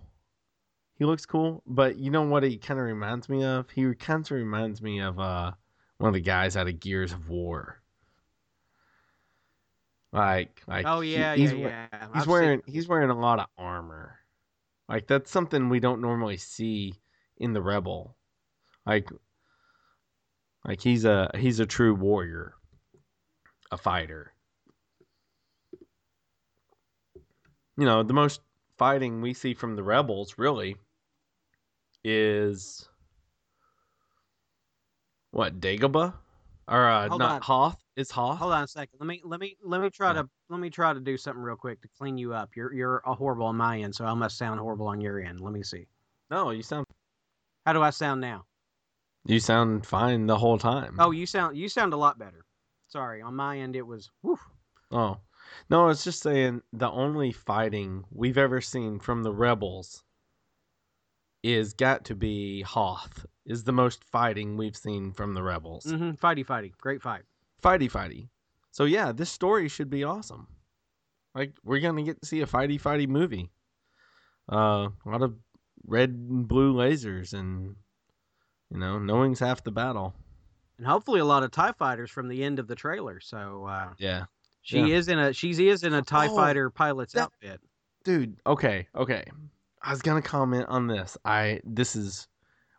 He 0.99 1.05
looks 1.05 1.27
cool, 1.27 1.63
but 1.67 1.97
you 1.97 2.11
know 2.11 2.23
what 2.23 2.43
he 2.43 2.57
kind 2.59 2.81
of 2.81 2.87
reminds 2.87 3.29
me 3.29 3.45
of? 3.45 3.71
He 3.71 3.95
kind 3.95 4.25
of 4.25 4.31
reminds 4.33 4.83
me 4.83 5.01
of 5.01 5.19
uh 5.21 5.53
one 5.99 6.09
of 6.09 6.15
the 6.15 6.21
guys 6.21 6.57
out 6.57 6.69
of 6.69 6.81
Gears 6.81 7.13
of 7.13 7.29
War. 7.29 7.81
Like, 10.13 10.63
like 10.67 10.87
oh 10.89 11.01
he- 11.01 11.15
yeah, 11.15 11.35
he's 11.37 11.53
yeah, 11.53 11.87
yeah. 11.93 12.07
He's 12.15 12.23
I've 12.23 12.29
wearing 12.29 12.63
seen- 12.65 12.75
he's 12.75 12.89
wearing 12.89 13.11
a 13.11 13.19
lot 13.19 13.39
of 13.39 13.47
armor. 13.57 14.19
Like 14.89 15.07
that's 15.07 15.31
something 15.31 15.69
we 15.69 15.81
don't 15.81 16.01
normally 16.01 16.39
see 16.39 16.95
in 17.37 17.53
the 17.53 17.63
rebel. 17.63 18.17
Like 18.87 19.11
like 20.65 20.81
he's 20.81 21.05
a 21.05 21.31
he's 21.37 21.61
a 21.61 21.67
true 21.67 21.95
warrior, 21.95 22.55
a 23.71 23.77
fighter. 23.77 24.33
You 27.77 27.85
know, 27.85 28.03
the 28.03 28.15
most 28.15 28.41
fighting 28.79 29.21
we 29.21 29.35
see 29.35 29.55
from 29.55 29.77
the 29.77 29.83
rebels 29.83 30.37
really 30.39 30.77
is 32.05 32.89
what 35.33 35.61
Dagobah 35.61 36.15
or 36.69 36.89
uh, 36.89 37.09
not 37.09 37.21
on. 37.21 37.43
Hoth? 37.43 37.77
Is 37.97 38.11
Hoth? 38.11 38.39
Hold 38.39 38.53
on 38.53 38.65
a 38.65 38.69
second. 38.69 38.99
Let 39.01 39.07
me 39.07 39.21
let 39.25 39.41
me 39.41 39.57
let 39.65 39.81
me 39.81 39.91
try 39.91 40.13
to 40.13 40.29
let 40.49 40.61
me 40.61 40.71
try 40.71 40.93
to 40.93 41.01
do 41.01 41.17
something 41.17 41.43
real 41.43 41.57
quick 41.57 41.81
to 41.83 41.89
clean 41.99 42.17
you 42.17 42.33
up. 42.33 42.51
You're 42.55 42.73
you're 42.73 43.03
a 43.05 43.15
horrible 43.15 43.47
on 43.47 43.57
my 43.57 43.81
end, 43.81 43.95
so 43.95 44.05
I 44.05 44.15
must 44.15 44.39
sound 44.39 44.61
horrible 44.61 44.87
on 44.87 45.01
your 45.01 45.21
end. 45.21 45.41
Let 45.41 45.53
me 45.53 45.63
see. 45.63 45.87
No, 46.31 46.51
you 46.51 46.63
sound 46.63 46.87
How 47.67 47.73
do 47.73 47.83
I 47.83 47.91
sound 47.91 48.21
now? 48.21 48.45
you 49.25 49.41
sound 49.41 49.85
fine 49.85 50.27
the 50.27 50.39
whole 50.39 50.59
time. 50.59 50.97
Oh, 50.99 51.11
you 51.11 51.27
sound 51.27 51.57
you 51.57 51.69
sound 51.69 51.93
a 51.93 51.97
lot 51.97 52.19
better. 52.19 52.45
Sorry, 52.89 53.21
on 53.21 53.35
my 53.35 53.59
end 53.59 53.77
it 53.77 53.87
was. 53.87 54.11
Whew. 54.23 54.39
Oh. 54.91 55.19
No, 55.71 55.85
I 55.85 55.87
was 55.87 56.05
just 56.05 56.23
saying 56.23 56.63
the 56.73 56.91
only 56.91 57.33
fighting 57.33 58.05
we've 58.11 58.39
ever 58.39 58.61
seen 58.61 58.99
from 58.99 59.23
the 59.23 59.33
rebels 59.33 60.03
is 61.43 61.73
got 61.73 62.05
to 62.07 62.15
be 62.15 62.63
Hoth. 62.63 63.27
Is 63.47 63.65
the 63.65 63.73
most 63.73 64.05
fighting 64.05 64.57
we've 64.59 64.77
seen 64.77 65.13
from 65.13 65.33
the 65.35 65.43
rebels. 65.43 65.85
hmm 65.85 66.11
Fighty 66.13 66.45
fighty, 66.45 66.73
great 66.77 67.01
fight. 67.01 67.23
Fighty 67.63 67.91
fighty. 67.91 68.29
So 68.71 68.85
yeah, 68.85 69.11
this 69.13 69.31
story 69.31 69.69
should 69.69 69.89
be 69.89 70.05
awesome. 70.05 70.49
Like 71.35 71.53
we're 71.65 71.81
gonna 71.81 72.03
get 72.03 72.21
to 72.21 72.27
see 72.27 72.43
a 72.43 72.47
fighty 72.47 72.81
fighty 72.81 73.09
movie. 73.09 73.51
Uh, 74.51 74.89
a 75.05 75.09
lot 75.09 75.23
of 75.23 75.37
red 75.87 76.11
and 76.11 76.47
blue 76.47 76.75
lasers, 76.75 77.33
and 77.33 77.77
you 78.71 78.79
know, 78.79 78.99
knowing's 78.99 79.41
half 79.41 79.65
the 79.65 79.71
battle. 79.71 80.15
And 80.77 80.87
hopefully 80.87 81.21
a 81.21 81.25
lot 81.25 81.43
of 81.43 81.51
Tie 81.51 81.73
fighters 81.73 82.11
from 82.11 82.29
the 82.29 82.45
end 82.45 82.59
of 82.59 82.69
the 82.69 82.75
trailer. 82.75 83.21
So 83.21 83.65
uh, 83.67 83.89
Yeah, 83.99 84.25
she 84.69 84.81
Yeah. 84.81 84.97
is 84.97 85.09
in 85.09 85.19
a 85.19 85.33
she's 85.33 85.59
is 85.59 85.83
in 85.83 85.95
a 85.95 86.03
Tie 86.03 86.29
Oh, 86.29 86.37
fighter 86.37 86.69
pilot's 86.69 87.15
that- 87.15 87.23
outfit. 87.23 87.63
dude. 88.05 88.39
Okay, 88.47 88.87
okay. 88.95 89.25
I 89.81 89.91
was 89.93 90.03
gonna 90.03 90.21
comment 90.21 90.67
on 90.69 90.89
this. 90.89 91.17
I 91.25 91.63
this 91.65 91.97
is 91.97 92.29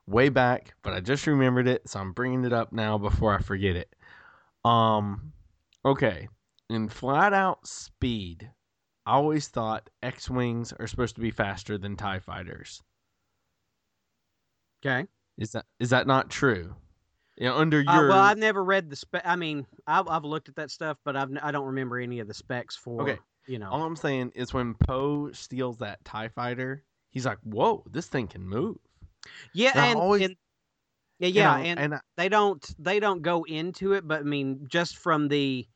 way 0.06 0.30
back, 0.30 0.76
but 0.84 0.94
I 0.94 1.00
just 1.00 1.26
remembered 1.26 1.68
it, 1.68 1.90
so 1.90 2.00
I'm 2.00 2.14
bringing 2.14 2.46
it 2.46 2.54
up 2.54 2.72
now 2.72 3.00
before 3.00 3.34
I 3.34 3.42
forget 3.42 3.76
it. 3.76 3.92
Um, 4.64 5.34
okay. 5.84 6.30
In 6.70 6.90
flat 6.90 7.34
out 7.34 7.66
speed, 7.66 8.52
I 9.08 9.14
always 9.14 9.48
thought 9.48 9.90
X 10.04 10.30
wings 10.30 10.72
are 10.74 10.86
supposed 10.86 11.16
to 11.16 11.22
be 11.22 11.32
faster 11.32 11.80
than 11.80 11.96
Tie 11.96 12.20
fighters. 12.20 12.84
Okay. 14.86 15.08
Is 15.40 15.54
that 15.54 15.66
is 15.80 15.90
that 15.90 16.06
not 16.06 16.30
true? 16.30 16.76
You 17.40 17.46
know, 17.48 17.56
under 17.58 17.80
Uh, 17.88 17.94
your 17.96 18.10
well, 18.10 18.20
I've 18.20 18.38
never 18.38 18.64
read 18.64 18.90
the 18.90 18.96
spec. 18.98 19.22
I 19.26 19.36
mean, 19.38 19.66
I've, 19.88 20.08
I've 20.10 20.26
looked 20.26 20.50
at 20.50 20.56
that 20.58 20.70
stuff, 20.72 20.98
but 21.06 21.16
I've 21.16 21.32
n- 21.32 21.40
I 21.42 21.52
don't 21.52 21.68
remember 21.68 21.98
any 21.98 22.20
of 22.20 22.28
the 22.28 22.34
specs 22.34 22.76
for. 22.76 23.02
Okay. 23.02 23.18
You 23.48 23.58
know. 23.58 23.70
all 23.72 23.84
I'm 23.84 23.96
saying 23.96 24.34
is 24.36 24.54
when 24.54 24.76
Poe 24.76 25.32
steals 25.32 25.78
that 25.80 26.04
Tie 26.06 26.28
fighter, 26.28 26.84
he's 27.10 27.26
like, 27.26 27.40
"Whoa, 27.44 27.84
this 27.90 28.08
thing 28.08 28.28
can 28.28 28.46
move." 28.48 28.78
yeah, 29.54 29.72
and 29.74 29.86
and, 29.92 30.00
always- 30.00 30.22
and 30.24 30.36
yeah, 31.20 31.28
yeah, 31.30 31.58
and 31.58 31.80
and 31.80 31.96
I- 31.96 32.02
they 32.18 32.30
don't 32.30 32.64
they 32.78 33.00
don't 33.00 33.22
go 33.22 33.44
into 33.44 33.92
it 33.94 34.08
but 34.08 34.22
i 34.22 34.24
mean 34.24 34.66
just 34.70 34.96
from 34.98 35.28
the 35.28 35.68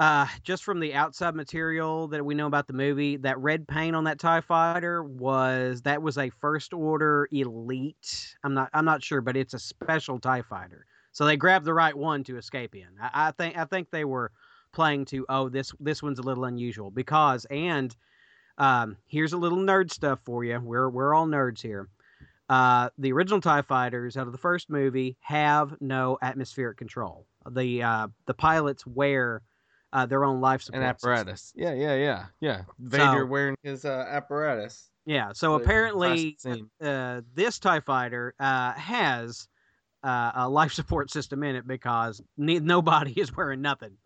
uh 0.00 0.26
just 0.42 0.64
from 0.64 0.80
the 0.80 0.94
outside 0.94 1.34
material 1.34 2.08
that 2.08 2.24
we 2.24 2.34
know 2.34 2.46
about 2.46 2.66
the 2.66 2.72
movie 2.72 3.16
that 3.16 3.38
red 3.38 3.66
paint 3.68 3.94
on 3.94 4.04
that 4.04 4.18
tie 4.18 4.40
fighter 4.40 5.04
was 5.04 5.82
that 5.82 6.02
was 6.02 6.18
a 6.18 6.30
first 6.30 6.72
order 6.72 7.28
elite. 7.32 8.36
I'm 8.42 8.54
not 8.54 8.70
i'm 8.72 8.84
not 8.84 9.02
sure 9.02 9.20
but 9.20 9.36
it's 9.36 9.54
a 9.54 9.58
special 9.58 10.18
tie 10.18 10.42
fighter. 10.42 10.86
So 11.12 11.24
they 11.24 11.36
grabbed 11.36 11.64
the 11.64 11.74
right 11.74 11.96
one 11.96 12.24
to 12.24 12.36
escape 12.36 12.74
in. 12.74 12.88
I, 13.00 13.28
I 13.28 13.30
think 13.32 13.56
i 13.56 13.64
think 13.64 13.90
they 13.90 14.04
were 14.04 14.32
playing 14.72 15.04
to 15.06 15.24
oh 15.28 15.48
this 15.48 15.72
this 15.78 16.02
one's 16.02 16.18
a 16.18 16.22
little 16.22 16.44
unusual. 16.44 16.90
Because 16.90 17.44
and 17.46 17.94
um 18.58 18.96
here's 19.06 19.32
a 19.32 19.38
little 19.38 19.58
nerd 19.58 19.92
stuff 19.92 20.18
for 20.24 20.42
you. 20.44 20.58
We're 20.60 20.90
we're 20.90 21.14
all 21.14 21.26
nerds 21.26 21.62
here. 21.62 21.88
Uh, 22.48 22.90
the 22.98 23.10
original 23.12 23.40
Tie 23.40 23.62
Fighters 23.62 24.16
out 24.16 24.26
of 24.26 24.32
the 24.32 24.38
first 24.38 24.68
movie 24.68 25.16
have 25.20 25.80
no 25.80 26.18
atmospheric 26.20 26.76
control. 26.76 27.26
The 27.50 27.82
uh, 27.82 28.08
the 28.26 28.34
pilots 28.34 28.86
wear 28.86 29.40
uh, 29.94 30.04
their 30.04 30.24
own 30.24 30.40
life 30.42 30.60
support 30.62 30.82
an 30.82 30.94
system. 30.94 31.10
apparatus. 31.10 31.52
Yeah, 31.56 31.72
yeah, 31.72 31.94
yeah, 31.94 32.26
yeah. 32.40 32.62
Vader 32.78 33.20
So- 33.20 33.26
wearing 33.26 33.56
his 33.62 33.84
uh, 33.86 34.06
apparatus. 34.10 34.90
Yeah, 35.06 35.28
so 35.28 35.34
So, 35.34 35.54
apparently 35.62 36.36
uh, 36.80 37.20
this 37.34 37.58
Tie 37.58 37.80
Fighter 37.80 38.34
uh, 38.40 38.72
has 38.72 39.48
uh, 40.02 40.32
a 40.34 40.48
life 40.48 40.72
support 40.72 41.10
system 41.10 41.42
in 41.42 41.56
it 41.56 41.66
because 41.66 42.22
ne- 42.38 42.58
nobody 42.60 43.12
is 43.20 43.34
wearing 43.36 43.60
nothing. 43.62 43.96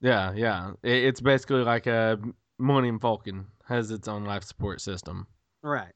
Yeah, 0.00 0.32
yeah. 0.34 0.72
It, 0.82 1.04
it's 1.04 1.20
basically 1.20 1.62
like 1.62 1.86
a 1.86 2.18
Millennium 2.58 2.98
Falcon 2.98 3.46
has 3.66 3.90
its 3.92 4.08
own 4.08 4.24
life 4.24 4.42
support 4.44 4.80
system. 4.80 5.26
Right. 5.62 5.92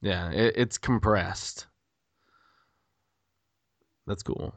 Yeah, 0.00 0.30
it, 0.30 0.54
it's 0.56 0.78
compressed. 0.78 1.66
That's 4.06 4.22
cool. 4.22 4.54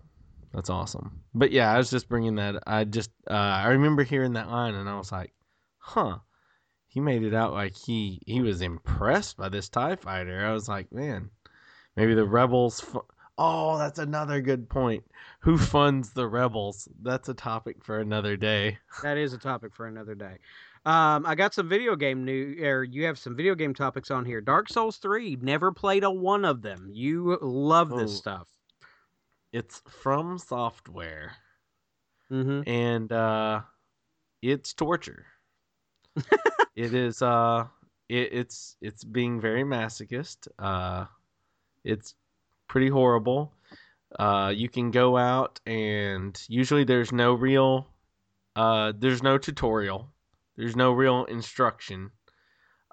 That's 0.56 0.70
awesome. 0.70 1.22
But 1.34 1.52
yeah, 1.52 1.72
I 1.74 1.78
was 1.78 1.92
just 1.92 2.08
bringing 2.08 2.36
that. 2.36 2.64
I 2.66 2.86
just 2.86 3.12
uh, 3.30 3.34
I 3.34 3.68
remember 3.68 4.04
hearing 4.04 4.34
that 4.34 4.50
line 4.50 4.74
and 4.74 4.90
I 4.90 4.98
was 4.98 5.12
like, 5.12 5.34
huh. 5.78 6.20
He 6.88 7.02
made 7.02 7.24
it 7.24 7.34
out 7.34 7.52
like 7.52 7.76
he 7.76 8.22
he 8.26 8.40
was 8.40 8.62
impressed 8.62 9.36
by 9.36 9.50
this 9.50 9.68
Tie 9.68 9.98
Fighter. 9.98 10.46
I 10.46 10.54
was 10.54 10.70
like, 10.70 10.94
man, 10.94 11.30
maybe 11.98 12.14
the 12.14 12.24
rebels. 12.24 12.80
Fu- 12.80 13.06
oh, 13.38 13.78
that's 13.78 14.00
another 14.00 14.40
good 14.40 14.70
point. 14.70 15.04
Who 15.42 15.58
funds 15.58 16.14
the 16.14 16.26
rebels? 16.26 16.88
That's 17.02 17.28
a 17.28 17.34
topic 17.34 17.84
for 17.84 18.00
another 18.00 18.38
day. 18.38 18.78
That 19.04 19.18
is 19.18 19.34
a 19.34 19.38
topic 19.38 19.76
for 19.76 19.88
another 19.88 20.16
day. 20.16 20.38
Um, 20.86 21.26
I 21.26 21.36
got 21.36 21.54
some 21.54 21.68
video 21.68 21.98
game 21.98 22.24
new, 22.24 22.56
or 22.66 22.86
you 22.86 23.04
have 23.08 23.20
some 23.20 23.36
video 23.36 23.56
game 23.56 23.74
topics 23.74 24.10
on 24.10 24.24
here. 24.24 24.40
Dark 24.40 24.70
Souls 24.70 24.96
Three. 24.96 25.38
Never 25.42 25.74
played 25.74 26.06
a 26.06 26.12
one 26.12 26.46
of 26.46 26.62
them. 26.62 26.88
You 26.90 27.38
love 27.42 27.90
this 27.90 28.14
Oh. 28.14 28.16
stuff. 28.16 28.48
It's 29.56 29.82
FromSoftware. 30.04 31.30
Mm-hmm. 32.32 32.68
and 32.68 33.12
uh 33.12 33.62
it's 34.42 34.74
torture. 34.74 35.26
It 36.76 36.94
is 36.94 37.22
uh 37.22 37.68
it, 38.10 38.30
it's 38.34 38.76
it's 38.82 39.04
being 39.04 39.40
very 39.40 39.64
masochist. 39.64 40.48
Uh 40.60 41.06
it's 41.86 42.16
pretty 42.68 42.90
horrible. 42.90 43.54
Uh 44.20 44.52
you 44.56 44.70
can 44.70 44.92
go 44.92 45.18
out 45.18 45.62
and 45.66 46.40
usually 46.50 46.84
there's 46.84 47.12
no 47.14 47.34
real 47.34 47.88
uh 48.58 48.94
there's 48.98 49.24
no 49.24 49.38
tutorial. 49.38 50.10
There's 50.58 50.76
no 50.76 50.92
real 50.92 51.26
instruction. 51.26 52.12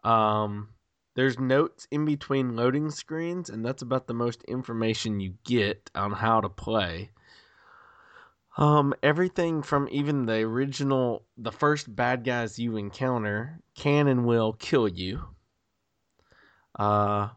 Um 0.05 0.72
there's 1.15 1.39
notes 1.39 1.87
in 1.91 2.05
between 2.05 2.57
loading 2.57 2.91
screens 2.91 3.51
and 3.51 3.65
that's 3.65 3.83
about 3.83 4.07
the 4.07 4.15
most 4.15 4.43
information 4.45 5.21
you 5.21 5.35
get 5.45 5.91
on 5.95 6.13
how 6.13 6.41
to 6.41 6.49
play 6.49 7.11
um, 8.57 8.93
everything 9.03 9.63
from 9.63 9.89
even 9.91 10.27
the 10.27 10.41
original, 10.41 11.25
the 11.39 11.53
first 11.53 11.95
bad 11.95 12.25
guys 12.25 12.59
you 12.59 12.77
encounter 12.77 13.61
can 13.75 14.09
and 14.09 14.27
will 14.27 14.53
kill 14.53 14.87
you. 14.87 15.25
Uh, 16.79 17.29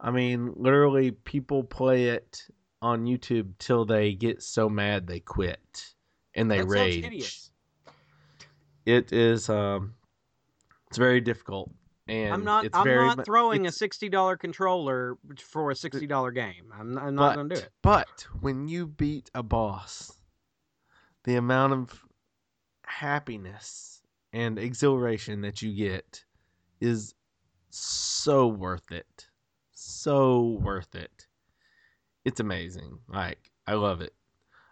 I 0.00 0.10
mean, 0.10 0.52
literally, 0.56 1.12
people 1.12 1.62
play 1.62 2.06
it 2.08 2.42
on 2.80 3.04
YouTube 3.04 3.52
till 3.58 3.84
they 3.84 4.14
get 4.14 4.42
so 4.42 4.68
mad 4.68 5.06
they 5.06 5.20
quit 5.20 5.94
and 6.34 6.50
they 6.50 6.58
That 6.58 6.66
rage. 6.68 7.50
It 8.84 9.12
is, 9.12 9.48
um, 9.48 9.94
it's 10.88 10.98
very 10.98 11.20
difficult, 11.20 11.70
and 12.12 12.34
I'm 12.34 12.44
not. 12.44 12.68
I'm 12.74 12.84
very 12.84 13.06
not 13.06 13.24
throwing 13.24 13.66
a 13.66 13.72
sixty 13.72 14.10
dollar 14.10 14.36
controller 14.36 15.16
for 15.38 15.70
a 15.70 15.74
sixty 15.74 16.06
dollar 16.06 16.30
game. 16.30 16.72
I'm, 16.78 16.98
I'm 16.98 17.14
not 17.14 17.30
but, 17.30 17.34
going 17.36 17.48
to 17.48 17.54
do 17.54 17.60
it. 17.62 17.68
But 17.80 18.26
when 18.40 18.68
you 18.68 18.86
beat 18.86 19.30
a 19.34 19.42
boss, 19.42 20.12
the 21.24 21.36
amount 21.36 21.72
of 21.72 22.04
happiness 22.86 24.02
and 24.32 24.58
exhilaration 24.58 25.40
that 25.40 25.62
you 25.62 25.72
get 25.72 26.22
is 26.82 27.14
so 27.70 28.46
worth 28.46 28.92
it. 28.92 29.28
So 29.72 30.58
worth 30.60 30.94
it. 30.94 31.26
It's 32.26 32.40
amazing. 32.40 32.98
Like, 33.08 33.50
I 33.66 33.74
love 33.74 34.02
it. 34.02 34.12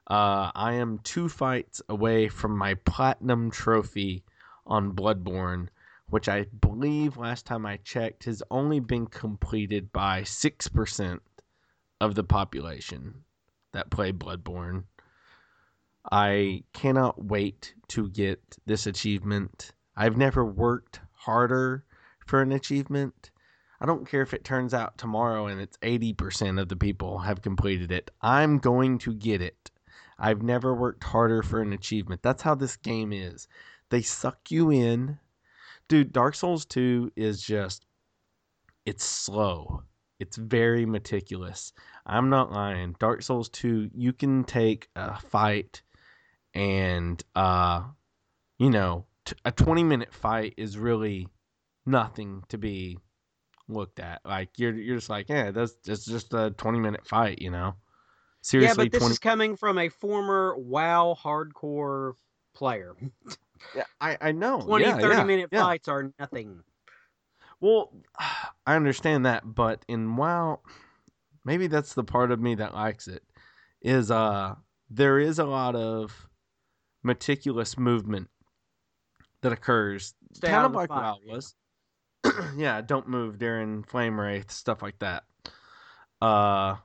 Uh, 0.06 0.50
I 0.54 0.74
am 0.74 0.98
two 1.04 1.28
fights 1.28 1.80
away 1.88 2.28
from 2.28 2.58
my 2.58 2.74
platinum 2.74 3.50
trophy 3.50 4.24
on 4.66 4.92
Bloodborne, 4.92 5.68
which 6.10 6.28
I 6.28 6.44
believe 6.60 7.16
last 7.16 7.46
time 7.46 7.64
I 7.66 7.78
checked 7.78 8.24
has 8.24 8.42
only 8.50 8.80
been 8.80 9.06
completed 9.06 9.92
by 9.92 10.22
6% 10.22 11.20
of 12.00 12.14
the 12.14 12.24
population 12.24 13.24
that 13.72 13.90
play 13.90 14.12
Bloodborne. 14.12 14.84
I 16.10 16.64
cannot 16.72 17.24
wait 17.24 17.74
to 17.88 18.08
get 18.08 18.58
this 18.66 18.86
achievement. 18.86 19.72
I've 19.96 20.16
never 20.16 20.44
worked 20.44 21.00
harder 21.12 21.84
for 22.26 22.40
an 22.42 22.52
achievement, 22.52 23.30
I 23.82 23.86
don't 23.86 24.06
care 24.06 24.20
if 24.20 24.34
it 24.34 24.44
turns 24.44 24.74
out 24.74 24.98
tomorrow 24.98 25.46
and 25.46 25.58
it's 25.58 25.78
80% 25.78 26.60
of 26.60 26.68
the 26.68 26.76
people 26.76 27.20
have 27.20 27.40
completed 27.40 27.90
it. 27.90 28.10
I'm 28.20 28.58
going 28.58 28.98
to 28.98 29.14
get 29.14 29.40
it. 29.40 29.70
I've 30.18 30.42
never 30.42 30.74
worked 30.74 31.02
harder 31.02 31.42
for 31.42 31.62
an 31.62 31.72
achievement. 31.72 32.22
That's 32.22 32.42
how 32.42 32.54
this 32.54 32.76
game 32.76 33.10
is. 33.10 33.48
They 33.88 34.02
suck 34.02 34.50
you 34.50 34.70
in. 34.70 35.18
Dude, 35.90 36.12
Dark 36.12 36.36
Souls 36.36 36.64
2 36.66 37.10
is 37.16 37.42
just 37.42 37.84
it's 38.86 39.04
slow. 39.04 39.82
It's 40.20 40.36
very 40.36 40.86
meticulous. 40.86 41.72
I'm 42.06 42.30
not 42.30 42.52
lying. 42.52 42.94
Dark 43.00 43.22
Souls 43.22 43.48
2, 43.48 43.90
you 43.92 44.12
can 44.12 44.44
take 44.44 44.88
a 44.94 45.20
fight 45.20 45.82
and 46.54 47.20
uh 47.34 47.82
you 48.60 48.70
know, 48.70 49.06
t- 49.24 49.34
a 49.44 49.50
20 49.50 49.82
minute 49.82 50.14
fight 50.14 50.54
is 50.56 50.78
really 50.78 51.26
nothing 51.84 52.44
to 52.50 52.56
be 52.56 53.00
looked 53.66 53.98
at. 53.98 54.20
Like 54.24 54.50
you're 54.58 54.74
you're 54.74 54.98
just 54.98 55.10
like, 55.10 55.28
yeah, 55.28 55.50
that's 55.50 55.74
it's 55.88 56.04
just 56.04 56.32
a 56.34 56.52
20 56.56 56.78
minute 56.78 57.04
fight, 57.04 57.42
you 57.42 57.50
know. 57.50 57.74
Seriously, 58.42 58.84
yeah, 58.84 58.84
but 58.84 58.92
this 58.92 59.00
20... 59.00 59.12
is 59.12 59.18
coming 59.18 59.56
from 59.56 59.76
a 59.76 59.88
former 59.88 60.54
WoW 60.56 61.18
hardcore 61.20 62.12
player. 62.54 62.94
yeah, 63.74 63.84
I 64.00 64.16
I 64.20 64.32
know. 64.32 64.60
20 64.60 64.84
yeah, 64.84 64.98
30 64.98 65.14
yeah, 65.14 65.24
minute 65.24 65.48
yeah. 65.52 65.62
fights 65.62 65.88
are 65.88 66.12
nothing. 66.18 66.62
Well, 67.60 67.92
I 68.66 68.76
understand 68.76 69.26
that, 69.26 69.42
but 69.44 69.84
in 69.88 70.16
WoW, 70.16 70.60
maybe 71.44 71.66
that's 71.66 71.94
the 71.94 72.04
part 72.04 72.30
of 72.30 72.40
me 72.40 72.54
that 72.56 72.74
likes 72.74 73.08
it. 73.08 73.22
Is 73.82 74.10
uh, 74.10 74.54
there 74.90 75.18
is 75.18 75.38
a 75.38 75.44
lot 75.44 75.74
of 75.74 76.28
meticulous 77.02 77.78
movement 77.78 78.28
that 79.42 79.52
occurs, 79.52 80.14
Stay 80.34 80.48
kind 80.48 80.66
of 80.66 80.72
like 80.72 80.90
WoW 80.90 81.18
yeah. 81.24 81.34
was. 81.34 81.54
yeah, 82.56 82.82
don't 82.82 83.08
move 83.08 83.38
during 83.38 83.82
flame 83.82 84.20
wreath, 84.20 84.50
stuff 84.50 84.82
like 84.82 84.98
that. 84.98 85.24
Uh, 86.20 86.76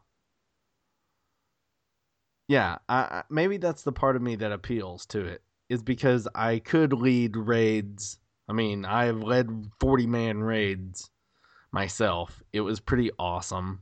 yeah, 2.48 2.78
I, 2.88 3.24
maybe 3.30 3.58
that's 3.58 3.84
the 3.84 3.92
part 3.92 4.16
of 4.16 4.22
me 4.22 4.38
that 4.38 4.54
appeals 4.54 5.06
to 5.08 5.26
it 5.26 5.42
is 5.70 5.82
because 5.82 6.28
I 6.36 6.60
could 6.60 6.94
lead 6.94 7.36
raids. 7.36 8.20
I 8.48 8.54
mean, 8.54 8.86
I've 8.86 9.22
led 9.22 9.72
40 9.80 10.08
man 10.08 10.44
raids 10.44 11.10
myself. 11.72 12.44
It 12.54 12.62
was 12.62 12.80
pretty 12.80 13.12
awesome. 13.18 13.82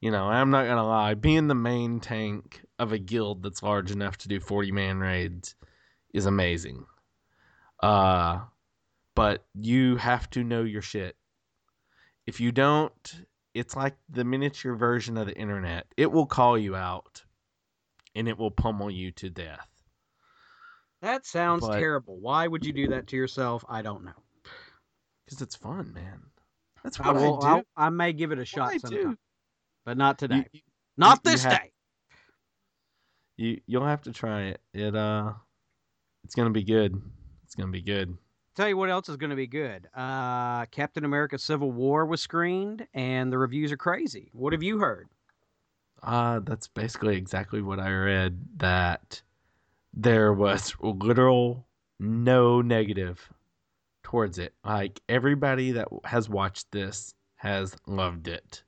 You 0.00 0.10
know, 0.10 0.24
I'm 0.24 0.50
not 0.50 0.64
going 0.64 0.76
to 0.76 0.84
lie, 0.84 1.14
being 1.14 1.48
the 1.48 1.54
main 1.54 2.00
tank 2.00 2.62
of 2.78 2.92
a 2.92 2.98
guild 2.98 3.42
that's 3.42 3.62
large 3.62 3.90
enough 3.90 4.18
to 4.18 4.28
do 4.28 4.40
40 4.40 4.72
man 4.72 4.98
raids 4.98 5.54
is 6.12 6.26
amazing. 6.26 6.84
Uh 7.82 8.40
but 9.14 9.44
you 9.54 9.96
have 9.96 10.28
to 10.30 10.42
know 10.42 10.62
your 10.62 10.82
shit. 10.82 11.16
If 12.26 12.40
you 12.40 12.50
don't, 12.50 13.26
it's 13.54 13.76
like 13.76 13.96
the 14.08 14.24
miniature 14.24 14.74
version 14.74 15.16
of 15.16 15.26
the 15.26 15.36
internet. 15.36 15.86
It 15.96 16.10
will 16.10 16.26
call 16.26 16.58
you 16.58 16.74
out 16.74 17.22
and 18.14 18.28
it 18.28 18.38
will 18.38 18.50
pummel 18.50 18.90
you 18.90 19.12
to 19.12 19.30
death. 19.30 19.68
That 21.04 21.26
sounds 21.26 21.66
But- 21.66 21.78
terrible. 21.78 22.18
Why 22.18 22.46
would 22.46 22.64
you 22.64 22.72
do 22.72 22.88
that 22.88 23.06
to 23.08 23.16
yourself? 23.16 23.62
I 23.68 23.82
don't 23.82 24.04
know. 24.04 24.12
Because 25.26 25.42
it's 25.42 25.54
fun, 25.54 25.92
man. 25.92 26.20
That's 26.82 26.98
I 26.98 27.06
what 27.08 27.16
I, 27.16 27.20
will. 27.20 27.36
do. 27.38 27.46
I, 27.46 27.62
I 27.76 27.90
may 27.90 28.12
give 28.14 28.32
it 28.32 28.38
a 28.38 28.44
shot 28.46 28.72
I 28.72 28.78
sometime, 28.78 29.12
do. 29.12 29.18
but 29.84 29.98
not 29.98 30.18
today. 30.18 30.36
You, 30.36 30.44
you, 30.52 30.60
not 30.96 31.20
you 31.24 31.30
this 31.30 31.42
have- 31.44 31.52
day. 31.60 31.72
you 33.36 33.60
you'll 33.66 33.84
have 33.86 34.02
to 34.02 34.12
try 34.12 34.44
it. 34.44 34.60
It 34.72 34.94
uh 34.96 35.32
it's 36.24 36.34
gonna 36.34 36.50
be 36.50 36.62
good. 36.64 37.00
It's 37.44 37.54
gonna 37.54 37.70
be 37.72 37.82
good. 37.82 38.16
Tell 38.54 38.68
you 38.68 38.76
what 38.76 38.88
else 38.88 39.08
is 39.08 39.16
going 39.16 39.30
to 39.30 39.36
be 39.36 39.48
good. 39.48 39.88
Uh, 39.96 40.64
Captain 40.66 41.04
America: 41.04 41.36
Civil 41.38 41.72
War 41.72 42.06
was 42.06 42.20
screened, 42.20 42.86
and 42.94 43.32
the 43.32 43.36
reviews 43.36 43.72
are 43.72 43.76
crazy. 43.76 44.30
What 44.32 44.52
have 44.52 44.62
you 44.62 44.78
heard? 44.78 45.08
Uh 46.02 46.38
that's 46.40 46.68
basically 46.68 47.16
exactly 47.16 47.62
what 47.62 47.80
I 47.80 47.90
read 47.92 48.38
that 48.58 49.22
there 49.96 50.32
was 50.32 50.74
literal 50.80 51.66
no 51.98 52.60
negative 52.60 53.32
towards 54.02 54.38
it. 54.38 54.54
Like 54.64 55.00
everybody 55.08 55.72
that 55.72 55.88
has 56.04 56.28
watched 56.28 56.70
this 56.72 57.14
has 57.36 57.76
loved 57.86 58.28
it. 58.28 58.62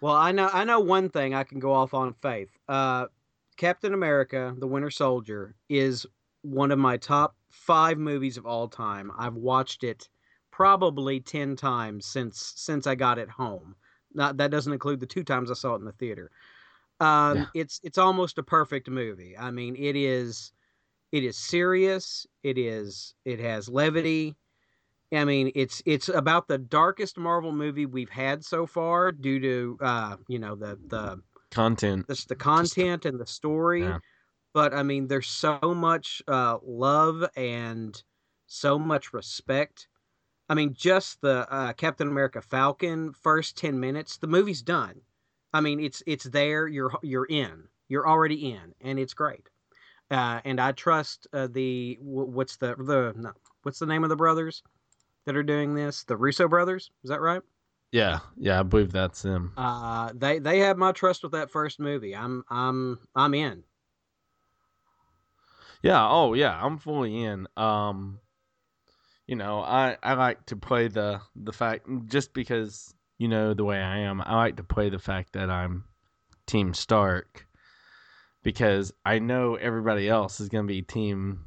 Well, 0.00 0.14
I 0.14 0.32
know 0.32 0.50
I 0.52 0.64
know 0.64 0.80
one 0.80 1.08
thing 1.08 1.34
I 1.34 1.44
can 1.44 1.60
go 1.60 1.72
off 1.72 1.94
on 1.94 2.14
faith. 2.14 2.50
Uh, 2.68 3.06
Captain 3.56 3.94
America: 3.94 4.54
The 4.58 4.66
Winter 4.66 4.90
Soldier 4.90 5.54
is 5.68 6.06
one 6.42 6.70
of 6.70 6.78
my 6.78 6.96
top 6.98 7.36
five 7.48 7.96
movies 7.98 8.36
of 8.36 8.44
all 8.44 8.68
time. 8.68 9.10
I've 9.16 9.36
watched 9.36 9.82
it 9.82 10.08
probably 10.50 11.20
ten 11.20 11.56
times 11.56 12.04
since 12.04 12.52
since 12.56 12.86
I 12.86 12.94
got 12.94 13.18
it 13.18 13.30
home. 13.30 13.76
Not 14.12 14.36
that 14.36 14.50
doesn't 14.50 14.72
include 14.72 15.00
the 15.00 15.06
two 15.06 15.24
times 15.24 15.50
I 15.50 15.54
saw 15.54 15.74
it 15.74 15.78
in 15.78 15.84
the 15.84 15.92
theater. 15.92 16.30
Um, 17.00 17.36
Yeah. 17.38 17.46
It's 17.54 17.80
it's 17.82 17.98
almost 17.98 18.38
a 18.38 18.42
perfect 18.42 18.88
movie. 18.88 19.36
I 19.36 19.50
mean, 19.50 19.76
it 19.76 19.96
is 19.96 20.52
it 21.12 21.24
is 21.24 21.36
serious. 21.36 22.26
It 22.42 22.58
is 22.58 23.14
it 23.24 23.40
has 23.40 23.68
levity. 23.68 24.36
I 25.12 25.24
mean, 25.24 25.52
it's 25.54 25.82
it's 25.86 26.08
about 26.08 26.48
the 26.48 26.58
darkest 26.58 27.18
Marvel 27.18 27.52
movie 27.52 27.86
we've 27.86 28.10
had 28.10 28.44
so 28.44 28.66
far 28.66 29.12
due 29.12 29.38
to 29.40 29.78
uh, 29.80 30.16
you 30.28 30.38
know 30.38 30.54
the 30.56 30.78
the 30.88 31.22
Content. 31.50 32.08
just 32.08 32.28
the 32.28 32.34
content 32.34 33.04
and 33.04 33.20
the 33.20 33.26
story. 33.26 33.82
Yeah. 33.82 33.98
But 34.52 34.74
I 34.74 34.82
mean, 34.82 35.06
there's 35.06 35.28
so 35.28 35.58
much 35.62 36.20
uh, 36.26 36.58
love 36.64 37.24
and 37.36 38.00
so 38.46 38.76
much 38.76 39.12
respect. 39.12 39.86
I 40.48 40.54
mean, 40.54 40.74
just 40.74 41.20
the 41.20 41.46
uh, 41.50 41.72
Captain 41.74 42.08
America 42.08 42.42
Falcon 42.42 43.12
first 43.12 43.56
ten 43.56 43.78
minutes, 43.78 44.16
the 44.16 44.26
movie's 44.26 44.62
done. 44.62 45.02
I 45.54 45.60
mean, 45.60 45.78
it's 45.80 46.02
it's 46.06 46.24
there. 46.24 46.66
You're 46.66 46.92
you're 47.02 47.26
in. 47.26 47.68
You're 47.88 48.08
already 48.08 48.50
in, 48.50 48.74
and 48.80 48.98
it's 48.98 49.14
great. 49.14 49.48
Uh, 50.10 50.40
and 50.44 50.60
I 50.60 50.72
trust 50.72 51.28
uh, 51.32 51.46
the 51.50 51.96
what's 52.00 52.56
the 52.56 52.74
the 52.76 53.14
no, 53.16 53.32
what's 53.62 53.78
the 53.78 53.86
name 53.86 54.02
of 54.02 54.10
the 54.10 54.16
brothers 54.16 54.62
that 55.24 55.36
are 55.36 55.44
doing 55.44 55.74
this? 55.74 56.02
The 56.04 56.16
Russo 56.16 56.48
brothers. 56.48 56.90
Is 57.04 57.10
that 57.10 57.20
right? 57.20 57.40
Yeah, 57.92 58.18
yeah, 58.36 58.58
I 58.58 58.62
believe 58.64 58.90
that's 58.90 59.22
them. 59.22 59.52
Uh, 59.56 60.10
they 60.14 60.40
they 60.40 60.58
have 60.58 60.76
my 60.76 60.90
trust 60.90 61.22
with 61.22 61.32
that 61.32 61.50
first 61.50 61.78
movie. 61.78 62.16
I'm 62.16 62.44
I'm 62.50 62.98
I'm 63.14 63.32
in. 63.34 63.62
Yeah, 65.82 66.08
oh 66.08 66.34
yeah, 66.34 66.58
I'm 66.60 66.78
fully 66.78 67.22
in. 67.22 67.46
Um 67.56 68.18
you 69.26 69.36
know, 69.36 69.60
I 69.60 69.96
I 70.02 70.14
like 70.14 70.44
to 70.46 70.56
play 70.56 70.88
the 70.88 71.20
the 71.36 71.52
fact 71.52 71.86
just 72.06 72.34
because 72.34 72.93
you 73.18 73.28
know 73.28 73.54
the 73.54 73.64
way 73.64 73.80
I 73.80 73.98
am, 73.98 74.20
I 74.20 74.36
like 74.36 74.56
to 74.56 74.64
play 74.64 74.90
the 74.90 74.98
fact 74.98 75.32
that 75.34 75.50
I'm 75.50 75.84
team 76.46 76.74
Stark 76.74 77.46
because 78.42 78.92
I 79.04 79.18
know 79.18 79.56
everybody 79.56 80.08
else 80.08 80.40
is 80.40 80.48
going 80.48 80.66
to 80.66 80.72
be 80.72 80.82
team 80.82 81.46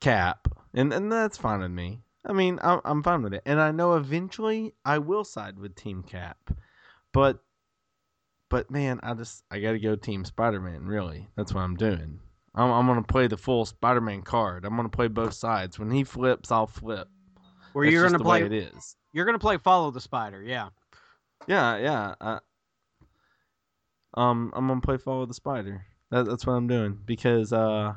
Cap. 0.00 0.48
And 0.74 0.92
and 0.92 1.10
that's 1.10 1.36
fine 1.36 1.60
with 1.60 1.70
me. 1.70 2.02
I 2.24 2.32
mean, 2.32 2.58
I'm 2.62 2.80
I'm 2.84 3.02
fine 3.02 3.22
with 3.22 3.34
it. 3.34 3.42
And 3.46 3.60
I 3.60 3.72
know 3.72 3.94
eventually 3.94 4.74
I 4.84 4.98
will 4.98 5.24
side 5.24 5.58
with 5.58 5.74
team 5.74 6.02
Cap. 6.02 6.36
But 7.12 7.40
but 8.48 8.70
man, 8.70 9.00
I 9.02 9.14
just 9.14 9.44
I 9.50 9.60
got 9.60 9.72
to 9.72 9.78
go 9.78 9.96
team 9.96 10.24
Spider-Man, 10.24 10.86
really. 10.86 11.28
That's 11.36 11.52
what 11.52 11.62
I'm 11.62 11.76
doing. 11.76 12.20
I'm, 12.54 12.70
I'm 12.70 12.86
gonna 12.86 13.02
play 13.02 13.26
the 13.26 13.36
full 13.36 13.64
Spider-Man 13.64 14.22
card. 14.22 14.64
I'm 14.64 14.76
gonna 14.76 14.88
play 14.88 15.08
both 15.08 15.34
sides. 15.34 15.78
When 15.78 15.90
he 15.90 16.04
flips, 16.04 16.50
I'll 16.50 16.66
flip. 16.66 17.08
Where 17.72 17.84
you're 17.84 18.04
gonna 18.04 18.18
the 18.18 18.24
way 18.24 18.40
play 18.40 18.46
it 18.46 18.52
is. 18.52 18.96
You're 19.12 19.24
gonna 19.24 19.38
play 19.38 19.58
Follow 19.58 19.90
the 19.90 20.00
Spider. 20.00 20.42
Yeah. 20.42 20.68
Yeah, 21.46 21.76
yeah. 21.78 22.14
I, 22.20 22.38
um, 24.14 24.52
I'm 24.54 24.66
gonna 24.66 24.80
play 24.80 24.96
Follow 24.96 25.26
the 25.26 25.34
Spider. 25.34 25.84
That, 26.10 26.26
that's 26.26 26.46
what 26.46 26.54
I'm 26.54 26.66
doing 26.66 26.98
because 27.04 27.52
uh, 27.52 27.94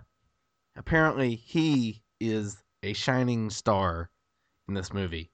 apparently 0.76 1.36
he 1.36 2.04
is 2.20 2.58
a 2.84 2.94
shining 2.94 3.50
star 3.50 4.10
in 4.68 4.74
this 4.74 4.94
movie. 4.94 5.32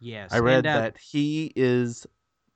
Yes. 0.00 0.32
I 0.32 0.38
read 0.38 0.66
and, 0.66 0.66
uh, 0.66 0.80
that 0.80 0.98
he 0.98 1.52
is 1.56 2.06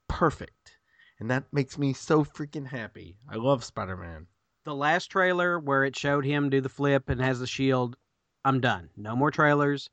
perfect, 0.09 0.77
and 1.19 1.31
that 1.31 1.45
makes 1.53 1.79
me 1.79 1.93
so 1.95 2.25
freaking 2.25 2.67
happy. 2.67 3.17
I 3.29 3.37
love 3.37 3.65
Spider-Man. 3.65 4.27
the 4.65 4.75
last 4.75 5.07
trailer 5.07 5.59
where 5.59 5.85
it 5.85 5.97
showed 5.97 6.27
him 6.27 6.51
do 6.51 6.61
the 6.61 6.69
flip 6.69 7.09
and 7.09 7.21
has 7.23 7.41
the 7.41 7.47
shield. 7.47 7.97
I'm 8.45 8.61
done. 8.61 8.91
No 8.97 9.17
more 9.17 9.31
trailers. 9.31 9.89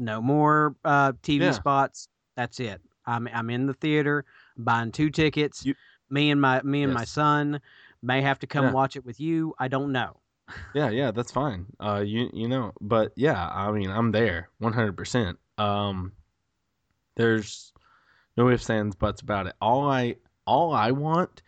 No 0.00 0.20
more 0.22 0.74
uh, 0.84 1.12
TV 1.22 1.42
Yeah. 1.42 1.50
spots. 1.52 2.08
That's 2.36 2.58
it. 2.58 2.80
I'm 3.06 3.28
I'm 3.28 3.50
in 3.50 3.66
the 3.66 3.74
theater 3.74 4.24
buying 4.56 4.90
two 4.92 5.10
tickets. 5.10 5.64
You- 5.64 5.74
me 6.12 6.30
and 6.32 6.40
my 6.40 6.60
me 6.62 6.82
and 6.82 6.92
my 6.92 7.04
son 7.04 7.60
may 8.02 8.20
have 8.22 8.40
to 8.40 8.46
come 8.48 8.64
Yeah. 8.64 8.72
watch 8.72 8.96
it 8.96 9.04
with 9.04 9.20
you. 9.20 9.54
I 9.60 9.68
don't 9.68 9.92
know. 9.92 10.16
Yeah, 10.74 10.90
yeah, 10.90 11.12
that's 11.12 11.30
fine. 11.30 11.66
Uh, 11.78 12.02
you 12.04 12.28
you 12.32 12.48
know, 12.48 12.72
but 12.80 13.12
yeah, 13.14 13.48
I 13.48 13.70
mean, 13.70 13.90
I'm 13.90 14.10
there, 14.10 14.48
100. 14.58 14.96
percent 14.96 15.38
Um, 15.58 16.12
there's 17.16 17.72
no 18.36 18.48
ifs 18.48 18.68
ands 18.70 18.96
buts 18.96 19.20
about 19.20 19.46
it. 19.46 19.54
All 19.60 19.88
I 19.88 20.16
all 20.46 20.72
I 20.72 20.90
want 20.90 21.42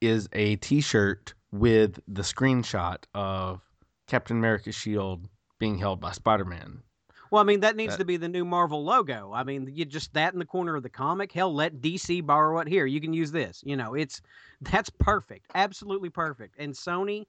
is 0.00 0.28
a 0.32 0.56
T-shirt 0.56 1.34
with 1.50 2.00
the 2.08 2.22
screenshot 2.22 2.98
of 3.14 3.60
Captain 4.06 4.36
America's 4.38 4.74
shield 4.74 5.28
being 5.58 5.76
held 5.78 6.00
by 6.00 6.12
Spider-Man. 6.12 6.82
Well, 7.30 7.40
I 7.40 7.44
mean, 7.44 7.60
that 7.60 7.76
needs 7.76 7.94
That- 7.94 7.98
to 7.98 8.04
be 8.04 8.16
the 8.16 8.28
new 8.28 8.44
Marvel 8.44 8.84
logo. 8.84 9.32
I 9.32 9.44
mean, 9.44 9.68
you 9.72 9.84
just 9.84 10.12
that 10.14 10.32
in 10.32 10.38
the 10.38 10.44
corner 10.44 10.76
of 10.76 10.82
the 10.82 10.90
comic. 10.90 11.32
Hell, 11.32 11.52
let 11.52 11.80
DC 11.80 12.20
borrow 12.20 12.58
it 12.60 12.68
here. 12.68 12.86
You 12.86 13.00
can 13.00 13.12
use 13.12 13.32
this. 13.32 13.62
You 13.66 13.76
know, 13.76 13.94
it's 13.94 14.20
that's 14.60 14.90
perfect, 14.90 15.50
absolutely 15.54 16.10
perfect. 16.10 16.56
And 16.58 16.72
Sony, 16.72 17.26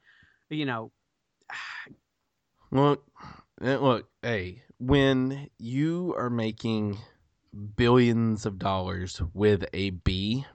you 0.50 0.66
know, 0.66 0.92
Look, 2.72 3.06
eh, 3.62 3.78
look, 3.78 4.10
hey, 4.22 4.62
when 4.78 5.50
you 5.58 6.14
are 6.18 6.30
making 6.30 6.98
billions 7.78 8.46
of 8.46 8.60
dollars 8.60 9.22
with 9.34 9.64
a 9.74 9.92
B, 9.92 10.46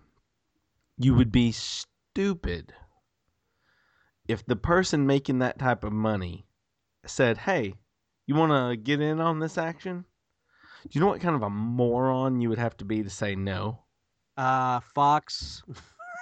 you 0.98 1.14
would 1.14 1.32
be 1.32 1.52
stupid 1.52 2.74
if 4.28 4.44
the 4.44 4.56
person 4.56 5.06
making 5.06 5.38
that 5.38 5.58
type 5.58 5.84
of 5.84 5.92
money 5.92 6.44
said, 7.06 7.38
"Hey, 7.38 7.74
you 8.26 8.34
want 8.34 8.52
to 8.52 8.76
get 8.76 9.00
in 9.00 9.20
on 9.20 9.38
this 9.38 9.58
action?" 9.58 10.04
Do 10.84 10.88
you 10.92 11.00
know 11.00 11.06
what 11.06 11.20
kind 11.20 11.36
of 11.36 11.42
a 11.42 11.50
moron 11.50 12.40
you 12.40 12.48
would 12.48 12.58
have 12.58 12.76
to 12.78 12.84
be 12.84 13.02
to 13.02 13.10
say 13.10 13.34
no? 13.36 13.84
uh, 14.36 14.80
Fox. 14.80 15.62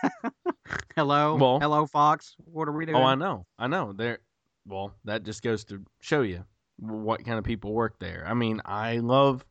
hello, 0.97 1.37
Well- 1.37 1.61
hello, 1.61 1.87
Fox. 1.87 2.37
What 2.45 2.69
are 2.69 2.73
we 2.73 2.87
doing? 2.87 2.97
Oh, 2.97 3.05
I 3.05 3.15
know. 3.15 3.47
I 3.59 3.67
know. 3.67 3.93
There 3.93 4.19
well, 4.67 4.93
that 5.05 5.23
just 5.23 5.43
goes 5.43 5.65
to 5.65 5.83
show 6.01 6.23
you 6.23 6.45
what 6.79 7.25
kind 7.25 7.39
of 7.39 7.45
people 7.45 7.73
work 7.73 7.99
there. 7.99 8.25
I 8.27 8.35
mean, 8.35 8.61
I 8.65 8.99
love 8.99 9.45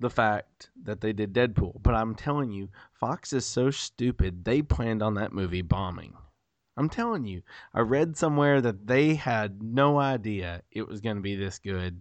the 0.00 0.10
fact 0.10 0.70
that 0.84 1.00
they 1.00 1.12
did 1.12 1.32
Deadpool, 1.32 1.82
but 1.82 1.94
I'm 1.94 2.14
telling 2.14 2.52
you, 2.52 2.68
Fox 2.92 3.32
is 3.32 3.46
so 3.46 3.70
stupid. 3.70 4.44
They 4.44 4.62
planned 4.62 5.02
on 5.02 5.14
that 5.14 5.32
movie 5.32 5.62
bombing. 5.62 6.14
I'm 6.78 6.88
telling 6.88 7.24
you. 7.26 7.42
I 7.74 7.80
read 7.80 8.16
somewhere 8.16 8.60
that 8.60 8.86
they 8.86 9.14
had 9.16 9.62
no 9.62 9.98
idea 9.98 10.62
it 10.70 10.86
was 10.86 11.00
going 11.00 11.16
to 11.16 11.22
be 11.22 11.34
this 11.36 11.58
good. 11.58 12.00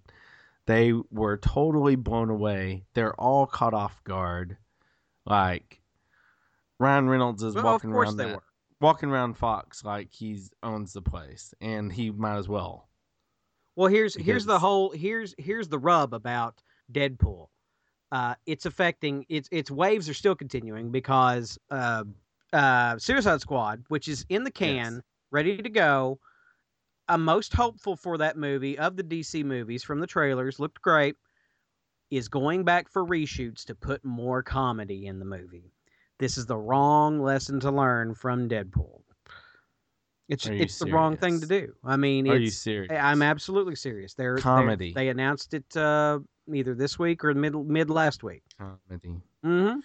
They 0.67 0.93
were 1.11 1.37
totally 1.37 1.95
blown 1.95 2.29
away. 2.29 2.85
They're 2.93 3.15
all 3.19 3.47
caught 3.47 3.73
off 3.73 4.03
guard. 4.03 4.57
Like 5.25 5.81
Ryan 6.79 7.09
Reynolds 7.09 7.41
is 7.43 7.55
Well, 7.55 7.65
of 7.67 7.71
walking 7.73 7.91
course 7.91 8.07
around 8.09 8.17
they 8.17 8.25
that- 8.25 8.35
were. 8.35 8.43
walking 8.79 9.09
around 9.09 9.33
Fox 9.35 9.83
like 9.83 10.11
he 10.11 10.39
owns 10.61 10.93
the 10.93 11.01
place, 11.01 11.53
and 11.59 11.91
he 11.91 12.11
might 12.11 12.37
as 12.37 12.47
well. 12.47 12.87
Well, 13.75 13.87
here's 13.89 14.15
here's 14.15 14.45
the 14.45 14.59
whole 14.59 14.91
here's 14.91 15.33
here's 15.37 15.67
the 15.69 15.79
rub 15.79 16.13
about 16.13 16.61
Deadpool. 16.91 17.47
Uh, 18.11 18.35
it's 18.45 18.65
affecting 18.65 19.25
its 19.29 19.49
its 19.51 19.69
waves 19.71 20.07
are 20.07 20.13
still 20.13 20.35
continuing 20.35 20.91
because 20.91 21.57
uh, 21.69 22.03
uh, 22.53 22.97
Suicide 22.97 23.41
Squad, 23.41 23.83
which 23.89 24.07
is 24.07 24.25
in 24.29 24.43
the 24.43 24.51
can, 24.51 24.93
Yes. 24.95 25.01
ready 25.31 25.57
to 25.57 25.69
go. 25.69 26.19
I'm 27.09 27.23
most 27.23 27.53
hopeful 27.53 27.95
for 27.95 28.17
that 28.17 28.37
movie 28.37 28.77
of 28.77 28.95
the 28.97 29.03
DC 29.03 29.43
movies 29.45 29.83
from 29.83 29.99
the 29.99 30.07
trailers. 30.07 30.59
Looked 30.59 30.81
great. 30.81 31.15
Is 32.09 32.29
going 32.29 32.63
back 32.63 32.89
for 32.89 33.05
reshoots 33.05 33.65
to 33.65 33.75
put 33.75 34.03
more 34.05 34.41
comedy 34.41 35.07
in 35.07 35.19
the 35.19 35.25
movie. 35.25 35.73
This 36.19 36.37
is 36.37 36.45
the 36.45 36.57
wrong 36.57 37.19
lesson 37.21 37.59
to 37.61 37.71
learn 37.71 38.15
from 38.15 38.47
Deadpool. 38.47 39.01
It's 40.29 40.45
it's 40.47 40.79
the 40.79 40.87
wrong 40.91 41.15
thing 41.15 41.39
to 41.39 41.47
do. 41.47 41.73
I 41.85 41.95
mean, 41.95 42.27
Are 42.29 42.35
it's, 42.35 42.43
you 42.43 42.49
serious? 42.51 42.91
I'm 42.91 43.21
absolutely 43.21 43.75
serious. 43.75 44.13
They're 44.13 44.35
they're- 44.35 44.41
Comedy. 44.41 44.93
They 44.93 45.07
announced 45.09 45.53
it 45.53 45.75
uh, 45.77 46.19
either 46.53 46.75
this 46.75 46.97
week 46.99 47.23
or 47.23 47.33
mid 47.33 47.53
mid 47.55 47.89
last 47.89 48.23
week. 48.23 48.43
comedy. 48.57 49.21
Mm-hmm. 49.45 49.79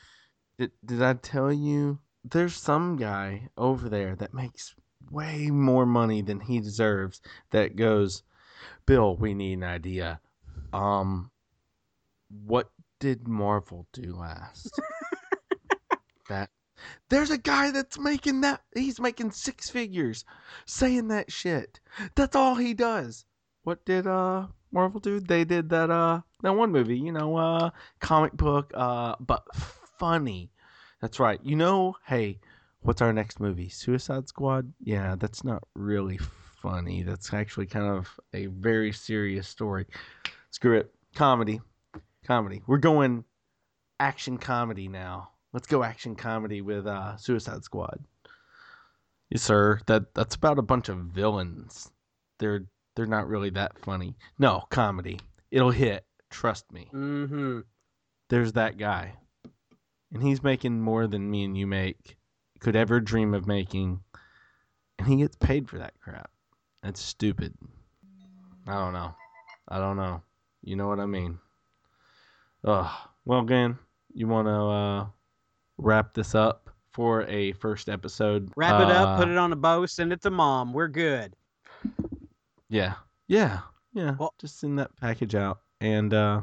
Did, 0.59 0.71
did 0.85 1.03
I 1.03 1.15
tell 1.15 1.53
you? 1.53 1.99
There's 2.25 2.55
some 2.55 2.97
guy 2.97 3.49
over 3.57 3.89
there 3.89 4.15
that 4.17 4.35
makes 4.35 4.75
way 5.11 5.51
more 5.51 5.87
money 5.87 6.23
than 6.23 6.41
he 6.41 6.61
deserves. 6.61 7.21
That 7.51 7.77
goes, 7.77 8.23
Bill. 8.87 9.17
We 9.17 9.35
need 9.35 9.55
an 9.55 9.65
idea. 9.65 10.21
Um, 10.73 11.31
what 12.29 12.71
did 13.01 13.27
Marvel 13.27 13.87
do 13.93 14.15
last? 14.15 14.81
that 16.29 16.51
there's 17.09 17.31
a 17.31 17.39
guy 17.39 17.71
that's 17.71 17.99
making 17.99 18.41
that. 18.43 18.63
He's 18.75 19.01
making 19.01 19.33
six 19.33 19.69
figures, 19.69 20.25
saying 20.67 21.09
that 21.09 21.31
shit. 21.31 21.81
That's 22.15 22.37
all 22.37 22.55
he 22.55 22.75
does. 22.75 23.25
What 23.65 23.85
did 23.85 24.07
uh 24.07 24.47
Marvel 24.71 25.01
do? 25.01 25.21
They 25.21 25.45
did 25.45 25.69
that 25.71 25.91
uh 25.91 26.21
that 26.43 26.55
one 26.55 26.73
movie, 26.73 26.99
you 26.99 27.13
know, 27.13 27.37
uh 27.37 27.71
comic 28.01 28.33
book, 28.33 28.73
uh 28.75 29.17
but 29.21 29.45
funny. 29.99 30.52
That's 31.03 31.19
right. 31.19 31.41
You 31.43 31.57
know, 31.57 31.97
hey, 32.07 32.39
what's 32.81 33.03
our 33.03 33.13
next 33.13 33.41
movie? 33.41 33.69
Suicide 33.69 34.29
Squad? 34.29 34.73
Yeah, 34.81 35.17
that's 35.19 35.43
not 35.43 35.65
really 35.75 36.19
funny. 36.63 37.03
That's 37.03 37.35
actually 37.35 37.67
kind 37.67 37.87
of 37.87 38.09
a 38.33 38.47
very 38.47 38.93
serious 38.93 39.49
story. 39.49 39.87
Screw 40.51 40.79
it. 40.79 40.95
Comedy. 41.17 41.61
Comedy. 42.25 42.63
We're 42.69 42.79
going 42.79 43.25
action 43.99 44.39
comedy 44.39 44.87
now. 44.87 45.31
Let's 45.53 45.67
go 45.67 45.83
action 45.83 46.15
comedy 46.15 46.63
with 46.63 46.87
uh 46.87 47.17
Suicide 47.17 47.65
Squad. 47.65 47.99
Yes, 49.29 49.43
sir. 49.43 49.81
That 49.87 50.15
that's 50.15 50.37
about 50.37 50.61
a 50.61 50.63
bunch 50.63 50.89
of 50.89 50.99
villains. 50.99 51.91
They're 52.39 52.65
they're 52.95 53.07
not 53.07 53.27
really 53.27 53.51
that 53.51 53.77
funny. 53.81 54.15
No, 54.39 54.63
comedy. 54.71 55.19
It'll 55.51 55.73
hit. 55.73 56.05
Trust 56.31 56.73
me. 56.73 56.89
Mm-hmm. 56.95 57.61
There's 58.29 58.53
that 58.53 58.79
guy. 58.79 59.15
And 60.13 60.23
he's 60.23 60.43
making 60.43 60.81
more 60.81 61.07
than 61.07 61.31
me 61.31 61.45
and 61.45 61.57
you 61.57 61.67
make 61.67 62.17
could 62.61 62.77
ever 62.77 63.01
dream 63.01 63.35
of 63.35 63.47
making. 63.47 64.01
And 64.99 65.09
he 65.09 65.17
gets 65.17 65.37
paid 65.37 65.69
for 65.69 65.79
that 65.79 65.95
crap. 66.01 66.31
That's 66.83 67.01
stupid. 67.01 67.55
I 68.67 68.75
don't 68.75 68.93
know. 68.93 69.15
I 69.69 69.79
don't 69.79 69.97
know. 69.97 70.23
You 70.63 70.77
know 70.77 70.87
what 70.89 71.01
I 71.01 71.07
mean? 71.07 71.39
Ugh. 72.65 72.91
Well, 73.25 73.43
Gan, 73.43 73.79
you 74.15 74.29
want 74.29 74.47
to 74.49 74.53
uh, 74.53 75.07
wrap 75.79 76.15
this 76.15 76.35
up 76.35 76.71
for 76.93 77.23
a 77.23 77.53
first 77.53 77.89
episode? 77.89 78.51
Wrap 78.57 78.81
it 78.83 78.91
up, 78.91 79.19
put 79.19 79.29
Uh, 79.29 79.33
it 79.33 79.39
on 79.39 79.53
a 79.53 79.57
bow, 79.57 79.87
send 79.87 80.13
it 80.13 80.21
to 80.23 80.31
mom. 80.31 80.73
We're 80.73 80.89
good. 80.89 81.35
Yeah. 82.69 82.95
Yeah. 83.29 83.61
Yeah. 83.93 84.17
Well- 84.19 84.35
just 84.39 84.61
send 84.61 84.79
that 84.79 84.95
package 85.01 85.35
out. 85.35 85.61
And 85.81 86.13
uh 86.15 86.43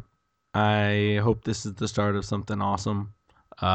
I 0.54 1.20
hope 1.24 1.44
this 1.44 1.66
is 1.66 1.76
the 1.76 1.88
start 1.88 2.16
of 2.16 2.26
something 2.26 2.62
awesome. 2.62 3.14
Uh 3.62 3.66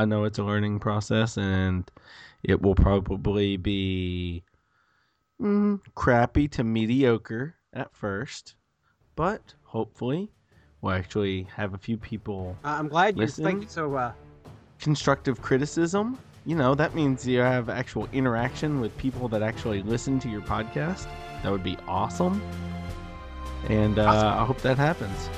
I 0.00 0.04
know 0.04 0.24
it's 0.24 0.38
a 0.38 0.44
learning 0.44 0.78
process 0.80 1.36
and 1.36 1.90
it 2.42 2.60
will 2.62 2.74
probably 2.74 3.56
be 3.56 4.44
mm, 5.40 5.80
crappy 5.94 6.48
to 6.48 6.64
mediocre 6.64 7.54
at 7.72 7.94
first, 7.94 8.54
but 9.16 9.54
hopefully 9.64 10.30
we'll 10.80 10.92
actually 10.92 11.44
have 11.56 11.74
a 11.74 11.78
few 11.78 11.96
people 11.96 12.56
I- 12.64 12.78
I'm 12.78 12.88
glad 12.88 13.16
you're 13.16 13.26
Listen. 13.26 13.44
thinking 13.44 13.68
so. 13.68 13.94
Uh, 13.94 14.12
constructive 14.80 15.40
criticism. 15.40 16.18
You 16.44 16.56
know, 16.56 16.74
that 16.74 16.92
means 16.94 17.24
you 17.26 17.38
have 17.38 17.68
actual 17.68 18.08
interaction 18.12 18.80
with 18.80 18.96
people 18.98 19.28
that 19.28 19.42
actually 19.42 19.80
listen 19.82 20.18
to 20.20 20.28
your 20.28 20.40
podcast. 20.40 21.06
That 21.44 21.52
would 21.52 21.62
be 21.62 21.76
awesome. 21.86 22.42
And 23.68 23.98
uh, 24.00 24.06
Awesome. 24.06 24.28
I 24.42 24.44
hope 24.44 24.60
that 24.62 24.76
happens. 24.76 25.30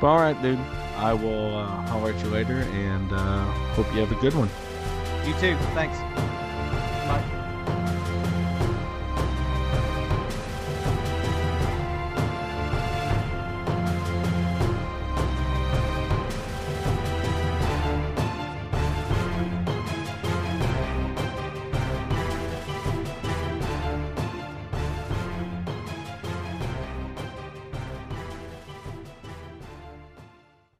But 0.00 0.06
all 0.06 0.18
right, 0.18 0.40
dude. 0.42 0.58
I 0.96 1.12
will 1.12 1.56
uh, 1.56 1.66
holler 1.88 2.12
at 2.12 2.22
you 2.22 2.30
later 2.30 2.58
and 2.72 3.12
uh, 3.12 3.44
hope 3.74 3.86
you 3.94 4.00
have 4.00 4.12
a 4.12 4.20
good 4.20 4.34
one. 4.34 4.48
you 5.26 5.32
too. 5.40 5.56
Thanks. 5.74 5.98